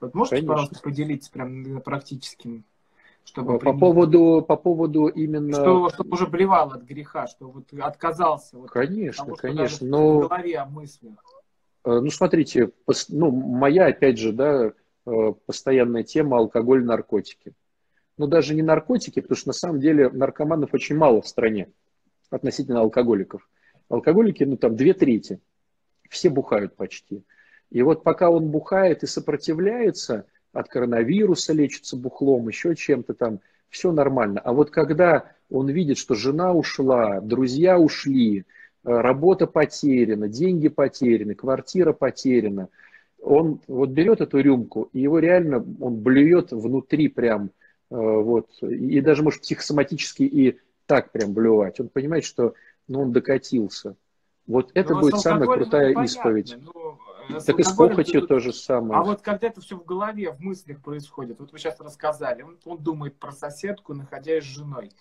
Вот 0.01 0.13
можете, 0.13 0.35
Конечно. 0.35 0.53
пожалуйста, 0.53 0.81
поделиться 0.81 1.31
прям 1.31 1.81
практическим 1.81 2.65
чтобы 3.25 3.59
по 3.59 3.73
поводу 3.73 4.45
по 4.47 4.55
поводу 4.55 5.07
именно 5.07 5.53
что 5.53 5.89
чтобы 5.89 6.11
уже 6.11 6.27
блевал 6.27 6.71
от 6.71 6.83
греха 6.83 7.27
что 7.27 7.49
вот 7.49 7.73
отказался 7.79 8.57
вот 8.57 8.69
конечно 8.69 9.25
того, 9.25 9.35
конечно 9.35 9.87
но 9.87 10.19
в 10.19 10.27
голове 10.27 10.57
о 10.59 10.65
мыслях. 10.65 11.13
Э, 11.83 11.99
ну 11.99 12.09
смотрите 12.11 12.71
ну 13.09 13.31
моя 13.31 13.87
опять 13.87 14.19
же 14.19 14.31
да 14.31 14.73
э, 15.07 15.33
постоянная 15.45 16.03
тема 16.03 16.37
алкоголь 16.37 16.85
наркотики. 16.85 17.53
Но 18.17 18.27
даже 18.27 18.53
не 18.53 18.61
наркотики 18.61 19.19
потому 19.21 19.37
что 19.37 19.49
на 19.49 19.53
самом 19.53 19.79
деле 19.79 20.09
наркоманов 20.09 20.73
очень 20.73 20.95
мало 20.95 21.21
в 21.21 21.27
стране 21.27 21.69
относительно 22.29 22.81
алкоголиков 22.81 23.49
алкоголики 23.89 24.43
ну 24.43 24.57
там 24.57 24.75
две 24.75 24.93
трети 24.93 25.39
все 26.09 26.29
бухают 26.29 26.75
почти 26.75 27.23
и 27.71 27.81
вот 27.81 28.03
пока 28.03 28.29
он 28.29 28.49
бухает 28.49 29.03
и 29.03 29.07
сопротивляется 29.07 30.25
от 30.55 30.69
коронавируса 30.69 31.53
лечится 31.53 31.97
бухлом, 31.97 32.47
еще 32.47 32.75
чем-то 32.75 33.13
там, 33.13 33.41
все 33.69 33.91
нормально. 33.91 34.39
А 34.39 34.53
вот 34.53 34.71
когда 34.71 35.31
он 35.49 35.69
видит, 35.69 35.97
что 35.97 36.15
жена 36.15 36.53
ушла, 36.53 37.19
друзья 37.19 37.77
ушли, 37.77 38.39
э, 38.39 38.43
работа 38.83 39.47
потеряна, 39.47 40.29
деньги 40.29 40.69
потеряны, 40.69 41.35
квартира 41.35 41.91
потеряна, 41.91 42.69
он 43.21 43.59
вот 43.67 43.89
берет 43.89 44.21
эту 44.21 44.39
рюмку, 44.39 44.89
и 44.93 45.01
его 45.01 45.19
реально, 45.19 45.57
он 45.81 45.97
блюет 45.97 46.51
внутри 46.51 47.07
прям 47.09 47.49
вот, 47.89 48.49
и 48.61 48.99
даже, 49.01 49.23
может, 49.23 49.41
психосоматически 49.41 50.23
и 50.23 50.57
так 50.85 51.11
прям 51.11 51.33
блювать. 51.33 51.79
Он 51.79 51.87
понимает, 51.87 52.23
что 52.23 52.55
ну, 52.87 53.01
он 53.01 53.11
докатился. 53.11 53.95
Вот 54.47 54.71
это 54.73 54.93
ну, 54.93 55.01
будет 55.01 55.19
самая 55.19 55.47
крутая 55.47 55.93
понятно, 55.93 56.03
исповедь. 56.03 56.57
Ну, 56.59 56.99
так 57.45 57.59
и 57.59 57.63
с 57.63 57.71
похотью 57.71 58.27
то 58.27 58.39
же 58.39 58.53
самое. 58.53 58.99
А 58.99 59.03
вот 59.03 59.21
когда 59.21 59.47
это 59.47 59.61
все 59.61 59.77
в 59.77 59.85
голове, 59.85 60.31
в 60.31 60.39
мыслях 60.39 60.81
происходит, 60.81 61.39
вот 61.39 61.51
вы 61.51 61.57
сейчас 61.57 61.79
рассказали, 61.79 62.43
он, 62.43 62.57
он 62.65 62.77
думает 62.77 63.15
про 63.15 63.31
соседку, 63.31 63.93
находясь 63.93 64.43
с 64.43 64.47
женой. 64.47 64.91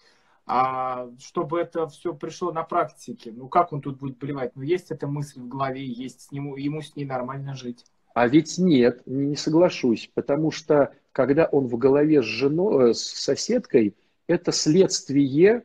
А 0.47 1.09
чтобы 1.19 1.59
это 1.59 1.89
все 1.89 2.13
пришло 2.15 2.53
на 2.53 2.65
практике, 2.65 3.33
ну 3.35 3.49
как 3.49 3.73
он 3.73 3.81
тут 3.81 3.99
будет 3.99 4.19
блевать? 4.19 4.55
Ну 4.55 4.63
есть 4.63 4.91
эта 4.91 5.07
мысль 5.07 5.41
в 5.41 5.49
голове, 5.49 5.85
есть 5.85 6.23
с 6.23 6.33
нему, 6.33 6.57
ему 6.57 6.83
с 6.83 6.95
ней 6.97 7.07
нормально 7.07 7.55
жить. 7.55 7.85
А 8.13 8.29
ведь 8.29 8.59
нет, 8.59 9.03
не 9.07 9.37
соглашусь, 9.37 10.11
потому 10.15 10.51
что 10.51 10.93
когда 11.13 11.47
он 11.47 11.67
в 11.67 11.77
голове 11.79 12.23
с 12.23 12.27
женой, 12.27 12.91
э, 12.91 12.95
с 12.95 13.01
соседкой, 13.01 13.97
это 14.27 14.53
следствие 14.53 15.51
э, 15.51 15.63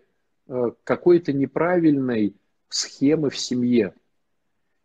какой-то 0.84 1.34
неправильной 1.34 2.36
схемы 2.70 3.30
в 3.30 3.38
семье. 3.38 3.94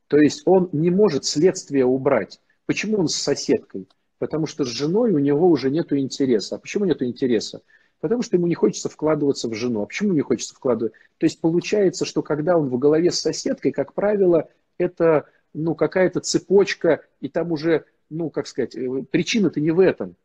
То 0.08 0.18
есть 0.18 0.42
он 0.44 0.68
не 0.72 0.90
может 0.90 1.24
следствие 1.24 1.84
убрать. 1.84 2.40
Почему 2.66 2.98
он 2.98 3.08
с 3.08 3.16
соседкой? 3.16 3.88
Потому 4.18 4.46
что 4.46 4.64
с 4.64 4.68
женой 4.68 5.12
у 5.12 5.18
него 5.18 5.48
уже 5.48 5.70
нет 5.70 5.92
интереса. 5.92 6.56
А 6.56 6.58
почему 6.58 6.84
нет 6.84 7.02
интереса? 7.02 7.62
Потому 8.00 8.22
что 8.22 8.36
ему 8.36 8.46
не 8.46 8.54
хочется 8.54 8.88
вкладываться 8.88 9.48
в 9.48 9.54
жену. 9.54 9.82
А 9.82 9.86
почему 9.86 10.12
не 10.12 10.20
хочется 10.20 10.54
вкладывать? 10.54 10.92
То 11.18 11.26
есть 11.26 11.40
получается, 11.40 12.04
что 12.04 12.22
когда 12.22 12.56
он 12.56 12.68
в 12.68 12.78
голове 12.78 13.10
с 13.10 13.20
соседкой, 13.20 13.72
как 13.72 13.94
правило, 13.94 14.48
это 14.78 15.26
ну, 15.54 15.74
какая-то 15.74 16.20
цепочка, 16.20 17.04
и 17.20 17.28
там 17.28 17.52
уже, 17.52 17.86
ну, 18.10 18.28
как 18.28 18.46
сказать, 18.46 18.74
э, 18.76 19.02
причина-то 19.10 19.60
не 19.60 19.70
в 19.70 19.80
этом. 19.80 20.16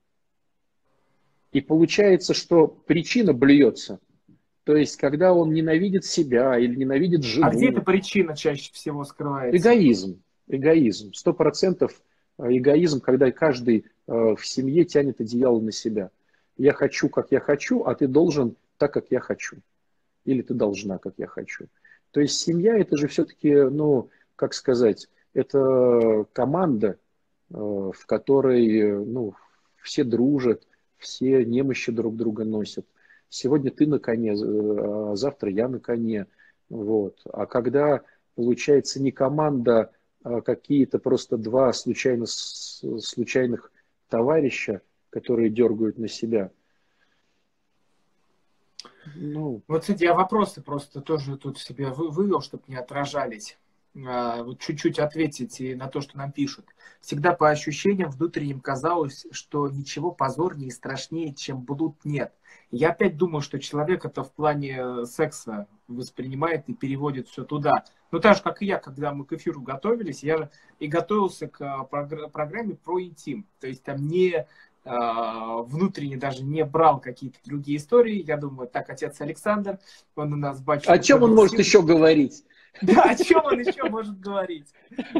И 1.52 1.62
получается, 1.62 2.34
что 2.34 2.68
причина 2.68 3.34
блюется. 3.34 4.00
То 4.70 4.76
есть, 4.76 4.97
когда 4.97 5.34
он 5.34 5.51
ненавидит 5.51 6.05
себя 6.05 6.55
или 6.59 6.76
ненавидит 6.76 7.24
жену. 7.24 7.47
А 7.47 7.49
где 7.49 7.72
эта 7.72 7.82
причина 7.82 8.38
чаще 8.38 8.72
всего 8.72 9.03
скрывается? 9.03 9.57
Эгоизм. 9.57 10.22
Эгоизм. 10.47 11.11
Сто 11.15 11.34
процентов 11.34 11.99
э, 12.38 12.55
эгоизм, 12.55 13.01
когда 13.01 13.32
каждый 13.32 13.86
э, 14.05 14.36
в 14.36 14.45
семье 14.45 14.86
тянет 14.86 15.22
одеяло 15.22 15.59
на 15.59 15.72
себя. 15.72 16.11
Я 16.55 16.74
хочу, 16.74 17.09
как 17.09 17.32
я 17.32 17.39
хочу, 17.39 17.82
а 17.82 17.95
ты 17.95 18.07
должен 18.07 18.57
так, 18.78 18.93
как 18.93 19.05
я 19.09 19.22
хочу. 19.22 19.57
Или 20.26 20.43
ты 20.43 20.53
должна, 20.53 20.99
как 20.99 21.15
я 21.17 21.26
хочу. 21.26 21.65
То 22.11 22.20
есть 22.22 22.39
семья 22.39 22.78
это 22.78 22.95
же 22.95 23.07
все-таки, 23.07 23.51
ну, 23.51 24.11
как 24.36 24.53
сказать, 24.53 25.07
это 25.34 26.28
команда, 26.32 26.99
э, 27.49 27.55
в 27.55 28.05
которой, 28.05 29.03
ну, 29.03 29.34
все 29.82 30.03
дружат, 30.03 30.61
все 30.99 31.43
немощи 31.43 31.91
друг 31.91 32.15
друга 32.15 32.43
носят 32.45 32.86
сегодня 33.30 33.72
ты 33.72 33.88
на 33.88 34.00
коне, 34.00 34.34
а 34.34 35.16
завтра 35.16 35.50
я 35.50 35.68
на 35.68 35.80
коне. 35.80 36.28
Вот. 36.70 37.22
А 37.32 37.46
когда 37.46 38.02
получается 38.36 39.02
не 39.02 39.12
команда, 39.12 39.92
а 40.24 40.42
какие-то 40.42 41.00
просто 41.00 41.38
два 41.38 41.72
случайно, 41.74 42.26
случайных 42.26 43.72
товарища, 44.10 44.82
которые 45.10 45.50
дергают 45.50 45.98
на 45.98 46.08
себя. 46.08 46.52
Ну... 49.16 49.62
Вот, 49.68 49.82
кстати, 49.82 50.04
я 50.04 50.14
вопросы 50.14 50.62
просто 50.62 51.02
тоже 51.02 51.38
тут 51.38 51.58
себе 51.58 51.90
вывел, 51.90 52.42
чтобы 52.42 52.64
не 52.68 52.76
отражались. 52.76 53.58
А, 54.08 54.44
вот 54.44 54.60
чуть-чуть 54.60 55.00
ответить 55.00 55.60
на 55.78 55.88
то, 55.88 56.02
что 56.02 56.18
нам 56.18 56.32
пишут. 56.32 56.66
Всегда 57.02 57.34
по 57.34 57.50
ощущениям 57.50 58.12
внутренним 58.12 58.60
казалось, 58.60 59.26
что 59.32 59.68
ничего 59.70 60.12
позорнее 60.12 60.68
и 60.68 60.72
страшнее, 60.72 61.34
чем 61.34 61.62
блуд 61.62 61.98
нет. 62.04 62.34
Я 62.72 62.90
опять 62.92 63.18
думаю, 63.18 63.42
что 63.42 63.60
человек 63.60 64.06
это 64.06 64.24
в 64.24 64.32
плане 64.32 64.78
э, 64.80 65.06
секса 65.06 65.68
воспринимает 65.88 66.70
и 66.70 66.74
переводит 66.74 67.28
все 67.28 67.44
туда. 67.44 67.84
Ну, 68.12 68.20
так 68.20 68.38
же, 68.38 68.44
как 68.44 68.62
и 68.62 68.68
я, 68.68 68.78
когда 68.78 69.12
мы 69.12 69.26
к 69.26 69.34
эфиру 69.34 69.62
готовились, 69.62 70.24
я 70.24 70.52
и 70.78 70.88
готовился 70.88 71.48
к 71.48 71.62
э, 71.62 72.28
программе 72.32 72.76
про 72.76 73.02
интим. 73.02 73.48
То 73.60 73.68
есть 73.68 73.84
там 73.84 74.08
не 74.08 74.46
а, 74.86 75.58
внутренне 75.58 76.18
даже 76.18 76.44
не 76.44 76.64
брал 76.64 77.00
какие-то 77.00 77.38
другие 77.44 77.78
истории. 77.78 78.24
Я 78.26 78.38
думаю, 78.38 78.68
так, 78.70 78.90
отец 78.90 79.20
Александр, 79.20 79.78
он 80.16 80.34
у 80.34 80.36
нас 80.38 80.62
батюшка. 80.62 80.94
О 80.94 81.00
чем 81.00 81.24
он 81.24 81.36
может 81.36 81.60
еще 81.60 81.82
говорить? 81.82 82.46
Да, 82.82 83.03
о 83.03 83.15
чем 83.15 83.43
он 83.45 83.59
еще 83.59 83.84
может 83.89 84.20
говорить? 84.20 84.74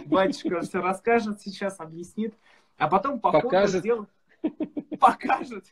Батюшка 0.06 0.62
все 0.62 0.82
расскажет 0.82 1.42
сейчас, 1.42 1.80
объяснит, 1.80 2.34
а 2.78 2.88
потом 2.88 3.20
по 3.20 3.32
покажет. 3.32 3.82
ходу 3.82 3.84
дела 3.84 4.08
покажет. 5.00 5.66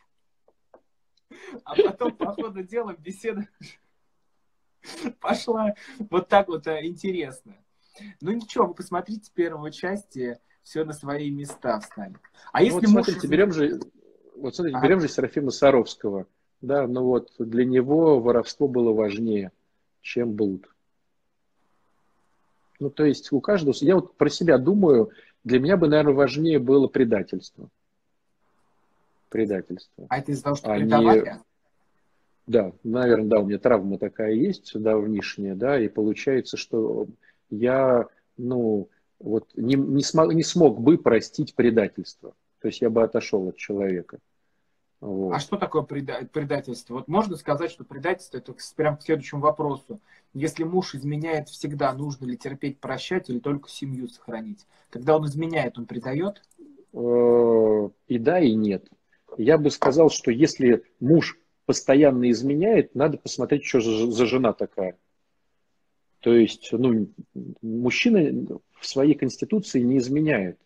А 1.64 1.76
потом 1.76 2.16
по 2.16 2.34
ходу 2.34 2.64
дела 2.64 2.96
беседа 2.98 3.48
пошла 5.20 5.74
вот 6.10 6.28
так 6.28 6.48
вот 6.48 6.68
э, 6.68 6.86
интересно. 6.86 7.56
Ну 8.22 8.32
ничего, 8.32 8.68
вы 8.68 8.74
посмотрите 8.74 9.32
первую 9.34 9.72
часть, 9.72 10.18
все 10.64 10.84
на 10.84 10.94
свои 10.94 11.32
места 11.32 11.80
встали. 11.80 12.16
А 12.52 12.60
ну, 12.60 12.66
если 12.66 12.80
вот, 12.80 12.90
смотрите, 12.90 13.20
муж... 13.22 13.30
берем 13.30 13.52
же, 13.52 13.80
вот 14.36 14.56
смотрите, 14.56 14.78
а? 14.78 14.82
берем 14.82 15.00
же 15.00 15.08
Серафима 15.08 15.52
Саровского. 15.52 16.28
Да, 16.62 16.88
ну 16.88 17.04
вот 17.04 17.32
для 17.38 17.66
него 17.66 18.20
воровство 18.20 18.68
было 18.68 18.92
важнее, 18.92 19.52
чем 20.02 20.34
блуд. 20.34 20.70
Ну, 22.80 22.90
то 22.90 23.06
есть 23.06 23.32
у 23.32 23.42
каждого... 23.42 23.74
Я 23.80 23.96
вот 23.96 24.16
про 24.16 24.30
себя 24.30 24.58
думаю, 24.58 25.12
для 25.44 25.60
меня 25.60 25.78
бы, 25.78 25.88
наверное, 25.88 26.14
важнее 26.14 26.60
было 26.60 26.88
предательство. 26.88 27.70
Предательство. 29.30 30.06
А 30.10 30.20
это 30.20 30.32
из-за 30.32 30.44
того, 30.44 30.56
что 30.56 30.72
а 30.72 30.76
предавали? 30.76 31.40
Да, 32.46 32.72
наверное, 32.84 33.28
да, 33.28 33.40
у 33.40 33.46
меня 33.46 33.58
травма 33.58 33.98
такая 33.98 34.32
есть 34.32 34.72
давнишняя, 34.80 35.54
да, 35.54 35.80
и 35.80 35.90
получается, 35.90 36.56
что 36.56 37.08
я, 37.50 38.08
ну, 38.38 38.88
вот 39.20 39.50
не, 39.56 39.76
не, 39.76 40.04
смог, 40.04 40.34
не 40.34 40.44
смог 40.44 40.80
бы 40.80 40.98
простить 40.98 41.56
предательство. 41.56 42.34
То 42.62 42.68
есть 42.70 42.82
я 42.82 42.90
бы 42.90 43.04
отошел 43.04 43.50
от 43.50 43.58
человека. 43.58 44.20
Вот. 45.00 45.34
А 45.34 45.40
что 45.40 45.58
такое 45.58 45.84
предательство? 45.84 46.96
Вот 46.96 47.08
можно 47.08 47.38
сказать, 47.38 47.70
что 47.70 47.84
предательство 47.84 48.38
это 48.38 48.56
прям 48.76 48.98
к 48.98 49.04
следующему 49.04 49.42
вопросу. 49.42 50.00
Если 50.34 50.64
муж 50.64 50.96
изменяет 50.96 51.50
всегда, 51.50 51.94
нужно 51.94 52.26
ли 52.26 52.38
терпеть, 52.38 52.80
прощать 52.80 53.30
или 53.30 53.40
только 53.40 53.70
семью 53.70 54.08
сохранить? 54.08 54.66
Когда 54.90 55.16
он 55.18 55.26
изменяет, 55.28 55.78
он 55.78 55.86
предает? 55.86 56.42
Э, 56.94 57.90
и 58.08 58.18
да, 58.18 58.40
и 58.40 58.54
нет. 58.54 58.88
Я 59.38 59.60
бы 59.60 59.70
сказал, 59.70 60.10
что 60.10 60.32
если 60.32 60.84
муж 61.00 61.38
постоянно 61.68 62.32
изменяет, 62.32 62.96
надо 62.96 63.18
посмотреть, 63.18 63.66
что 63.66 63.82
за 63.82 64.26
жена 64.26 64.54
такая. 64.54 64.98
То 66.22 66.34
есть, 66.34 66.70
ну, 66.72 67.08
мужчина 67.62 68.48
в 68.80 68.88
своей 68.88 69.14
конституции 69.14 69.82
не 69.82 70.00
изменяет, 70.00 70.58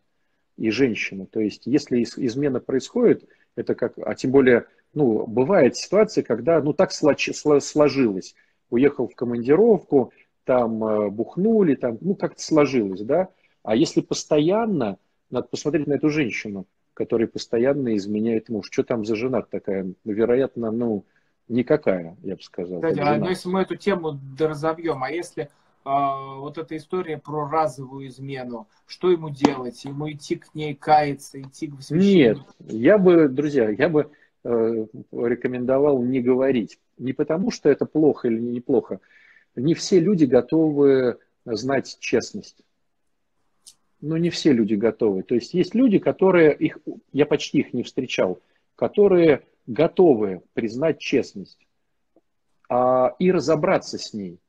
и 0.58 0.70
женщина. 0.70 1.26
То 1.26 1.42
есть, 1.42 1.64
если 1.66 2.04
измена 2.04 2.60
происходит, 2.60 3.28
это 3.56 3.76
как, 3.76 3.94
а 3.98 4.16
тем 4.16 4.32
более, 4.32 4.66
ну, 4.94 5.26
бывает 5.26 5.76
ситуация, 5.76 6.24
когда, 6.24 6.62
ну, 6.62 6.74
так 6.74 6.92
сложилось. 6.92 8.36
Уехал 8.70 9.08
в 9.08 9.16
командировку, 9.16 10.14
там 10.46 10.84
э, 10.84 11.10
бухнули, 11.10 11.76
там, 11.76 11.98
ну, 12.02 12.16
как-то 12.16 12.42
сложилось, 12.42 13.02
да. 13.02 13.30
А 13.64 13.76
если 13.76 14.02
постоянно, 14.02 14.98
надо 15.30 15.48
посмотреть 15.48 15.88
на 15.88 15.94
эту 15.94 16.10
женщину, 16.10 16.66
которая 16.94 17.28
постоянно 17.28 17.96
изменяет 17.96 18.50
муж. 18.50 18.68
Что 18.72 18.84
там 18.84 19.06
за 19.06 19.16
жена 19.16 19.42
такая? 19.42 19.94
Вероятно, 20.04 20.72
ну, 20.72 21.06
никакая, 21.48 22.18
я 22.24 22.36
бы 22.36 22.42
сказал. 22.42 22.82
Кстати, 22.82 23.00
а 23.00 23.18
ну, 23.18 23.30
если 23.30 23.50
мы 23.50 23.62
эту 23.62 23.76
тему 23.76 24.20
разовьем, 24.40 25.04
а 25.04 25.12
если 25.12 25.50
вот 25.84 26.58
эта 26.58 26.78
история 26.78 27.18
про 27.18 27.50
разовую 27.50 28.08
измену, 28.08 28.68
что 28.86 29.12
ему 29.12 29.30
делать? 29.30 29.84
Ему 29.86 30.12
идти 30.12 30.36
к 30.36 30.54
ней 30.54 30.76
каяться, 30.76 31.42
идти 31.42 31.68
к 31.68 31.74
Нет, 31.90 32.38
я 32.60 32.98
бы, 32.98 33.28
друзья, 33.28 33.70
я 33.70 33.90
бы 33.90 34.12
э, 34.44 34.86
рекомендовал 35.12 36.04
не 36.04 36.22
говорить. 36.22 36.80
Не 36.98 37.14
потому, 37.14 37.52
что 37.52 37.70
это 37.70 37.86
плохо 37.86 38.28
или 38.28 38.40
неплохо. 38.40 39.00
Не 39.56 39.74
все 39.74 40.00
люди 40.00 40.26
готовы 40.26 41.18
знать 41.46 41.98
честность. 42.00 42.64
Но 44.02 44.18
не 44.18 44.30
все 44.30 44.52
люди 44.52 44.76
готовы. 44.76 45.24
То 45.24 45.36
есть 45.36 45.54
есть 45.54 45.76
люди, 45.76 46.00
которые, 46.00 46.56
их, 46.56 46.78
я 47.12 47.26
почти 47.26 47.60
их 47.60 47.74
не 47.74 47.84
встречал, 47.84 48.40
которые 48.76 49.44
готовы 49.68 50.42
признать 50.54 51.00
честность 51.00 51.68
а, 52.68 53.16
и 53.20 53.32
разобраться 53.32 53.98
с 53.98 54.14
ней 54.14 54.41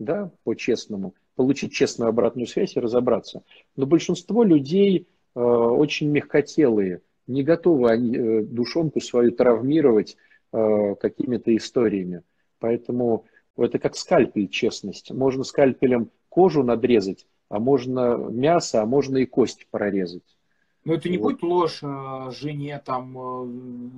да, 0.00 0.32
по-честному, 0.44 1.14
получить 1.36 1.72
честную 1.72 2.08
обратную 2.08 2.46
связь 2.46 2.76
и 2.76 2.80
разобраться. 2.80 3.44
Но 3.76 3.86
большинство 3.86 4.42
людей 4.42 5.06
э, 5.34 5.40
очень 5.40 6.10
мягкотелые, 6.10 7.02
не 7.26 7.42
готовы 7.44 7.90
они 7.90 8.16
э, 8.16 8.42
душонку 8.42 9.00
свою 9.00 9.30
травмировать 9.30 10.16
э, 10.52 10.94
какими-то 10.98 11.54
историями. 11.56 12.22
Поэтому 12.58 13.26
это 13.56 13.78
как 13.78 13.94
скальпель, 13.96 14.48
честность. 14.48 15.12
Можно 15.12 15.44
скальпелем 15.44 16.10
кожу 16.28 16.62
надрезать, 16.62 17.26
а 17.48 17.60
можно 17.60 18.16
мясо, 18.16 18.82
а 18.82 18.86
можно 18.86 19.18
и 19.18 19.26
кость 19.26 19.66
прорезать. 19.70 20.36
Но 20.84 20.94
это 20.94 21.10
не 21.10 21.18
вот. 21.18 21.32
будет 21.32 21.42
ложь 21.42 21.80
э, 21.82 22.30
жене, 22.30 22.80
там, 22.84 23.16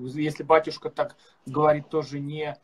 э, 0.05 0.11
если 0.19 0.43
батюшка 0.43 0.91
так 0.91 1.17
говорит 1.47 1.89
то 1.89 2.03
жене, 2.03 2.59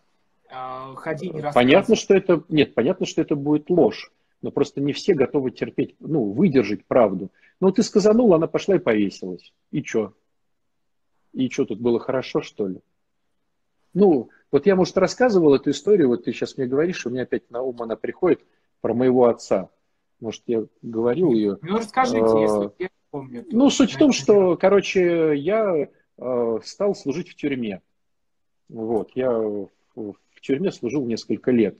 ходи 0.97 1.31
не 1.31 1.53
Понятно, 1.53 1.97
что 1.97 2.15
это, 2.15 2.43
нет, 2.49 2.75
понятно, 2.75 3.07
что 3.07 3.21
это 3.21 3.35
будет 3.35 3.71
ложь, 3.71 4.11
но 4.43 4.51
просто 4.51 4.81
не 4.81 4.93
все 4.93 5.15
готовы 5.15 5.51
терпеть, 5.51 5.97
ну, 6.01 6.33
выдержать 6.33 6.85
правду. 6.87 7.31
Ну, 7.61 7.71
ты 7.73 7.83
сказанула, 7.83 8.37
она 8.37 8.47
пошла 8.47 8.77
и 8.77 8.79
повесилась. 8.79 9.53
И 9.71 9.83
что? 9.83 10.15
И 11.33 11.51
что, 11.51 11.67
тут 11.67 11.81
было 11.81 11.99
хорошо, 11.99 12.41
что 12.41 12.69
ли? 12.69 12.81
Ну, 13.95 14.31
вот 14.51 14.67
я, 14.67 14.77
может, 14.77 14.97
рассказывал 14.97 15.55
эту 15.55 15.71
историю, 15.71 16.09
вот 16.09 16.25
ты 16.25 16.33
сейчас 16.33 16.57
мне 16.57 16.67
говоришь, 16.67 17.05
у 17.05 17.11
меня 17.11 17.23
опять 17.23 17.51
на 17.51 17.63
ум 17.63 17.83
она 17.83 17.97
приходит 17.97 18.41
про 18.81 18.95
моего 18.95 19.27
отца. 19.27 19.71
Может, 20.21 20.43
я 20.47 20.65
говорил 20.83 21.33
ее. 21.33 21.59
Ну, 21.63 21.79
расскажите, 21.79 22.25
а, 22.25 22.41
если 22.41 22.73
я 22.79 22.89
помню. 23.11 23.45
Ну, 23.51 23.71
суть 23.71 23.93
в 23.93 23.99
том, 23.99 24.13
что, 24.13 24.57
короче, 24.57 25.37
я 25.37 25.89
а, 26.17 26.59
стал 26.65 26.95
служить 26.95 27.29
в 27.29 27.35
тюрьме. 27.35 27.83
Вот, 28.69 29.11
я 29.15 29.33
в 29.33 30.17
тюрьме 30.41 30.71
служил 30.71 31.05
несколько 31.07 31.51
лет. 31.51 31.77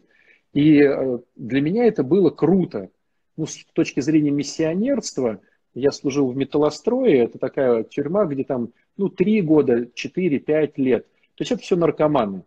И 0.53 0.83
а, 0.83 1.21
для 1.37 1.61
меня 1.61 1.87
это 1.87 2.03
было 2.03 2.31
круто. 2.31 2.91
Ну, 3.37 3.47
с 3.47 3.65
точки 3.73 4.01
зрения 4.01 4.31
миссионерства, 4.31 5.41
я 5.75 5.93
служил 5.93 6.31
в 6.31 6.37
металлострое, 6.37 7.25
это 7.25 7.39
такая 7.39 7.85
тюрьма, 7.85 8.25
где 8.25 8.45
там, 8.45 8.73
ну, 8.97 9.09
три 9.09 9.41
года, 9.43 9.89
четыре, 9.95 10.39
пять 10.39 10.77
лет. 10.77 11.07
То 11.37 11.43
есть 11.43 11.53
это 11.53 11.63
все 11.63 11.77
наркоманы. 11.77 12.45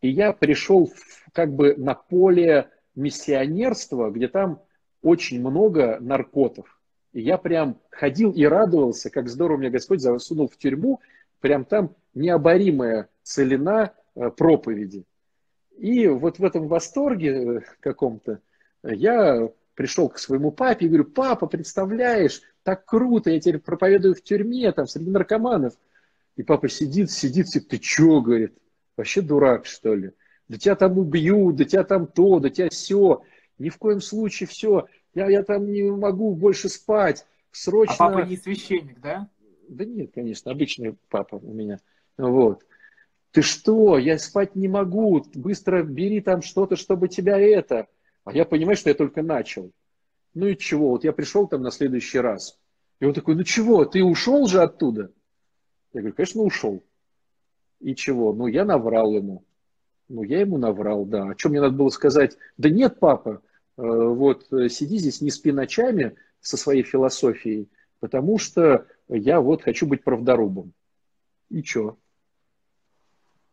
И 0.00 0.08
я 0.08 0.32
пришел 0.32 0.86
в, 0.86 1.32
как 1.32 1.54
бы 1.54 1.74
на 1.76 1.94
поле 1.94 2.70
миссионерства, 2.94 4.10
где 4.10 4.28
там 4.28 4.62
очень 5.02 5.40
много 5.40 5.98
наркотов. 6.00 6.80
И 7.12 7.20
я 7.20 7.38
прям 7.38 7.78
ходил 7.90 8.32
и 8.32 8.44
радовался, 8.44 9.10
как 9.10 9.28
здорово 9.28 9.58
меня 9.58 9.70
Господь 9.70 10.00
засунул 10.00 10.48
в 10.48 10.56
тюрьму, 10.56 11.00
прям 11.40 11.64
там 11.64 11.94
необоримая 12.14 13.08
целина 13.22 13.92
э, 14.14 14.30
проповеди. 14.30 15.04
И 15.76 16.06
вот 16.06 16.38
в 16.38 16.44
этом 16.44 16.68
восторге 16.68 17.30
э, 17.30 17.60
каком-то 17.80 18.40
я 18.82 19.48
пришел 19.74 20.08
к 20.08 20.18
своему 20.18 20.52
папе 20.52 20.86
и 20.86 20.88
говорю, 20.88 21.04
папа, 21.04 21.46
представляешь, 21.46 22.42
так 22.62 22.84
круто, 22.84 23.30
я 23.30 23.40
теперь 23.40 23.58
проповедую 23.58 24.14
в 24.14 24.22
тюрьме, 24.22 24.70
там, 24.72 24.86
среди 24.86 25.10
наркоманов. 25.10 25.74
И 26.36 26.42
папа 26.42 26.68
сидит, 26.68 27.10
сидит, 27.10 27.48
сидит, 27.48 27.68
ты 27.68 27.78
чё, 27.78 28.20
говорит, 28.20 28.54
вообще 28.96 29.20
дурак, 29.20 29.66
что 29.66 29.94
ли? 29.94 30.12
Да 30.48 30.58
тебя 30.58 30.74
там 30.74 30.98
убьют, 30.98 31.56
да 31.56 31.64
тебя 31.64 31.84
там 31.84 32.06
то, 32.06 32.38
да 32.38 32.50
тебя 32.50 32.68
все. 32.70 33.22
Ни 33.58 33.68
в 33.68 33.78
коем 33.78 34.00
случае 34.00 34.46
все. 34.46 34.86
Я, 35.14 35.28
я 35.28 35.42
там 35.42 35.70
не 35.70 35.82
могу 35.82 36.34
больше 36.34 36.68
спать. 36.68 37.26
Срочно. 37.50 37.94
А 37.98 38.10
папа 38.10 38.26
не 38.26 38.36
священник, 38.36 39.00
да? 39.00 39.28
Да 39.68 39.84
нет, 39.84 40.10
конечно, 40.12 40.50
обычный 40.50 40.96
папа 41.08 41.36
у 41.36 41.52
меня. 41.52 41.78
Вот. 42.18 42.64
Ты 43.34 43.42
что, 43.42 43.98
я 43.98 44.16
спать 44.16 44.54
не 44.54 44.68
могу, 44.68 45.26
быстро 45.34 45.82
бери 45.82 46.20
там 46.20 46.40
что-то, 46.40 46.76
чтобы 46.76 47.08
тебя 47.08 47.36
это. 47.36 47.88
А 48.22 48.32
я 48.32 48.44
понимаю, 48.44 48.76
что 48.76 48.90
я 48.90 48.94
только 48.94 49.24
начал. 49.24 49.72
Ну 50.34 50.46
и 50.46 50.56
чего, 50.56 50.90
вот 50.90 51.02
я 51.02 51.12
пришел 51.12 51.48
там 51.48 51.60
на 51.60 51.72
следующий 51.72 52.20
раз. 52.20 52.56
И 53.00 53.04
он 53.04 53.12
такой, 53.12 53.34
ну 53.34 53.42
чего, 53.42 53.86
ты 53.86 54.04
ушел 54.04 54.46
же 54.46 54.62
оттуда? 54.62 55.10
Я 55.92 56.02
говорю, 56.02 56.14
конечно, 56.14 56.42
ушел. 56.42 56.84
И 57.80 57.96
чего? 57.96 58.32
Ну, 58.32 58.46
я 58.46 58.64
наврал 58.64 59.12
ему. 59.12 59.44
Ну, 60.08 60.22
я 60.22 60.38
ему 60.38 60.56
наврал, 60.56 61.04
да. 61.04 61.30
А 61.30 61.34
что 61.36 61.48
мне 61.48 61.60
надо 61.60 61.74
было 61.74 61.88
сказать? 61.88 62.38
Да 62.56 62.70
нет, 62.70 63.00
папа, 63.00 63.42
э, 63.76 63.82
вот 63.82 64.46
э, 64.52 64.68
сиди 64.68 64.98
здесь, 64.98 65.20
не 65.20 65.32
спи 65.32 65.50
ночами 65.50 66.14
со 66.40 66.56
своей 66.56 66.84
философией, 66.84 67.68
потому 67.98 68.38
что 68.38 68.86
я 69.08 69.40
вот 69.40 69.62
хочу 69.62 69.88
быть 69.88 70.04
правдорубом. 70.04 70.72
И 71.50 71.64
что? 71.64 71.98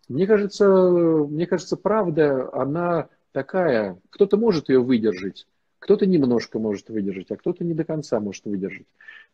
Мне 0.08 0.28
кажется, 0.28 0.68
мне 0.68 1.48
кажется, 1.48 1.78
правда, 1.78 2.50
она 2.54 3.10
такая, 3.32 3.98
кто-то 4.10 4.38
может 4.38 4.70
ее 4.70 4.80
выдержать, 4.80 5.48
кто-то 5.80 6.06
немножко 6.06 6.60
может 6.60 6.90
выдержать, 6.90 7.32
а 7.32 7.38
кто-то 7.38 7.64
не 7.64 7.74
до 7.74 7.84
конца 7.84 8.20
может 8.20 8.46
выдержать. 8.46 8.88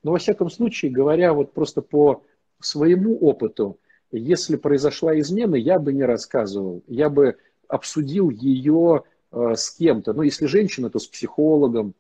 Но 0.04 0.12
во 0.12 0.18
всяком 0.18 0.50
случае, 0.50 0.92
говоря 0.92 1.34
вот 1.34 1.54
просто 1.54 1.82
по 1.82 2.24
своему 2.60 3.18
опыту, 3.18 3.80
если 4.12 4.56
произошла 4.56 5.18
измена, 5.20 5.56
я 5.56 5.80
бы 5.80 5.92
не 5.94 6.04
рассказывал, 6.04 6.84
я 6.88 7.10
бы 7.10 7.38
обсудил 7.68 8.30
ее 8.30 9.04
э, 9.32 9.54
с 9.56 9.72
кем-то. 9.72 10.14
Ну, 10.14 10.22
если 10.22 10.46
женщина, 10.46 10.90
то 10.90 11.00
с 11.00 11.08
психологом, 11.08 11.94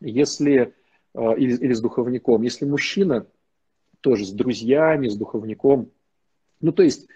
если 0.00 0.74
э, 1.14 1.36
или, 1.38 1.56
или 1.56 1.72
с 1.72 1.80
духовником. 1.80 2.42
Если 2.42 2.66
мужчина, 2.66 3.26
тоже 4.00 4.26
с 4.26 4.32
друзьями, 4.32 5.08
с 5.08 5.16
духовником. 5.16 5.90
Ну, 6.60 6.72
то 6.72 6.82
есть 6.82 7.08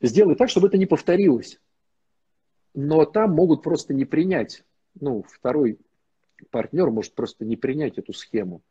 сделай 0.00 0.34
так, 0.34 0.48
чтобы 0.48 0.68
это 0.68 0.78
не 0.78 0.86
повторилось. 0.86 1.60
Но 2.74 3.04
там 3.04 3.32
могут 3.32 3.62
просто 3.62 3.94
не 3.94 4.04
принять. 4.04 4.64
Ну, 5.00 5.22
второй 5.22 5.78
партнер 6.50 6.90
может 6.90 7.14
просто 7.14 7.44
не 7.44 7.56
принять 7.56 7.98
эту 7.98 8.12
схему 8.12 8.62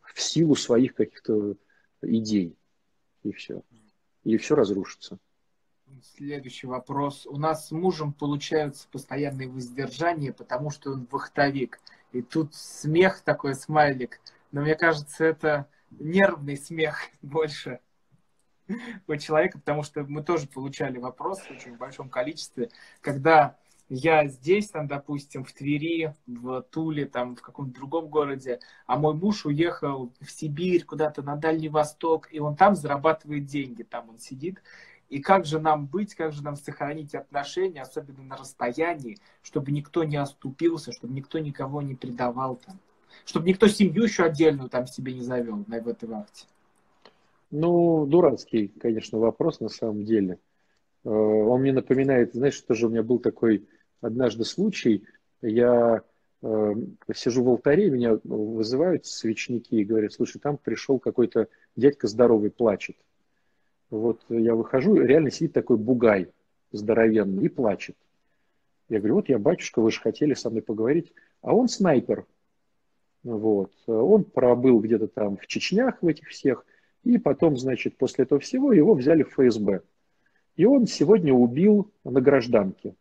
в 0.00 0.20
силу 0.20 0.56
своих 0.56 0.94
каких-то 0.94 1.56
идей. 2.02 2.56
И 3.22 3.32
все 3.32 3.62
и 4.24 4.36
все 4.36 4.54
разрушится. 4.54 5.18
Следующий 6.16 6.66
вопрос. 6.66 7.26
У 7.26 7.36
нас 7.36 7.68
с 7.68 7.70
мужем 7.70 8.12
получаются 8.12 8.88
постоянные 8.90 9.48
воздержания, 9.48 10.32
потому 10.32 10.70
что 10.70 10.92
он 10.92 11.06
вахтовик. 11.10 11.80
И 12.12 12.22
тут 12.22 12.54
смех 12.54 13.20
такой, 13.20 13.54
смайлик. 13.54 14.20
Но 14.52 14.62
мне 14.62 14.74
кажется, 14.74 15.24
это 15.24 15.68
нервный 15.90 16.56
смех 16.56 16.98
больше 17.22 17.80
у 19.06 19.16
человека, 19.16 19.58
потому 19.58 19.82
что 19.82 20.04
мы 20.04 20.22
тоже 20.22 20.46
получали 20.46 20.98
вопросы 20.98 21.42
в 21.42 21.50
очень 21.50 21.76
большом 21.76 22.08
количестве, 22.08 22.70
когда 23.00 23.56
я 23.94 24.26
здесь, 24.26 24.70
там, 24.70 24.86
допустим, 24.86 25.44
в 25.44 25.52
Твери, 25.52 26.14
в 26.26 26.62
Туле, 26.70 27.04
там, 27.04 27.36
в 27.36 27.42
каком-то 27.42 27.74
другом 27.74 28.08
городе, 28.08 28.58
а 28.86 28.96
мой 28.96 29.12
муж 29.12 29.44
уехал 29.44 30.10
в 30.20 30.30
Сибирь, 30.30 30.84
куда-то 30.84 31.20
на 31.22 31.36
Дальний 31.36 31.68
Восток, 31.68 32.28
и 32.32 32.40
он 32.40 32.56
там 32.56 32.74
зарабатывает 32.74 33.44
деньги, 33.44 33.82
там 33.82 34.08
он 34.08 34.18
сидит. 34.18 34.62
И 35.10 35.20
как 35.20 35.44
же 35.44 35.58
нам 35.60 35.84
быть, 35.84 36.14
как 36.14 36.32
же 36.32 36.42
нам 36.42 36.56
сохранить 36.56 37.14
отношения, 37.14 37.82
особенно 37.82 38.22
на 38.22 38.38
расстоянии, 38.38 39.18
чтобы 39.42 39.70
никто 39.70 40.04
не 40.04 40.16
оступился, 40.16 40.90
чтобы 40.90 41.12
никто 41.12 41.38
никого 41.38 41.82
не 41.82 41.94
предавал 41.94 42.56
там, 42.56 42.78
чтобы 43.26 43.46
никто 43.46 43.68
семью 43.68 44.04
еще 44.04 44.24
отдельную 44.24 44.70
там 44.70 44.86
себе 44.86 45.12
не 45.12 45.20
завел 45.20 45.64
на, 45.66 45.74
этой 45.74 46.08
вахте? 46.08 46.46
Ну, 47.52 48.06
дурацкий, 48.06 48.68
конечно, 48.68 49.18
вопрос 49.18 49.60
на 49.60 49.68
самом 49.68 50.04
деле. 50.04 50.38
Э, 51.04 51.10
он 51.10 51.60
мне 51.60 51.72
напоминает, 51.74 52.32
знаешь, 52.32 52.58
тоже 52.62 52.86
у 52.86 52.90
меня 52.90 53.02
был 53.02 53.18
такой 53.18 53.68
однажды 54.00 54.44
случай, 54.46 55.04
я 55.42 56.00
э, 56.40 56.74
сижу 57.14 57.44
в 57.44 57.48
алтаре, 57.50 57.90
меня 57.90 58.18
вызывают 58.24 59.04
свечники 59.04 59.74
и 59.74 59.84
говорят, 59.84 60.14
слушай, 60.14 60.38
там 60.38 60.56
пришел 60.56 60.98
какой-то 60.98 61.48
дядька 61.76 62.08
здоровый, 62.08 62.50
плачет. 62.50 62.96
Вот 63.90 64.22
я 64.30 64.54
выхожу, 64.54 64.96
реально 64.96 65.30
сидит 65.30 65.52
такой 65.52 65.76
бугай 65.76 66.30
здоровенный 66.72 67.44
и 67.44 67.48
плачет. 67.50 67.96
Я 68.88 69.00
говорю, 69.00 69.16
вот 69.16 69.28
я 69.28 69.38
батюшка, 69.38 69.82
вы 69.82 69.90
же 69.90 70.00
хотели 70.00 70.32
со 70.32 70.48
мной 70.48 70.62
поговорить. 70.62 71.12
А 71.42 71.54
он 71.54 71.68
снайпер. 71.68 72.24
Вот. 73.24 73.72
Он 73.86 74.24
пробыл 74.24 74.80
где-то 74.80 75.06
там 75.08 75.36
в 75.36 75.46
Чечнях 75.46 75.98
в 76.00 76.06
этих 76.06 76.28
всех. 76.28 76.64
И 77.04 77.18
потом, 77.18 77.56
значит, 77.56 77.96
после 77.96 78.24
этого 78.24 78.40
всего 78.40 78.72
его 78.72 78.94
взяли 78.94 79.22
в 79.22 79.30
ФСБ. 79.30 79.82
И 80.56 80.64
он 80.64 80.86
сегодня 80.86 81.32
убил 81.32 81.90
на 82.04 82.20
гражданке. 82.20 82.94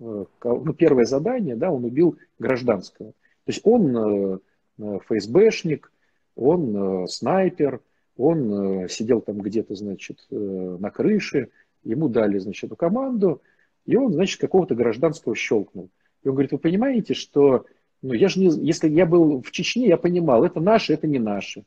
Э, 0.00 0.24
ну, 0.44 0.72
первое 0.74 1.04
задание, 1.04 1.56
да, 1.56 1.70
он 1.70 1.84
убил 1.84 2.18
гражданского. 2.38 3.10
То 3.10 3.48
есть 3.48 3.60
он 3.64 3.96
э, 3.96 4.38
э, 4.78 4.98
ФСБшник, 5.06 5.92
он 6.34 7.06
снайпер, 7.08 7.80
он 8.16 8.88
сидел 8.88 9.20
там 9.20 9.38
где-то, 9.38 9.74
значит, 9.74 10.26
на 10.30 10.90
крыше, 10.90 11.50
ему 11.84 12.08
дали, 12.08 12.38
значит, 12.38 12.64
эту 12.64 12.76
команду, 12.76 13.42
и 13.84 13.96
он, 13.96 14.14
значит, 14.14 14.40
какого-то 14.40 14.74
гражданского 14.74 15.34
щелкнул. 15.34 15.90
И 16.22 16.28
он 16.28 16.34
говорит, 16.34 16.52
вы 16.52 16.58
понимаете, 16.58 17.12
что, 17.12 17.66
ну, 18.00 18.14
я 18.14 18.28
же 18.28 18.40
не, 18.40 18.46
если 18.66 18.88
я 18.88 19.04
был 19.04 19.42
в 19.42 19.50
Чечне, 19.50 19.88
я 19.88 19.98
понимал, 19.98 20.42
это 20.42 20.58
наши, 20.60 20.94
это 20.94 21.06
не 21.06 21.18
наши. 21.18 21.64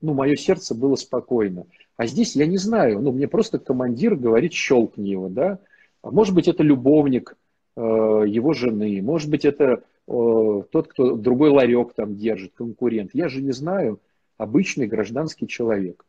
Ну, 0.00 0.14
мое 0.14 0.36
сердце 0.36 0.74
было 0.74 0.96
спокойно. 0.96 1.66
А 1.96 2.06
здесь 2.06 2.36
я 2.36 2.46
не 2.46 2.56
знаю, 2.56 3.00
ну, 3.00 3.12
мне 3.12 3.28
просто 3.28 3.58
командир 3.58 4.16
говорит, 4.16 4.52
щелкни 4.52 5.08
его, 5.08 5.28
да, 5.28 5.60
а 6.02 6.10
может 6.10 6.34
быть, 6.34 6.48
это 6.48 6.62
любовник 6.62 7.36
э, 7.76 7.80
его 7.80 8.52
жены, 8.52 9.00
может 9.00 9.30
быть, 9.30 9.44
это 9.44 9.64
э, 9.64 9.82
тот, 10.06 10.88
кто 10.88 11.16
другой 11.16 11.50
ларек 11.50 11.94
там 11.94 12.16
держит, 12.16 12.52
конкурент. 12.54 13.10
Я 13.14 13.28
же 13.28 13.40
не 13.40 13.52
знаю, 13.52 14.00
обычный 14.36 14.86
гражданский 14.86 15.46
человек. 15.46 16.04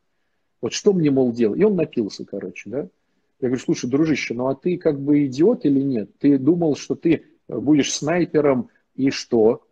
Вот 0.61 0.73
что 0.73 0.93
мне, 0.93 1.11
мол, 1.11 1.31
делать? 1.31 1.59
И 1.59 1.63
он 1.63 1.75
напился, 1.75 2.25
короче, 2.25 2.69
да. 2.69 2.89
Я 3.39 3.49
говорю, 3.49 3.61
слушай, 3.63 3.89
дружище, 3.89 4.33
ну 4.33 4.47
а 4.47 4.55
ты 4.55 4.77
как 4.77 4.99
бы 4.99 5.25
идиот 5.25 5.65
или 5.65 5.81
нет? 5.81 6.09
Ты 6.19 6.38
думал, 6.38 6.75
что 6.75 6.95
ты 6.95 7.25
будешь 7.47 7.93
снайпером 7.93 8.69
и 8.95 9.09
что? 9.11 9.64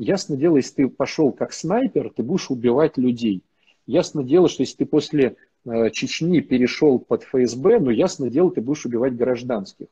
Ясно 0.00 0.34
дело, 0.34 0.56
если 0.56 0.76
ты 0.76 0.88
пошел 0.88 1.30
как 1.30 1.52
снайпер, 1.52 2.08
ты 2.08 2.22
будешь 2.22 2.50
убивать 2.50 2.96
людей. 2.96 3.42
Ясно 3.86 4.24
дело, 4.24 4.48
что 4.48 4.62
если 4.62 4.76
ты 4.76 4.86
после 4.86 5.36
э, 5.66 5.90
Чечни 5.90 6.40
перешел 6.40 6.98
под 6.98 7.24
ФСБ, 7.24 7.80
ну, 7.80 7.90
ясно 7.90 8.30
дело, 8.30 8.50
ты 8.50 8.62
будешь 8.62 8.86
убивать 8.86 9.14
гражданских. 9.14 9.88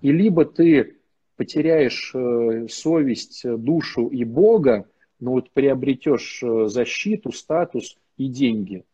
И 0.00 0.12
либо 0.12 0.44
ты 0.44 0.94
потеряешь 1.34 2.12
э, 2.14 2.68
совесть, 2.70 3.42
душу 3.44 4.06
и 4.06 4.22
Бога, 4.22 4.86
но 5.18 5.32
вот 5.32 5.50
приобретешь 5.50 6.40
защиту, 6.66 7.32
статус 7.32 7.96
и 8.18 8.28
деньги. 8.28 8.84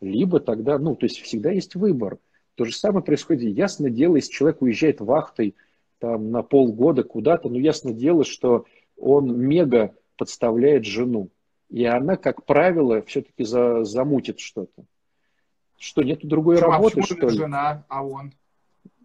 Либо 0.00 0.40
тогда, 0.40 0.76
ну, 0.76 0.96
то 0.96 1.06
есть 1.06 1.20
всегда 1.20 1.52
есть 1.52 1.76
выбор. 1.76 2.18
То 2.56 2.64
же 2.64 2.74
самое 2.74 3.04
происходит, 3.04 3.56
ясно 3.56 3.90
дело, 3.90 4.16
если 4.16 4.32
человек 4.32 4.60
уезжает 4.60 5.00
вахтой 5.00 5.54
там, 6.00 6.32
на 6.32 6.42
полгода 6.42 7.04
куда-то, 7.04 7.48
ну, 7.48 7.60
ясно 7.60 7.92
дело, 7.92 8.24
что 8.24 8.66
он 8.96 9.36
мега 9.38 9.94
подставляет 10.16 10.84
жену. 10.84 11.28
И 11.70 11.84
она, 11.84 12.16
как 12.16 12.44
правило, 12.44 13.02
все-таки 13.02 13.44
за, 13.44 13.84
замутит 13.84 14.38
что-то. 14.38 14.84
Что, 15.78 16.02
нет 16.02 16.20
другой 16.22 16.58
Чего, 16.58 16.70
работы, 16.70 17.00
а 17.00 17.02
что 17.02 17.28
ли? 17.28 17.36
жена, 17.36 17.84
а 17.88 18.06
он? 18.06 18.32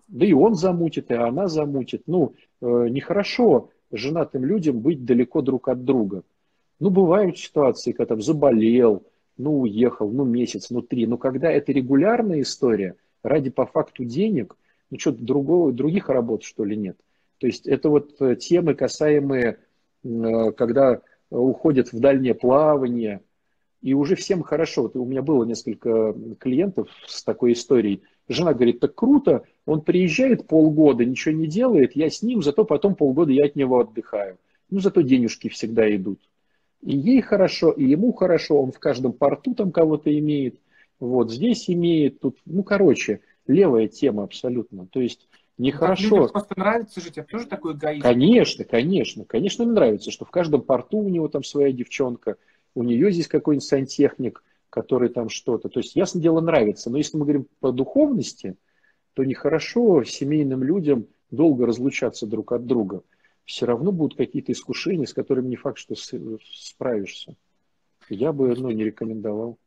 Да 0.08 0.26
и 0.26 0.34
он 0.34 0.56
замутит, 0.56 1.12
и 1.12 1.16
она 1.16 1.48
замутит. 1.48 2.04
Ну, 2.08 2.36
э, 2.62 2.88
нехорошо 2.90 3.70
женатым 3.92 4.46
людям 4.46 4.80
быть 4.80 5.06
далеко 5.06 5.42
друг 5.42 5.68
от 5.68 5.84
друга. 5.84 6.24
Ну, 6.80 6.90
бывают 6.90 7.38
ситуации, 7.38 7.92
когда 7.92 8.16
там 8.16 8.22
заболел, 8.22 9.04
ну, 9.38 9.62
уехал, 9.62 10.10
ну, 10.10 10.24
месяц, 10.24 10.70
ну, 10.70 10.82
три. 10.82 11.08
Но 11.08 11.18
когда 11.18 11.52
это 11.52 11.72
регулярная 11.72 12.42
история, 12.42 12.96
ради 13.24 13.50
по 13.50 13.66
факту 13.66 14.06
денег, 14.06 14.56
ну, 14.90 15.00
что-то 15.00 15.24
другого, 15.24 15.72
других 15.72 16.10
работ, 16.10 16.44
что 16.44 16.64
ли, 16.64 16.78
нет. 16.78 16.98
То 17.40 17.48
есть 17.48 17.68
это 17.68 17.90
вот 17.90 18.22
э, 18.22 18.36
темы, 18.36 18.74
касаемые, 18.74 19.60
когда 20.04 21.02
уходят 21.30 21.93
в 21.93 22.00
дальнее 22.00 22.34
плавание, 22.34 23.22
и 23.82 23.93
уже 23.93 24.16
всем 24.16 24.43
хорошо. 24.43 24.84
Вот 24.84 24.95
у 24.95 25.06
меня 25.06 25.22
было 25.22 25.45
несколько 25.45 26.14
клиентов 26.39 26.89
с 27.08 27.24
такой 27.24 27.54
историей. 27.54 28.04
Жена 28.28 28.54
говорит, 28.54 28.80
так 28.80 28.93
круто, 28.93 29.43
он 29.66 29.82
приезжает 29.82 30.47
полгода, 30.47 31.06
ничего 31.06 31.34
не 31.36 31.47
делает, 31.47 31.95
я 31.95 32.10
с 32.10 32.22
ним, 32.22 32.41
зато 32.41 32.66
потом 32.66 32.95
полгода 32.95 33.32
я 33.32 33.45
от 33.45 33.56
него 33.56 33.80
отдыхаю. 33.80 34.38
Ну, 34.70 34.80
зато 34.80 35.02
денежки 35.02 35.47
всегда 35.50 35.93
идут. 35.95 36.20
И 36.82 36.95
ей 36.95 37.22
хорошо, 37.22 37.72
и 37.72 37.86
ему 37.86 38.12
хорошо, 38.14 38.62
он 38.62 38.72
в 38.72 38.80
каждом 38.80 39.14
порту 39.14 39.56
там 39.56 39.72
кого-то 39.72 40.18
имеет, 40.18 40.60
вот 41.00 41.32
здесь 41.32 41.70
имеет, 41.70 42.20
тут, 42.20 42.38
ну, 42.45 42.64
короче, 42.64 43.22
левая 43.47 43.88
тема 43.88 44.24
абсолютно. 44.24 44.86
То 44.88 45.00
есть 45.00 45.29
Нехорошо. 45.60 46.16
Людям 46.16 46.30
просто 46.30 46.57
нравится 46.57 47.01
жить, 47.01 47.18
это 47.18 47.28
тоже 47.28 47.45
такой 47.45 47.74
эгоизм. 47.74 48.01
Конечно, 48.01 48.64
конечно. 48.64 49.26
Конечно, 49.26 49.66
мне 49.66 49.74
нравится, 49.74 50.10
что 50.10 50.24
в 50.24 50.32
каждом 50.32 50.62
порту 50.62 50.99
у 50.99 51.10
него 51.10 51.28
там 51.28 51.43
своя 51.43 51.74
девчонка, 51.74 52.38
у 52.76 52.84
нее 52.84 53.12
здесь 53.12 53.28
какой-нибудь 53.28 53.68
сантехник, 53.68 54.41
который 54.70 55.10
там 55.10 55.28
что-то. 55.28 55.68
То 55.68 55.82
есть, 55.82 55.97
ясно 55.97 56.22
дело, 56.22 56.39
нравится. 56.39 56.89
Но 56.89 56.97
если 56.97 57.18
мы 57.18 57.26
говорим 57.26 57.47
по 57.60 57.74
духовности, 57.74 58.55
то 59.14 59.26
нехорошо 59.26 60.05
семейным 60.05 60.64
людям 60.64 61.07
долго 61.30 61.66
разлучаться 61.66 62.26
друг 62.26 62.53
от 62.53 62.66
друга. 62.66 63.03
Все 63.43 63.66
равно 63.66 63.91
будут 63.91 64.18
какие-то 64.18 64.53
искушения, 64.53 65.07
с 65.07 65.14
которыми 65.14 65.49
не 65.49 65.55
факт, 65.57 65.78
что 65.78 65.93
справишься. 66.53 67.36
Я 68.07 68.32
бы 68.32 68.55
ну, 68.55 68.72
не 68.72 68.86
рекомендовал. 68.86 69.57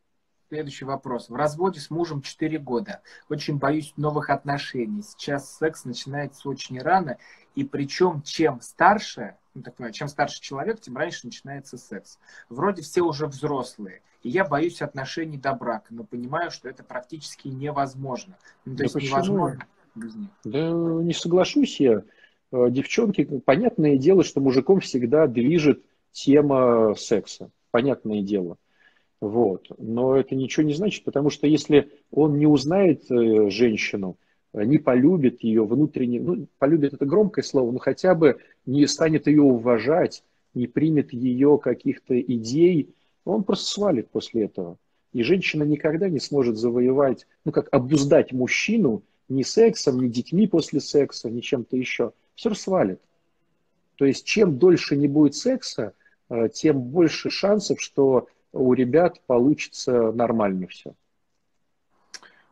Следующий 0.52 0.84
вопрос. 0.84 1.30
В 1.30 1.34
разводе 1.34 1.80
с 1.80 1.88
мужем 1.88 2.20
4 2.20 2.58
года. 2.58 3.00
Очень 3.30 3.56
боюсь 3.56 3.94
новых 3.96 4.28
отношений. 4.28 5.00
Сейчас 5.00 5.56
секс 5.56 5.86
начинается 5.86 6.46
очень 6.46 6.78
рано. 6.78 7.16
И 7.54 7.64
причем, 7.64 8.20
чем 8.20 8.60
старше, 8.60 9.36
ну, 9.54 9.62
так 9.62 9.76
понимаю, 9.76 9.94
чем 9.94 10.08
старше 10.08 10.42
человек, 10.42 10.78
тем 10.78 10.98
раньше 10.98 11.24
начинается 11.24 11.78
секс. 11.78 12.18
Вроде 12.50 12.82
все 12.82 13.00
уже 13.00 13.28
взрослые. 13.28 14.02
И 14.22 14.28
я 14.28 14.44
боюсь 14.44 14.82
отношений 14.82 15.38
до 15.38 15.54
брака, 15.54 15.86
но 15.88 16.04
понимаю, 16.04 16.50
что 16.50 16.68
это 16.68 16.84
практически 16.84 17.48
невозможно. 17.48 18.36
Ну, 18.66 18.72
то 18.72 18.78
да 18.80 18.84
есть 18.84 18.94
почему? 18.94 19.14
невозможно 19.14 19.66
без 19.94 20.14
них. 20.16 20.28
Да 20.44 20.70
не 20.70 21.14
соглашусь 21.14 21.80
я. 21.80 22.02
Э, 22.52 22.68
девчонки, 22.68 23.24
понятное 23.46 23.96
дело, 23.96 24.22
что 24.22 24.42
мужиком 24.42 24.80
всегда 24.80 25.26
движет 25.26 25.82
тема 26.10 26.94
секса. 26.94 27.50
Понятное 27.70 28.20
дело. 28.20 28.58
Вот. 29.22 29.68
Но 29.78 30.16
это 30.16 30.34
ничего 30.34 30.66
не 30.66 30.74
значит, 30.74 31.04
потому 31.04 31.30
что 31.30 31.46
если 31.46 31.92
он 32.10 32.38
не 32.38 32.46
узнает 32.46 33.08
э, 33.08 33.50
женщину, 33.50 34.16
э, 34.52 34.64
не 34.64 34.78
полюбит 34.78 35.44
ее 35.44 35.64
внутренне, 35.64 36.20
ну, 36.20 36.48
полюбит 36.58 36.94
это 36.94 37.06
громкое 37.06 37.42
слово, 37.42 37.70
но 37.70 37.78
хотя 37.78 38.16
бы 38.16 38.38
не 38.66 38.84
станет 38.88 39.28
ее 39.28 39.42
уважать, 39.42 40.24
не 40.54 40.66
примет 40.66 41.12
ее 41.12 41.56
каких-то 41.62 42.20
идей, 42.20 42.96
он 43.24 43.44
просто 43.44 43.66
свалит 43.66 44.10
после 44.10 44.46
этого. 44.46 44.76
И 45.12 45.22
женщина 45.22 45.62
никогда 45.62 46.08
не 46.08 46.18
сможет 46.18 46.56
завоевать, 46.56 47.28
ну 47.44 47.52
как 47.52 47.68
обуздать 47.70 48.32
мужчину 48.32 49.04
ни 49.28 49.44
сексом, 49.44 50.00
ни 50.00 50.08
детьми 50.08 50.48
после 50.48 50.80
секса, 50.80 51.30
ни 51.30 51.38
чем-то 51.38 51.76
еще. 51.76 52.12
Все 52.34 52.52
свалит. 52.54 53.00
То 53.94 54.04
есть 54.04 54.26
чем 54.26 54.58
дольше 54.58 54.96
не 54.96 55.06
будет 55.06 55.36
секса, 55.36 55.92
э, 56.28 56.48
тем 56.52 56.80
больше 56.80 57.30
шансов, 57.30 57.80
что 57.80 58.26
у 58.52 58.72
ребят 58.74 59.20
получится 59.26 60.12
нормально 60.12 60.66
все. 60.68 60.94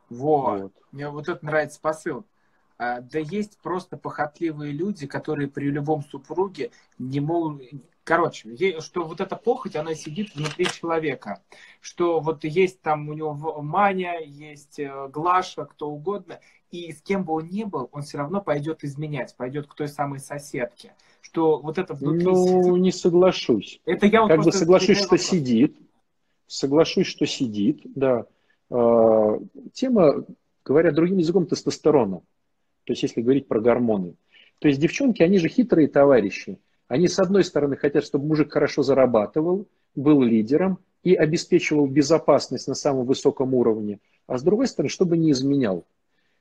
Вот. 0.09 0.63
вот. 0.63 0.73
Мне 0.93 1.09
вот 1.09 1.29
это 1.29 1.45
нравится 1.45 1.81
посыл. 1.81 2.25
А, 2.79 3.01
да 3.01 3.19
есть 3.19 3.59
просто 3.59 3.97
похотливые 3.97 4.73
люди, 4.73 5.07
которые 5.07 5.49
при 5.49 5.71
любом 5.71 6.03
супруге 6.03 6.71
не 6.99 7.21
могут... 7.21 7.63
Короче, 8.05 8.81
что 8.81 9.05
вот 9.05 9.21
эта 9.21 9.37
похоть, 9.37 9.77
она 9.77 9.95
сидит 9.95 10.35
внутри 10.35 10.65
человека. 10.65 11.43
Что 11.81 12.19
вот 12.21 12.43
есть 12.43 12.81
там 12.81 13.09
у 13.09 13.13
него 13.13 13.61
Маня, 13.61 14.19
есть 14.25 14.81
э, 14.81 15.09
Глаша, 15.13 15.67
кто 15.67 15.91
угодно. 15.91 16.41
И 16.71 16.91
с 16.91 17.03
кем 17.03 17.25
бы 17.25 17.35
он 17.35 17.49
ни 17.49 17.65
был, 17.65 17.89
он 17.93 18.03
все 18.03 18.19
равно 18.19 18.41
пойдет 18.41 18.83
изменять, 18.83 19.37
пойдет 19.37 19.67
к 19.67 19.75
той 19.75 19.87
самой 19.87 20.19
соседке. 20.19 20.95
Что 21.21 21.59
вот 21.59 21.79
это 21.79 21.95
внутри 21.95 22.25
Ну, 22.25 22.63
сидит. 22.63 22.83
не 22.83 22.93
соглашусь. 22.93 23.81
Это 23.85 24.07
я 24.07 24.23
вот 24.23 24.29
как 24.29 24.43
бы 24.43 24.53
соглашусь, 24.53 24.99
что 24.99 25.19
сидит, 25.19 25.77
соглашусь, 26.51 27.07
что 27.07 27.27
сидит, 27.27 27.83
да. 27.85 28.27
А, 28.71 29.39
тема, 29.73 30.25
говоря 30.65 30.91
другим 30.91 31.19
языком, 31.19 31.47
тестостерона. 31.47 32.19
То 32.85 32.93
есть, 32.93 33.05
если 33.05 33.23
говорить 33.23 33.47
про 33.47 33.61
гормоны. 33.61 34.15
То 34.59 34.67
есть, 34.67 34.81
девчонки, 34.81 35.23
они 35.23 35.39
же 35.39 35.49
хитрые 35.49 35.87
товарищи. 35.87 36.59
Они, 36.89 37.07
с 37.07 37.21
одной 37.21 37.45
стороны, 37.45 37.77
хотят, 37.77 38.05
чтобы 38.05 38.27
мужик 38.27 38.53
хорошо 38.53 38.83
зарабатывал, 38.83 39.69
был 39.95 40.23
лидером 40.23 40.79
и 41.05 41.15
обеспечивал 41.15 41.87
безопасность 41.87 42.67
на 42.67 42.75
самом 42.75 43.07
высоком 43.07 43.55
уровне, 43.55 44.01
а 44.27 44.37
с 44.37 44.43
другой 44.43 44.67
стороны, 44.67 44.91
чтобы 44.91 45.17
не 45.17 45.31
изменял. 45.31 45.87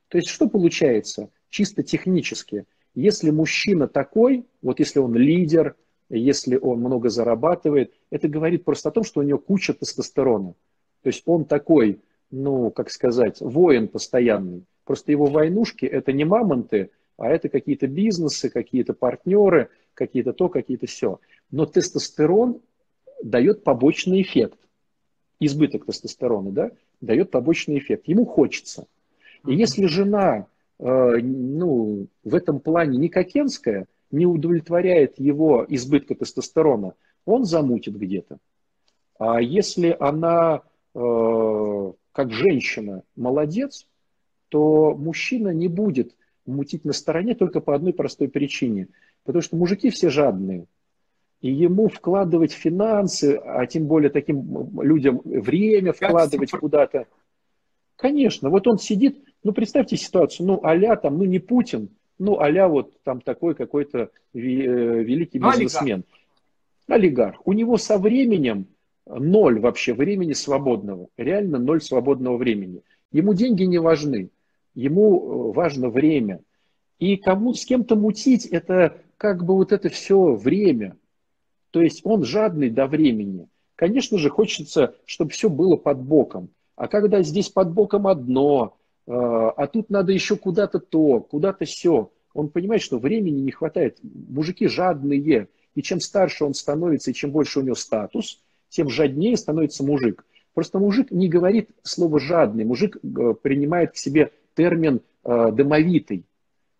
То 0.08 0.18
есть, 0.18 0.28
что 0.28 0.48
получается? 0.48 1.30
Чисто 1.50 1.84
технически. 1.84 2.66
Если 2.96 3.30
мужчина 3.30 3.86
такой, 3.86 4.44
вот 4.60 4.80
если 4.80 4.98
он 4.98 5.14
лидер, 5.14 5.76
если 6.18 6.56
он 6.56 6.80
много 6.80 7.08
зарабатывает, 7.08 7.92
это 8.10 8.28
говорит 8.28 8.64
просто 8.64 8.88
о 8.88 8.92
том, 8.92 9.04
что 9.04 9.20
у 9.20 9.22
него 9.22 9.38
куча 9.38 9.72
тестостерона. 9.72 10.54
То 11.02 11.08
есть 11.08 11.22
он 11.24 11.44
такой, 11.44 12.00
ну, 12.30 12.70
как 12.70 12.90
сказать, 12.90 13.40
воин 13.40 13.88
постоянный. 13.88 14.64
Просто 14.84 15.12
его 15.12 15.26
войнушки 15.26 15.86
это 15.86 16.12
не 16.12 16.24
мамонты, 16.24 16.90
а 17.16 17.28
это 17.28 17.48
какие-то 17.48 17.86
бизнесы, 17.86 18.50
какие-то 18.50 18.92
партнеры, 18.92 19.68
какие-то 19.94 20.32
то, 20.32 20.48
какие-то 20.48 20.86
все. 20.86 21.20
Но 21.50 21.64
тестостерон 21.64 22.60
дает 23.22 23.62
побочный 23.62 24.22
эффект. 24.22 24.58
Избыток 25.38 25.86
тестостерона, 25.86 26.50
да, 26.50 26.70
дает 27.00 27.30
побочный 27.30 27.78
эффект. 27.78 28.08
Ему 28.08 28.26
хочется. 28.26 28.86
И 29.46 29.54
если 29.54 29.86
жена, 29.86 30.46
э, 30.78 30.84
ну, 31.22 32.06
в 32.24 32.34
этом 32.34 32.60
плане 32.60 32.98
не 32.98 33.08
кокенская, 33.08 33.86
не 34.10 34.26
удовлетворяет 34.26 35.18
его 35.18 35.64
избытка 35.68 36.14
тестостерона, 36.14 36.94
он 37.24 37.44
замутит 37.44 37.96
где-то. 37.96 38.38
А 39.18 39.40
если 39.40 39.96
она, 39.98 40.62
э, 40.94 41.92
как 42.12 42.32
женщина, 42.32 43.02
молодец, 43.16 43.86
то 44.48 44.94
мужчина 44.96 45.48
не 45.48 45.68
будет 45.68 46.16
мутить 46.46 46.84
на 46.84 46.92
стороне 46.92 47.34
только 47.34 47.60
по 47.60 47.74
одной 47.74 47.92
простой 47.92 48.28
причине. 48.28 48.88
Потому 49.24 49.42
что 49.42 49.56
мужики 49.56 49.90
все 49.90 50.10
жадные. 50.10 50.66
И 51.40 51.52
ему 51.52 51.88
вкладывать 51.88 52.52
финансы, 52.52 53.40
а 53.44 53.64
тем 53.66 53.86
более 53.86 54.10
таким 54.10 54.80
людям 54.82 55.20
время 55.24 55.92
вкладывать 55.92 56.50
куда-то. 56.50 57.06
Конечно, 57.96 58.50
вот 58.50 58.66
он 58.66 58.78
сидит, 58.78 59.22
ну 59.42 59.52
представьте 59.52 59.96
ситуацию, 59.96 60.46
ну 60.46 60.60
а 60.62 60.96
там, 60.96 61.18
ну 61.18 61.24
не 61.24 61.38
Путин, 61.38 61.90
ну, 62.20 62.38
а 62.38 62.68
вот 62.68 63.02
там 63.02 63.22
такой 63.22 63.54
какой-то 63.54 64.10
э, 64.34 64.38
великий 64.38 65.38
бизнесмен. 65.38 66.04
Олигарх. 66.86 67.02
олигарх. 67.02 67.46
У 67.46 67.54
него 67.54 67.78
со 67.78 67.96
временем 67.96 68.66
ноль 69.06 69.58
вообще 69.58 69.94
времени 69.94 70.34
свободного. 70.34 71.08
Реально 71.16 71.58
ноль 71.58 71.80
свободного 71.80 72.36
времени. 72.36 72.82
Ему 73.10 73.32
деньги 73.32 73.62
не 73.62 73.78
важны. 73.78 74.28
Ему 74.74 75.16
э, 75.16 75.52
важно 75.54 75.88
время. 75.88 76.40
И 76.98 77.16
кому 77.16 77.54
с 77.54 77.64
кем-то 77.64 77.96
мутить, 77.96 78.44
это 78.44 78.98
как 79.16 79.42
бы 79.42 79.54
вот 79.54 79.72
это 79.72 79.88
все 79.88 80.34
время. 80.34 80.98
То 81.70 81.80
есть 81.80 82.02
он 82.04 82.22
жадный 82.24 82.68
до 82.68 82.86
времени. 82.86 83.48
конечно 83.76 84.18
же, 84.18 84.28
хочется, 84.28 84.94
чтобы 85.06 85.30
все 85.30 85.48
было 85.48 85.76
под 85.76 86.02
боком. 86.02 86.50
А 86.76 86.86
когда 86.86 87.22
здесь 87.22 87.48
под 87.48 87.72
боком 87.72 88.06
одно, 88.06 88.76
а 89.06 89.66
тут 89.66 89.90
надо 89.90 90.12
еще 90.12 90.36
куда-то 90.36 90.78
то, 90.78 91.20
куда-то 91.20 91.64
все, 91.64 92.10
он 92.34 92.48
понимает, 92.48 92.82
что 92.82 92.98
времени 92.98 93.40
не 93.40 93.50
хватает. 93.50 93.98
Мужики 94.02 94.68
жадные, 94.68 95.48
и 95.74 95.82
чем 95.82 96.00
старше 96.00 96.44
он 96.44 96.54
становится, 96.54 97.10
и 97.10 97.14
чем 97.14 97.30
больше 97.30 97.60
у 97.60 97.62
него 97.62 97.74
статус, 97.74 98.40
тем 98.68 98.88
жаднее 98.88 99.36
становится 99.36 99.84
мужик. 99.84 100.24
Просто 100.54 100.78
мужик 100.78 101.10
не 101.10 101.28
говорит 101.28 101.70
слово 101.82 102.18
«жадный», 102.18 102.64
мужик 102.64 102.96
э, 102.96 103.34
принимает 103.40 103.92
к 103.92 103.96
себе 103.96 104.32
термин 104.54 105.00
э, 105.24 105.52
«домовитый». 105.52 106.24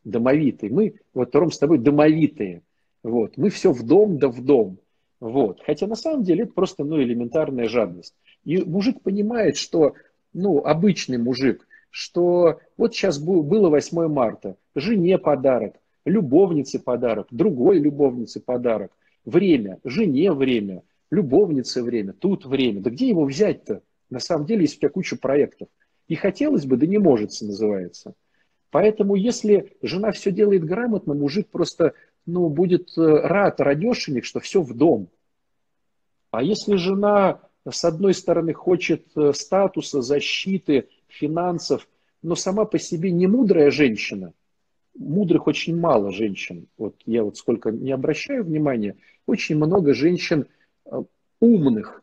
Домовитый. 0.03 0.71
Мы, 0.71 0.95
вот, 1.15 1.35
Ром, 1.35 1.53
с 1.53 1.59
тобой 1.59 1.79
домовитые. 1.79 2.63
Вот. 3.03 3.37
Мы 3.37 3.51
все 3.51 3.73
в 3.73 3.83
дом 3.85 4.19
да 4.19 4.29
в 4.29 4.43
дом. 4.43 4.79
Вот. 5.21 5.61
Хотя 5.65 5.87
на 5.87 5.95
самом 5.95 6.25
деле 6.25 6.45
это 6.45 6.53
просто 6.53 6.85
ну, 6.85 7.01
элементарная 7.01 7.69
жадность. 7.69 8.15
И 8.45 8.63
мужик 8.63 9.03
понимает, 9.03 9.57
что, 9.57 9.95
ну, 10.33 10.65
обычный 10.65 11.19
мужик, 11.19 11.67
что 11.91 12.61
вот 12.77 12.95
сейчас 12.95 13.19
было 13.19 13.69
8 13.69 14.09
марта, 14.09 14.57
жене 14.75 15.19
подарок, 15.19 15.75
любовнице 16.05 16.79
подарок, 16.79 17.27
другой 17.31 17.79
любовнице 17.79 18.41
подарок, 18.41 18.93
время, 19.25 19.79
жене 19.85 20.33
время, 20.33 20.83
любовнице 21.11 21.83
время, 21.83 22.13
тут 22.13 22.47
время. 22.47 22.81
Да 22.81 22.91
где 22.91 23.09
его 23.09 23.25
взять-то? 23.25 23.83
На 24.09 24.21
самом 24.21 24.47
деле 24.47 24.63
есть 24.63 24.77
у 24.77 24.81
тебя 24.81 24.89
куча 24.89 25.17
проектов. 25.17 25.69
И 26.09 26.15
хотелось 26.15 26.67
бы, 26.67 26.77
да 26.77 26.87
не 26.87 26.99
может, 26.99 27.31
называется. 27.41 28.15
Поэтому 28.71 29.15
если 29.15 29.73
жена 29.83 30.13
все 30.13 30.31
делает 30.31 30.65
грамотно, 30.65 31.15
мужик 31.15 31.49
просто 31.49 31.95
ну, 32.27 32.49
будет 32.49 32.97
э, 32.97 33.01
рад, 33.03 33.61
радешенек, 33.61 34.25
что 34.25 34.41
все 34.41 34.63
в 34.63 34.75
дом. 34.75 35.09
А 36.31 36.43
если 36.43 36.77
жена, 36.77 37.41
с 37.69 37.85
одной 37.85 38.15
стороны, 38.15 38.53
хочет 38.53 39.07
э, 39.17 39.33
статуса, 39.35 40.03
защиты, 40.03 40.89
финансов, 41.11 41.89
но 42.23 42.35
сама 42.35 42.65
по 42.65 42.79
себе 42.79 43.11
не 43.11 43.27
мудрая 43.27 43.71
женщина, 43.71 44.33
мудрых 44.99 45.47
очень 45.47 45.79
мало 45.79 46.11
женщин, 46.11 46.67
вот 46.77 46.97
я 47.07 47.25
вот 47.25 47.37
сколько 47.37 47.71
не 47.71 47.93
обращаю 47.93 48.45
внимания, 48.45 48.97
очень 49.27 49.57
много 49.57 49.95
женщин 49.95 50.47
э, 50.87 51.03
умных. 51.41 52.03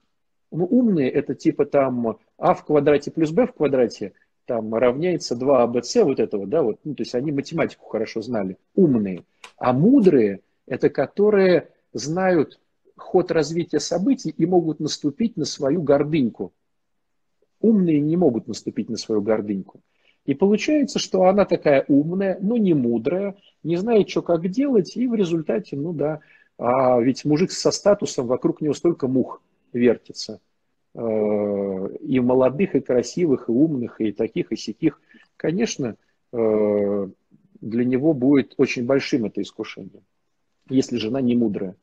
Ну, 0.52 0.66
умные 0.66 1.10
это 1.12 1.36
типа 1.36 1.66
там 1.66 2.18
а 2.38 2.54
в 2.54 2.66
квадрате 2.66 3.12
плюс 3.12 3.32
b 3.32 3.48
в 3.48 3.54
квадрате 3.54 4.14
там 4.46 4.74
равняется 4.74 5.36
2 5.36 5.64
абц 5.64 5.96
вот 5.98 6.20
этого, 6.22 6.48
да, 6.48 6.64
вот, 6.64 6.80
ну, 6.86 6.96
то 6.96 7.02
есть 7.02 7.14
они 7.16 7.34
математику 7.34 7.86
хорошо 7.86 8.22
знали, 8.22 8.58
умные. 8.76 9.24
А 9.58 9.74
мудрые 9.74 10.40
это 10.66 10.90
которые 10.90 11.70
знают 11.94 12.60
ход 12.96 13.32
развития 13.32 13.80
событий 13.80 14.30
и 14.30 14.46
могут 14.46 14.80
наступить 14.80 15.38
на 15.38 15.46
свою 15.46 15.82
гордыньку. 15.82 16.54
Умные 17.60 18.00
не 18.00 18.18
могут 18.18 18.48
наступить 18.48 18.90
на 18.90 18.98
свою 18.98 19.22
гордыньку. 19.22 19.82
И 20.26 20.34
получается, 20.34 21.00
что 21.00 21.24
она 21.24 21.46
такая 21.46 21.86
умная, 21.88 22.38
но 22.42 22.58
не 22.58 22.74
мудрая, 22.74 23.38
не 23.64 23.78
знает, 23.78 24.10
что 24.10 24.22
как 24.22 24.48
делать, 24.50 24.96
и 24.98 25.08
в 25.08 25.16
результате, 25.16 25.78
ну 25.78 25.94
да, 25.94 26.20
а 26.58 27.00
ведь 27.00 27.24
мужик 27.24 27.52
со 27.52 27.72
статусом, 27.72 28.28
вокруг 28.28 28.62
него 28.62 28.74
столько 28.74 29.08
мух 29.08 29.42
вертится. 29.74 30.42
Э, 30.94 31.90
и 32.02 32.20
молодых, 32.20 32.76
и 32.76 32.80
красивых, 32.80 33.50
и 33.50 33.52
умных, 33.52 34.02
и 34.02 34.12
таких, 34.12 34.52
и 34.52 34.56
сяких. 34.56 35.00
Конечно, 35.38 35.96
э, 36.34 37.08
для 37.62 37.86
него 37.86 38.14
будет 38.14 38.54
очень 38.58 38.86
большим 38.86 39.26
это 39.26 39.42
искушение, 39.42 40.02
если 40.70 40.98
жена 40.98 41.22
не 41.22 41.36
мудрая. 41.36 41.76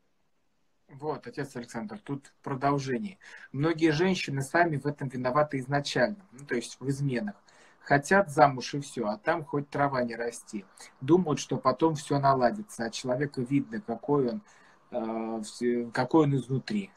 Вот, 1.00 1.26
отец 1.26 1.56
Александр, 1.56 1.98
тут 1.98 2.32
продолжение. 2.42 3.18
Многие 3.52 3.90
женщины 3.90 4.42
сами 4.42 4.76
в 4.76 4.86
этом 4.86 5.08
виноваты 5.08 5.58
изначально, 5.58 6.24
ну, 6.32 6.46
то 6.46 6.54
есть 6.54 6.78
в 6.80 6.88
изменах. 6.88 7.34
Хотят 7.80 8.30
замуж 8.30 8.74
и 8.74 8.80
все, 8.80 9.06
а 9.06 9.18
там 9.18 9.44
хоть 9.44 9.68
трава 9.68 10.02
не 10.02 10.14
расти. 10.14 10.64
Думают, 11.00 11.38
что 11.38 11.56
потом 11.58 11.96
все 11.96 12.18
наладится, 12.18 12.84
а 12.84 12.90
человека 12.90 13.42
видно, 13.42 13.80
какой 13.80 14.30
он, 14.30 14.42
э, 14.90 15.90
какой 15.92 16.24
он 16.24 16.36
изнутри. 16.36 16.90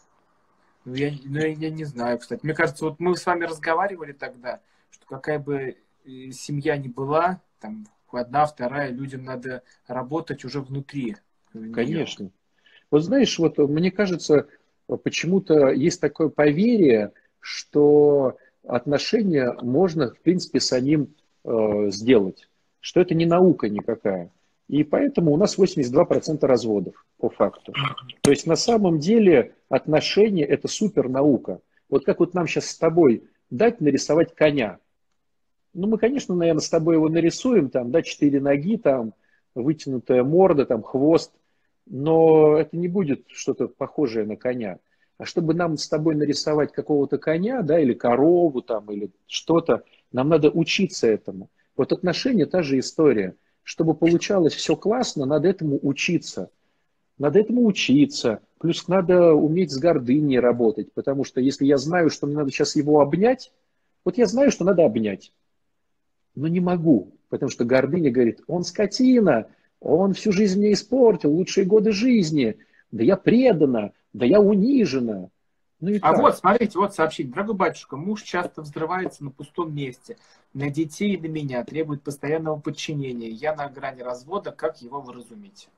Ну 0.85 0.93
я, 0.93 1.11
ну, 1.25 1.39
я 1.39 1.69
не 1.69 1.83
знаю, 1.83 2.19
кстати. 2.19 2.39
Мне 2.43 2.53
кажется, 2.53 2.85
вот 2.85 2.99
мы 2.99 3.17
с 3.17 3.25
вами 3.25 3.43
разговаривали 3.43 4.13
тогда, 4.13 4.61
что 4.91 5.05
какая 5.07 5.39
бы 5.39 5.77
э, 6.05 6.31
семья 6.31 6.77
ни 6.77 6.87
была, 6.87 7.41
там 7.59 7.85
одна, 8.11 8.45
вторая, 8.45 8.91
людям 8.91 9.23
надо 9.25 9.63
работать 9.87 10.45
уже 10.45 10.61
внутри. 10.61 11.17
Конечно. 11.51 12.31
Вот 12.91 13.03
знаешь, 13.03 13.37
вот 13.39 13.57
мне 13.57 13.91
кажется, 13.91 14.47
почему-то 15.03 15.69
есть 15.69 15.99
такое 15.99 16.29
поверье, 16.29 17.11
что 17.39 18.37
отношения 18.65 19.55
можно, 19.61 20.13
в 20.13 20.19
принципе, 20.19 20.59
самим 20.59 21.15
э, 21.43 21.89
сделать, 21.89 22.49
что 22.79 23.01
это 23.01 23.15
не 23.15 23.25
наука 23.25 23.69
никакая. 23.69 24.31
И 24.67 24.83
поэтому 24.83 25.31
у 25.31 25.37
нас 25.37 25.57
82% 25.57 26.45
разводов 26.45 27.05
по 27.17 27.29
факту. 27.29 27.73
То 28.21 28.31
есть 28.31 28.45
на 28.45 28.57
самом 28.57 28.99
деле 28.99 29.55
отношения– 29.69 30.43
это 30.45 30.67
супер 30.67 31.07
наука. 31.07 31.61
Вот 31.89 32.05
как 32.05 32.19
вот 32.19 32.33
нам 32.33 32.47
сейчас 32.47 32.65
с 32.65 32.77
тобой 32.77 33.23
дать 33.49 33.79
нарисовать 33.79 34.35
коня. 34.35 34.79
Ну, 35.73 35.87
мы, 35.87 35.97
конечно, 35.97 36.35
наверное, 36.35 36.61
с 36.61 36.69
тобой 36.69 36.95
его 36.95 37.07
нарисуем, 37.07 37.69
там, 37.69 37.91
да, 37.91 38.01
четыре 38.01 38.41
ноги, 38.41 38.77
там, 38.77 39.13
вытянутая 39.55 40.23
морда, 40.23 40.65
там, 40.65 40.83
хвост, 40.83 41.31
но 41.89 42.57
это 42.57 42.75
не 42.77 42.87
будет 42.87 43.25
что-то 43.29 43.67
похожее 43.67 44.25
на 44.25 44.35
коня. 44.35 44.79
А 45.17 45.25
чтобы 45.25 45.53
нам 45.53 45.77
с 45.77 45.87
тобой 45.87 46.15
нарисовать 46.15 46.71
какого-то 46.71 47.17
коня, 47.17 47.61
да, 47.61 47.79
или 47.79 47.93
корову 47.93 48.61
там, 48.61 48.91
или 48.91 49.11
что-то, 49.25 49.83
нам 50.11 50.29
надо 50.29 50.49
учиться 50.49 51.07
этому. 51.07 51.49
Вот 51.75 51.91
отношения 51.91 52.45
та 52.45 52.61
же 52.61 52.79
история. 52.79 53.35
Чтобы 53.63 53.93
получалось 53.95 54.53
все 54.53 54.75
классно, 54.75 55.25
надо 55.25 55.47
этому 55.47 55.79
учиться. 55.81 56.49
Надо 57.17 57.39
этому 57.39 57.65
учиться. 57.65 58.41
Плюс 58.59 58.87
надо 58.87 59.33
уметь 59.33 59.71
с 59.71 59.77
гордыней 59.77 60.39
работать, 60.39 60.91
потому 60.93 61.23
что 61.23 61.41
если 61.41 61.65
я 61.65 61.77
знаю, 61.77 62.09
что 62.09 62.25
мне 62.25 62.37
надо 62.37 62.51
сейчас 62.51 62.75
его 62.75 63.01
обнять, 63.01 63.51
вот 64.03 64.17
я 64.17 64.25
знаю, 64.25 64.51
что 64.51 64.65
надо 64.65 64.85
обнять, 64.85 65.31
но 66.33 66.47
не 66.47 66.59
могу, 66.59 67.13
потому 67.29 67.49
что 67.49 67.65
гордыня 67.65 68.09
говорит, 68.09 68.41
он 68.47 68.63
скотина, 68.63 69.47
он 69.79 70.13
всю 70.13 70.31
жизнь 70.31 70.59
мне 70.59 70.73
испортил, 70.73 71.31
лучшие 71.31 71.65
годы 71.65 71.91
жизни, 71.91 72.57
да 72.91 73.03
я 73.03 73.17
предана, 73.17 73.91
да 74.13 74.25
я 74.25 74.39
унижена. 74.39 75.29
Ну 75.79 75.95
а 76.01 76.13
как? 76.13 76.21
вот, 76.21 76.37
смотрите, 76.37 76.79
вот 76.79 76.95
сообщение. 76.95 77.31
Дорогой 77.31 77.55
батюшка, 77.55 77.97
муж 77.97 78.23
часто 78.23 78.63
взрывается 78.63 79.23
на 79.23 79.29
пустом 79.29 79.75
месте, 79.75 80.17
на 80.53 80.71
детей 80.71 81.13
и 81.13 81.17
на 81.19 81.27
меня, 81.27 81.63
требует 81.63 82.01
постоянного 82.01 82.59
подчинения. 82.59 83.29
Я 83.29 83.55
на 83.55 83.69
грани 83.69 84.01
развода, 84.01 84.51
как 84.51 84.81
его 84.81 85.01
выразумить? 85.01 85.69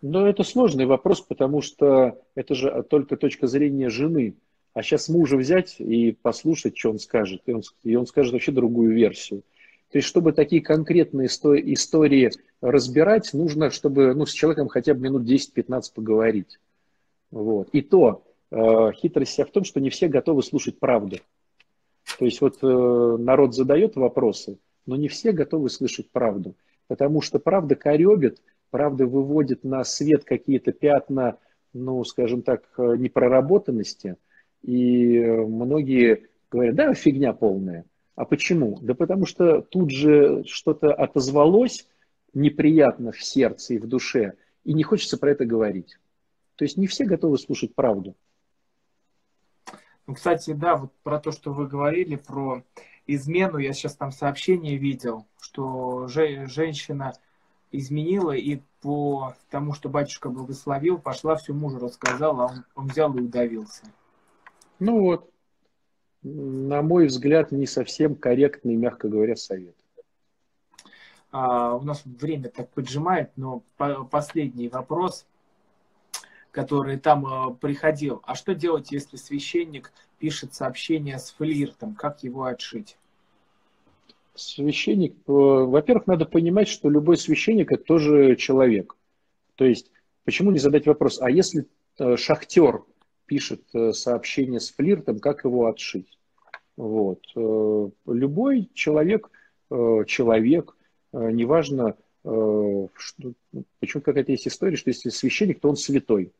Ну, 0.00 0.26
это 0.26 0.44
сложный 0.44 0.86
вопрос, 0.86 1.20
потому 1.20 1.60
что 1.60 2.18
это 2.34 2.54
же 2.54 2.84
только 2.88 3.16
точка 3.16 3.46
зрения 3.46 3.90
жены. 3.90 4.34
А 4.72 4.82
сейчас 4.82 5.10
мужа 5.10 5.36
взять 5.36 5.76
и 5.78 6.12
послушать, 6.12 6.78
что 6.78 6.90
он 6.90 6.98
скажет. 6.98 7.42
И 7.44 7.52
он, 7.52 7.62
и 7.84 7.94
он 7.94 8.06
скажет 8.06 8.32
вообще 8.32 8.50
другую 8.50 8.94
версию. 8.94 9.42
То 9.90 9.98
есть, 9.98 10.08
чтобы 10.08 10.32
такие 10.32 10.62
конкретные 10.62 11.26
истории 11.26 12.30
разбирать, 12.62 13.34
нужно, 13.34 13.70
чтобы 13.70 14.14
ну, 14.14 14.24
с 14.24 14.32
человеком 14.32 14.68
хотя 14.68 14.94
бы 14.94 15.00
минут 15.00 15.28
10-15 15.28 15.82
поговорить. 15.94 16.58
Вот. 17.30 17.68
И 17.72 17.82
то, 17.82 18.22
э, 18.50 18.92
хитрость 18.94 19.32
вся 19.32 19.44
в 19.44 19.50
том, 19.50 19.64
что 19.64 19.80
не 19.80 19.90
все 19.90 20.08
готовы 20.08 20.42
слушать 20.42 20.78
правду. 20.78 21.18
То 22.18 22.24
есть 22.24 22.40
вот 22.40 22.58
э, 22.62 23.16
народ 23.18 23.54
задает 23.54 23.96
вопросы, 23.96 24.58
но 24.86 24.96
не 24.96 25.08
все 25.08 25.32
готовы 25.32 25.70
слышать 25.70 26.10
правду. 26.10 26.54
Потому 26.86 27.20
что 27.20 27.38
правда 27.38 27.74
коребит, 27.74 28.40
правда 28.70 29.06
выводит 29.06 29.64
на 29.64 29.82
свет 29.84 30.24
какие-то 30.24 30.72
пятна, 30.72 31.38
ну, 31.72 32.04
скажем 32.04 32.42
так, 32.42 32.62
э, 32.78 32.96
непроработанности. 32.96 34.16
И 34.62 35.18
многие 35.18 36.28
говорят, 36.50 36.74
да, 36.76 36.94
фигня 36.94 37.32
полная. 37.32 37.84
А 38.14 38.24
почему? 38.24 38.78
Да 38.82 38.94
потому 38.94 39.26
что 39.26 39.62
тут 39.62 39.90
же 39.90 40.44
что-то 40.46 40.92
отозвалось 40.92 41.88
неприятно 42.34 43.12
в 43.12 43.22
сердце 43.22 43.74
и 43.74 43.78
в 43.78 43.86
душе, 43.86 44.34
и 44.64 44.72
не 44.72 44.82
хочется 44.82 45.18
про 45.18 45.30
это 45.30 45.44
говорить. 45.44 45.98
То 46.56 46.64
есть 46.64 46.76
не 46.76 46.86
все 46.86 47.04
готовы 47.04 47.38
слушать 47.38 47.74
правду. 47.74 48.14
Ну, 50.06 50.14
кстати, 50.14 50.52
да, 50.52 50.76
вот 50.76 50.92
про 51.02 51.20
то, 51.20 51.32
что 51.32 51.52
вы 51.52 51.66
говорили, 51.66 52.16
про 52.16 52.62
измену, 53.06 53.58
я 53.58 53.72
сейчас 53.72 53.96
там 53.96 54.12
сообщение 54.12 54.76
видел, 54.76 55.26
что 55.40 56.08
же, 56.08 56.46
женщина 56.46 57.14
изменила 57.70 58.32
и 58.32 58.60
по 58.80 59.34
тому, 59.50 59.72
что 59.72 59.88
батюшка 59.88 60.28
благословил, 60.28 60.98
пошла 60.98 61.36
всю 61.36 61.54
мужу 61.54 61.78
рассказала, 61.78 62.44
а 62.44 62.46
он, 62.46 62.64
он 62.74 62.86
взял 62.88 63.14
и 63.16 63.20
удавился. 63.20 63.84
Ну 64.78 65.00
вот, 65.00 65.30
на 66.22 66.82
мой 66.82 67.06
взгляд, 67.06 67.52
не 67.52 67.66
совсем 67.66 68.14
корректный, 68.14 68.76
мягко 68.76 69.08
говоря, 69.08 69.36
совет. 69.36 69.76
А, 71.32 71.74
у 71.74 71.82
нас 71.82 72.02
время 72.04 72.50
так 72.50 72.70
поджимает, 72.70 73.30
но 73.36 73.62
по 73.76 74.04
последний 74.04 74.68
вопрос. 74.68 75.26
который 76.52 76.98
там 76.98 77.26
э, 77.26 77.54
приходил. 77.54 78.20
А 78.24 78.34
что 78.34 78.54
делать, 78.54 78.92
если 78.92 79.16
священник 79.16 79.90
пишет 80.18 80.52
сообщение 80.52 81.18
с 81.18 81.30
флиртом? 81.30 81.94
Как 81.94 82.22
его 82.22 82.44
отшить? 82.44 82.98
Священник, 84.34 85.14
э, 85.26 85.32
во-первых, 85.32 86.06
надо 86.06 86.26
понимать, 86.26 86.68
что 86.68 86.88
любой 86.90 87.16
священник 87.16 87.72
это 87.72 87.82
тоже 87.82 88.36
человек. 88.36 88.96
То 89.56 89.64
есть, 89.64 89.90
почему 90.24 90.50
не 90.50 90.58
задать 90.58 90.86
вопрос, 90.86 91.20
а 91.20 91.30
если 91.30 91.66
э, 91.98 92.16
шахтер 92.16 92.84
пишет 93.26 93.62
э, 93.74 93.92
сообщение 93.92 94.60
с 94.60 94.70
флиртом, 94.70 95.18
как 95.18 95.44
его 95.44 95.66
отшить? 95.66 96.18
Вот. 96.76 97.20
Любой 98.06 98.70
человек, 98.72 99.30
человек, 99.68 100.74
неважно, 101.12 101.96
э, 102.24 102.86
что, 102.94 103.32
почему 103.80 104.02
какая-то 104.02 104.32
есть 104.32 104.48
история, 104.48 104.76
что 104.76 104.90
если 104.90 105.10
священник, 105.10 105.60
то 105.60 105.68
он 105.68 105.76
святой. 105.76 106.32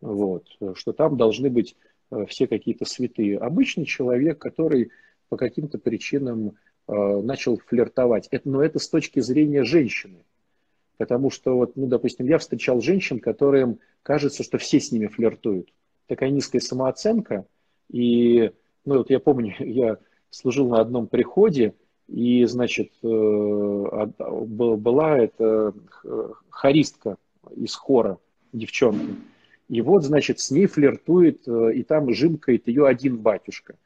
Вот, 0.00 0.46
что 0.74 0.92
там 0.92 1.16
должны 1.16 1.48
быть 1.48 1.76
э, 2.10 2.26
все 2.26 2.46
какие-то 2.46 2.84
святые. 2.84 3.38
Обычный 3.38 3.86
человек, 3.86 4.38
который 4.38 4.90
по 5.28 5.36
каким-то 5.36 5.78
причинам 5.78 6.56
э, 6.86 6.92
начал 6.92 7.58
флиртовать. 7.58 8.28
Это, 8.30 8.48
но 8.48 8.62
это 8.62 8.78
с 8.78 8.88
точки 8.88 9.20
зрения 9.20 9.64
женщины. 9.64 10.24
Потому 10.96 11.30
что, 11.30 11.56
вот, 11.56 11.76
ну, 11.76 11.86
допустим, 11.86 12.26
я 12.26 12.38
встречал 12.38 12.80
женщин, 12.80 13.18
которым 13.18 13.80
кажется, 14.02 14.42
что 14.42 14.58
все 14.58 14.78
с 14.78 14.92
ними 14.92 15.06
флиртуют. 15.06 15.72
Такая 16.06 16.30
низкая 16.30 16.60
самооценка. 16.60 17.46
И, 17.90 18.52
ну, 18.84 18.98
вот 18.98 19.10
я 19.10 19.18
помню, 19.18 19.54
я 19.58 19.98
служил 20.30 20.68
на 20.68 20.80
одном 20.80 21.06
приходе, 21.06 21.74
и, 22.08 22.44
значит, 22.44 22.92
э, 23.02 23.06
была 23.06 25.18
эта 25.18 25.72
хористка 26.50 27.16
из 27.56 27.74
хора, 27.74 28.18
девчонка. 28.52 29.14
И 29.68 29.80
вот, 29.80 30.04
значит, 30.04 30.40
с 30.40 30.50
ней 30.50 30.66
флиртует, 30.66 31.48
э, 31.48 31.74
и 31.74 31.82
там 31.82 32.12
жимкает 32.12 32.68
ее 32.68 32.86
один 32.86 33.18
батюшка. 33.18 33.76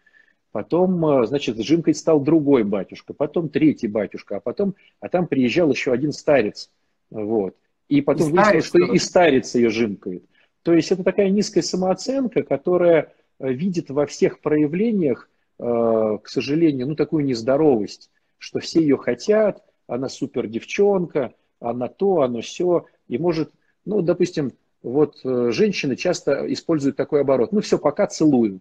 Потом, 0.50 1.04
э, 1.06 1.26
значит, 1.26 1.58
жимкой 1.58 1.94
стал 1.94 2.20
другой 2.20 2.64
батюшка, 2.64 3.14
потом 3.14 3.48
третий 3.48 3.86
батюшка, 3.86 4.36
а 4.36 4.40
потом, 4.40 4.74
а 5.00 5.08
там 5.08 5.28
приезжал 5.28 5.70
еще 5.70 5.92
один 5.92 6.12
старец. 6.12 6.70
Вот. 7.10 7.54
И 7.88 8.00
потом 8.00 8.30
и 8.30 8.32
выяснилось, 8.32 8.64
что 8.64 8.78
и 8.78 8.98
старец 8.98 9.54
ее 9.54 9.70
жимкает. 9.70 10.24
То 10.62 10.74
есть 10.74 10.90
это 10.90 11.04
такая 11.04 11.30
низкая 11.30 11.62
самооценка, 11.62 12.42
которая 12.42 13.12
видит 13.38 13.90
во 13.90 14.06
всех 14.06 14.40
проявлениях, 14.40 15.30
к 15.58 16.22
сожалению, 16.26 16.86
ну 16.86 16.94
такую 16.94 17.24
нездоровость, 17.24 18.10
что 18.38 18.60
все 18.60 18.80
ее 18.80 18.96
хотят, 18.96 19.64
она 19.88 20.08
супер 20.08 20.46
девчонка, 20.46 21.34
она 21.60 21.88
то, 21.88 22.22
она 22.22 22.40
все, 22.40 22.86
и 23.08 23.18
может, 23.18 23.50
ну, 23.84 24.02
допустим, 24.02 24.52
вот 24.82 25.16
э, 25.24 25.50
женщины 25.50 25.96
часто 25.96 26.52
используют 26.52 26.96
такой 26.96 27.22
оборот. 27.22 27.52
Ну 27.52 27.60
все, 27.60 27.78
пока 27.78 28.06
целую. 28.06 28.60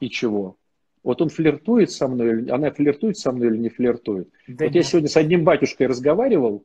И 0.00 0.08
чего? 0.08 0.56
Вот 1.02 1.20
он 1.20 1.30
флиртует 1.30 1.90
со 1.90 2.06
мной, 2.06 2.48
она 2.48 2.70
флиртует 2.70 3.18
со 3.18 3.32
мной 3.32 3.48
или 3.48 3.56
не 3.56 3.68
флиртует. 3.70 4.28
Да 4.46 4.66
вот 4.66 4.74
нет. 4.74 4.74
я 4.74 4.82
сегодня 4.82 5.08
с 5.08 5.16
одним 5.16 5.42
батюшкой 5.42 5.88
разговаривал, 5.88 6.64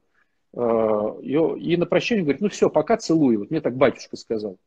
э, 0.53 0.59
и 0.59 1.77
на 1.77 1.85
прощание 1.87 2.23
говорит, 2.23 2.41
ну 2.41 2.49
все, 2.49 2.69
пока 2.69 2.97
целую. 2.97 3.39
Вот 3.39 3.51
мне 3.51 3.61
так 3.61 3.75
батюшка 3.75 4.15
сказал. 4.15 4.57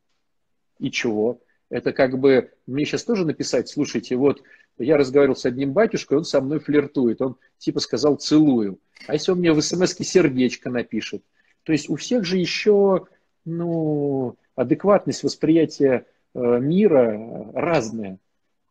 И 0.79 0.91
чего? 0.91 1.39
Это 1.71 1.93
как 1.93 2.19
бы, 2.19 2.51
мне 2.67 2.85
сейчас 2.85 3.05
тоже 3.05 3.25
написать, 3.25 3.69
слушайте, 3.69 4.17
вот 4.17 4.43
я 4.77 4.97
разговаривал 4.97 5.37
с 5.37 5.47
одним 5.47 5.73
батюшкой, 5.73 6.19
он 6.19 6.25
со 6.25 6.41
мной 6.41 6.59
флиртует, 6.59 7.23
он 7.23 7.37
типа 7.59 7.81
сказал 7.81 8.17
целую. 8.17 8.81
А 9.07 9.15
если 9.15 9.33
он 9.33 9.39
мне 9.39 9.53
в 9.53 9.61
смс 9.63 9.95
сердечко 9.95 10.69
напишет? 10.69 11.23
То 11.63 11.73
есть 11.73 11.89
у 11.89 11.97
всех 11.97 12.25
же 12.25 12.39
еще 12.39 13.07
ну, 13.45 14.37
адекватность 14.57 15.23
восприятия 15.23 16.07
э, 16.35 16.59
мира 16.61 17.51
разная. 17.55 18.19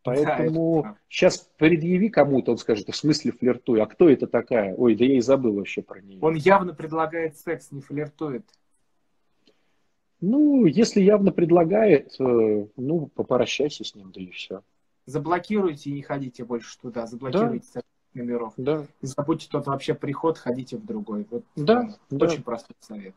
Поэтому 0.03 0.83
да, 0.83 0.97
сейчас 1.09 1.49
предъяви 1.57 2.09
кому-то, 2.09 2.51
он 2.51 2.57
скажет, 2.57 2.87
в 2.87 2.95
смысле 2.95 3.31
флиртуй, 3.31 3.81
а 3.81 3.85
кто 3.85 4.09
это 4.09 4.27
такая? 4.27 4.73
Ой, 4.75 4.95
да 4.95 5.05
я 5.05 5.17
и 5.17 5.21
забыл 5.21 5.55
вообще 5.55 5.81
про 5.81 6.01
нее. 6.01 6.19
Он 6.21 6.35
явно 6.35 6.73
предлагает 6.73 7.37
секс, 7.37 7.71
не 7.71 7.81
флиртует. 7.81 8.45
Ну, 10.21 10.65
если 10.65 11.01
явно 11.01 11.31
предлагает, 11.31 12.15
э, 12.19 12.67
ну, 12.75 13.07
попрощайся 13.07 13.83
с 13.83 13.95
ним, 13.95 14.11
да 14.11 14.21
и 14.21 14.29
все. 14.31 14.63
Заблокируйте 15.05 15.89
и 15.89 15.93
не 15.93 16.01
ходите 16.01 16.43
больше 16.43 16.77
туда, 16.79 17.07
заблокируйте 17.07 17.67
да. 17.75 17.81
номеров. 18.13 18.53
Да. 18.57 18.85
Забудьте 19.01 19.47
тот 19.49 19.65
вообще 19.67 19.93
приход, 19.93 20.37
ходите 20.37 20.77
в 20.77 20.85
другой. 20.85 21.25
Вот, 21.31 21.43
да, 21.55 21.95
да. 22.09 22.25
Очень 22.25 22.43
простой 22.43 22.75
совет. 22.79 23.15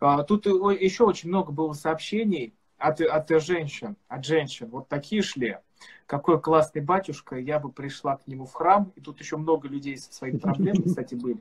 А, 0.00 0.24
тут 0.24 0.46
еще 0.46 1.04
очень 1.04 1.28
много 1.28 1.52
было 1.52 1.74
сообщений 1.74 2.54
от, 2.78 3.00
от 3.00 3.28
женщин, 3.42 3.96
от 4.08 4.24
женщин. 4.24 4.68
Вот 4.68 4.88
такие 4.88 5.22
шли. 5.22 5.58
Какой 6.06 6.40
классный 6.40 6.82
батюшка, 6.82 7.36
я 7.36 7.58
бы 7.58 7.70
пришла 7.70 8.16
к 8.16 8.26
нему 8.26 8.46
в 8.46 8.52
храм. 8.52 8.92
И 8.96 9.00
тут 9.00 9.20
еще 9.20 9.36
много 9.36 9.68
людей 9.68 9.96
со 9.98 10.12
своими 10.12 10.38
проблемами, 10.38 10.88
кстати, 10.88 11.14
были. 11.14 11.38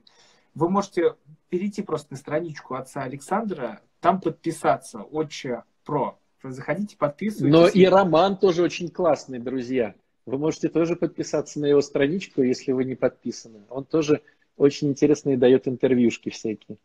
Вы 0.53 0.69
можете 0.69 1.15
перейти 1.49 1.81
просто 1.81 2.11
на 2.11 2.17
страничку 2.17 2.75
отца 2.75 3.03
Александра, 3.03 3.81
там 4.01 4.19
подписаться, 4.19 5.01
отче 5.03 5.63
про. 5.85 6.19
Заходите, 6.43 6.97
подписывайтесь. 6.97 7.53
Но 7.53 7.67
и 7.67 7.85
Роман 7.85 8.35
тоже 8.35 8.63
очень 8.63 8.89
классный, 8.89 9.39
друзья. 9.39 9.95
Вы 10.25 10.37
можете 10.37 10.69
тоже 10.69 10.95
подписаться 10.95 11.59
на 11.59 11.67
его 11.67 11.81
страничку, 11.81 12.41
если 12.41 12.71
вы 12.71 12.83
не 12.83 12.95
подписаны. 12.95 13.61
Он 13.69 13.85
тоже 13.85 14.21
очень 14.57 14.89
интересные 14.89 15.37
дает 15.37 15.67
интервьюшки 15.67 16.29
всякие. 16.29 16.77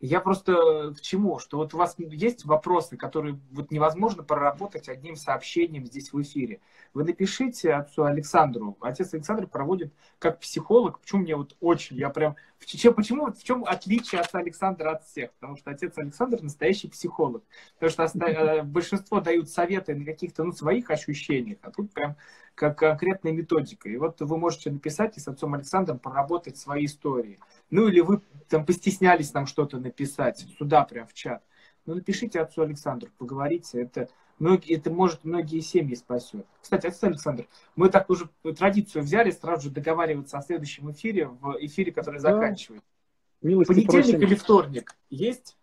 Я 0.00 0.20
просто 0.20 0.92
к 0.94 1.00
чему? 1.00 1.38
Что 1.38 1.56
вот 1.56 1.72
у 1.72 1.78
вас 1.78 1.94
есть 1.98 2.44
вопросы, 2.44 2.98
которые 2.98 3.40
вот 3.50 3.70
невозможно 3.70 4.22
проработать 4.22 4.90
одним 4.90 5.16
сообщением 5.16 5.86
здесь 5.86 6.12
в 6.12 6.20
эфире. 6.20 6.60
Вы 6.92 7.04
напишите 7.04 7.72
отцу 7.72 8.04
Александру. 8.04 8.76
Отец 8.80 9.14
Александр 9.14 9.46
проводит 9.46 9.94
как 10.18 10.40
психолог. 10.40 11.00
Почему 11.00 11.22
мне 11.22 11.34
вот 11.34 11.56
очень, 11.60 11.96
я 11.96 12.10
прям... 12.10 12.36
В 12.58 12.66
чем, 12.66 12.94
почему, 12.94 13.32
в 13.32 13.42
чем 13.42 13.64
отличие 13.64 14.20
отца 14.20 14.38
Александра 14.38 14.92
от 14.92 15.04
всех? 15.04 15.32
Потому 15.34 15.56
что 15.56 15.70
отец 15.70 15.96
Александр 15.96 16.42
настоящий 16.42 16.88
психолог. 16.88 17.42
Потому 17.78 18.08
что 18.08 18.26
э, 18.26 18.62
большинство 18.62 19.20
дают 19.20 19.48
советы 19.48 19.94
на 19.94 20.04
каких-то 20.04 20.44
ну, 20.44 20.52
своих 20.52 20.90
ощущениях, 20.90 21.58
а 21.62 21.70
тут 21.70 21.92
прям 21.92 22.16
как 22.54 22.78
конкретная 22.78 23.32
методика. 23.32 23.88
И 23.88 23.96
вот 23.98 24.20
вы 24.20 24.38
можете 24.38 24.70
написать 24.70 25.16
и 25.16 25.20
с 25.20 25.28
отцом 25.28 25.54
Александром 25.54 25.98
проработать 25.98 26.56
свои 26.56 26.86
истории. 26.86 27.38
Ну 27.70 27.88
или 27.88 28.00
вы 28.00 28.20
там 28.48 28.64
постеснялись 28.64 29.32
нам 29.34 29.46
что-то 29.46 29.78
написать 29.78 30.46
сюда 30.58 30.84
прям 30.84 31.06
в 31.06 31.14
чат. 31.14 31.42
Ну 31.84 31.94
напишите 31.94 32.40
отцу 32.40 32.62
Александру, 32.62 33.10
поговорите. 33.18 33.82
Это, 33.82 34.08
многие, 34.38 34.76
это 34.76 34.90
может 34.90 35.24
многие 35.24 35.60
семьи 35.60 35.94
спасет. 35.94 36.46
Кстати, 36.60 36.86
отец 36.86 37.02
Александр, 37.02 37.46
мы 37.74 37.88
так 37.88 38.10
уже 38.10 38.28
традицию 38.56 39.02
взяли 39.02 39.30
сразу 39.30 39.68
же 39.68 39.74
договариваться 39.74 40.38
о 40.38 40.42
следующем 40.42 40.90
эфире, 40.92 41.26
в 41.26 41.56
эфире, 41.60 41.92
который 41.92 42.20
да. 42.20 42.32
заканчивается. 42.32 42.86
Милости 43.42 43.68
понедельник 43.68 44.04
просим. 44.04 44.22
или 44.22 44.34
вторник 44.34 44.96
есть? 45.10 45.56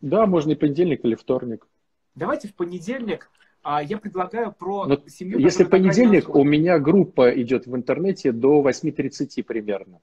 Да, 0.00 0.26
можно 0.26 0.52
и 0.52 0.54
понедельник 0.54 1.04
или 1.04 1.14
вторник. 1.14 1.66
Давайте 2.14 2.48
в 2.48 2.54
понедельник 2.54 3.30
а 3.68 3.82
я 3.82 3.98
предлагаю 3.98 4.52
про 4.52 4.86
Но 4.86 4.96
семью. 5.08 5.40
Если 5.40 5.64
понедельник, 5.64 6.32
у 6.32 6.44
меня 6.44 6.78
группа 6.78 7.30
идет 7.30 7.66
в 7.66 7.74
интернете 7.74 8.30
до 8.30 8.62
8.30 8.62 9.42
примерно. 9.42 10.00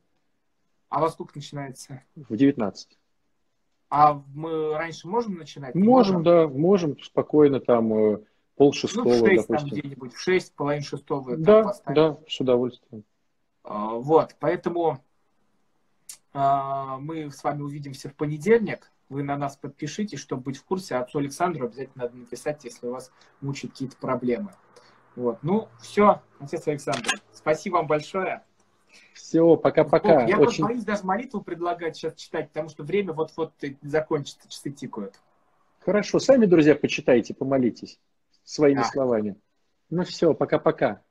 А 0.94 1.00
во 1.00 1.10
сколько 1.10 1.32
начинается? 1.34 2.04
В 2.16 2.38
19. 2.38 3.00
А 3.90 4.22
мы 4.36 4.78
раньше 4.78 5.08
можем 5.08 5.34
начинать? 5.40 5.74
Можем, 5.74 6.18
можем, 6.18 6.24
да, 6.24 6.48
можем 6.48 7.02
спокойно 7.02 7.60
там 7.60 7.92
э, 7.96 8.20
пол 8.56 8.74
шестого, 8.74 9.06
ну, 9.06 9.26
в 9.26 9.28
6 9.28 9.48
допустим. 9.48 9.58
там 9.58 9.80
где-нибудь, 9.80 10.14
в 10.14 10.20
6, 10.20 10.54
половину 10.54 10.86
шестого. 10.86 11.36
Да, 11.36 11.64
поставим. 11.64 11.96
да, 11.96 12.20
с 12.28 12.40
удовольствием. 12.40 13.04
А, 13.64 13.96
вот, 13.96 14.36
поэтому 14.40 15.04
а, 16.32 17.00
мы 17.00 17.32
с 17.32 17.44
вами 17.44 17.64
увидимся 17.64 18.10
в 18.10 18.14
понедельник 18.14 18.92
вы 19.10 19.24
на 19.24 19.36
нас 19.36 19.58
подпишитесь, 19.58 20.20
чтобы 20.20 20.44
быть 20.44 20.58
в 20.58 20.64
курсе. 20.64 20.98
Отцу 20.98 21.18
Александру 21.18 21.66
обязательно 21.66 22.04
надо 22.04 22.18
написать, 22.18 22.64
если 22.66 22.86
у 22.86 22.92
вас 22.92 23.12
мучают 23.42 23.74
какие-то 23.74 23.98
проблемы. 23.98 24.54
Вот. 25.16 25.40
Ну, 25.42 25.70
все, 25.82 26.22
отец 26.40 26.68
Александр, 26.68 27.10
спасибо 27.32 27.78
вам 27.78 27.88
большое. 27.88 28.44
Все, 29.14 29.56
пока-пока. 29.58 30.26
Я 30.26 30.40
Очень... 30.40 30.64
вот 30.64 30.72
боюсь 30.72 30.84
даже 30.84 31.04
молитву 31.04 31.42
предлагать 31.42 31.96
сейчас 31.96 32.16
читать, 32.16 32.50
потому 32.50 32.70
что 32.70 32.84
время 32.84 33.14
вот-вот 33.14 33.54
закончится, 33.82 34.48
часы 34.50 34.72
тикают. 34.72 35.16
Хорошо, 35.80 36.20
сами, 36.20 36.46
друзья, 36.46 36.76
почитайте, 36.76 37.34
помолитесь 37.34 38.00
своими 38.44 38.82
а. 38.82 38.86
словами. 38.86 39.36
Ну 39.90 40.04
все, 40.04 40.34
пока-пока. 40.34 41.02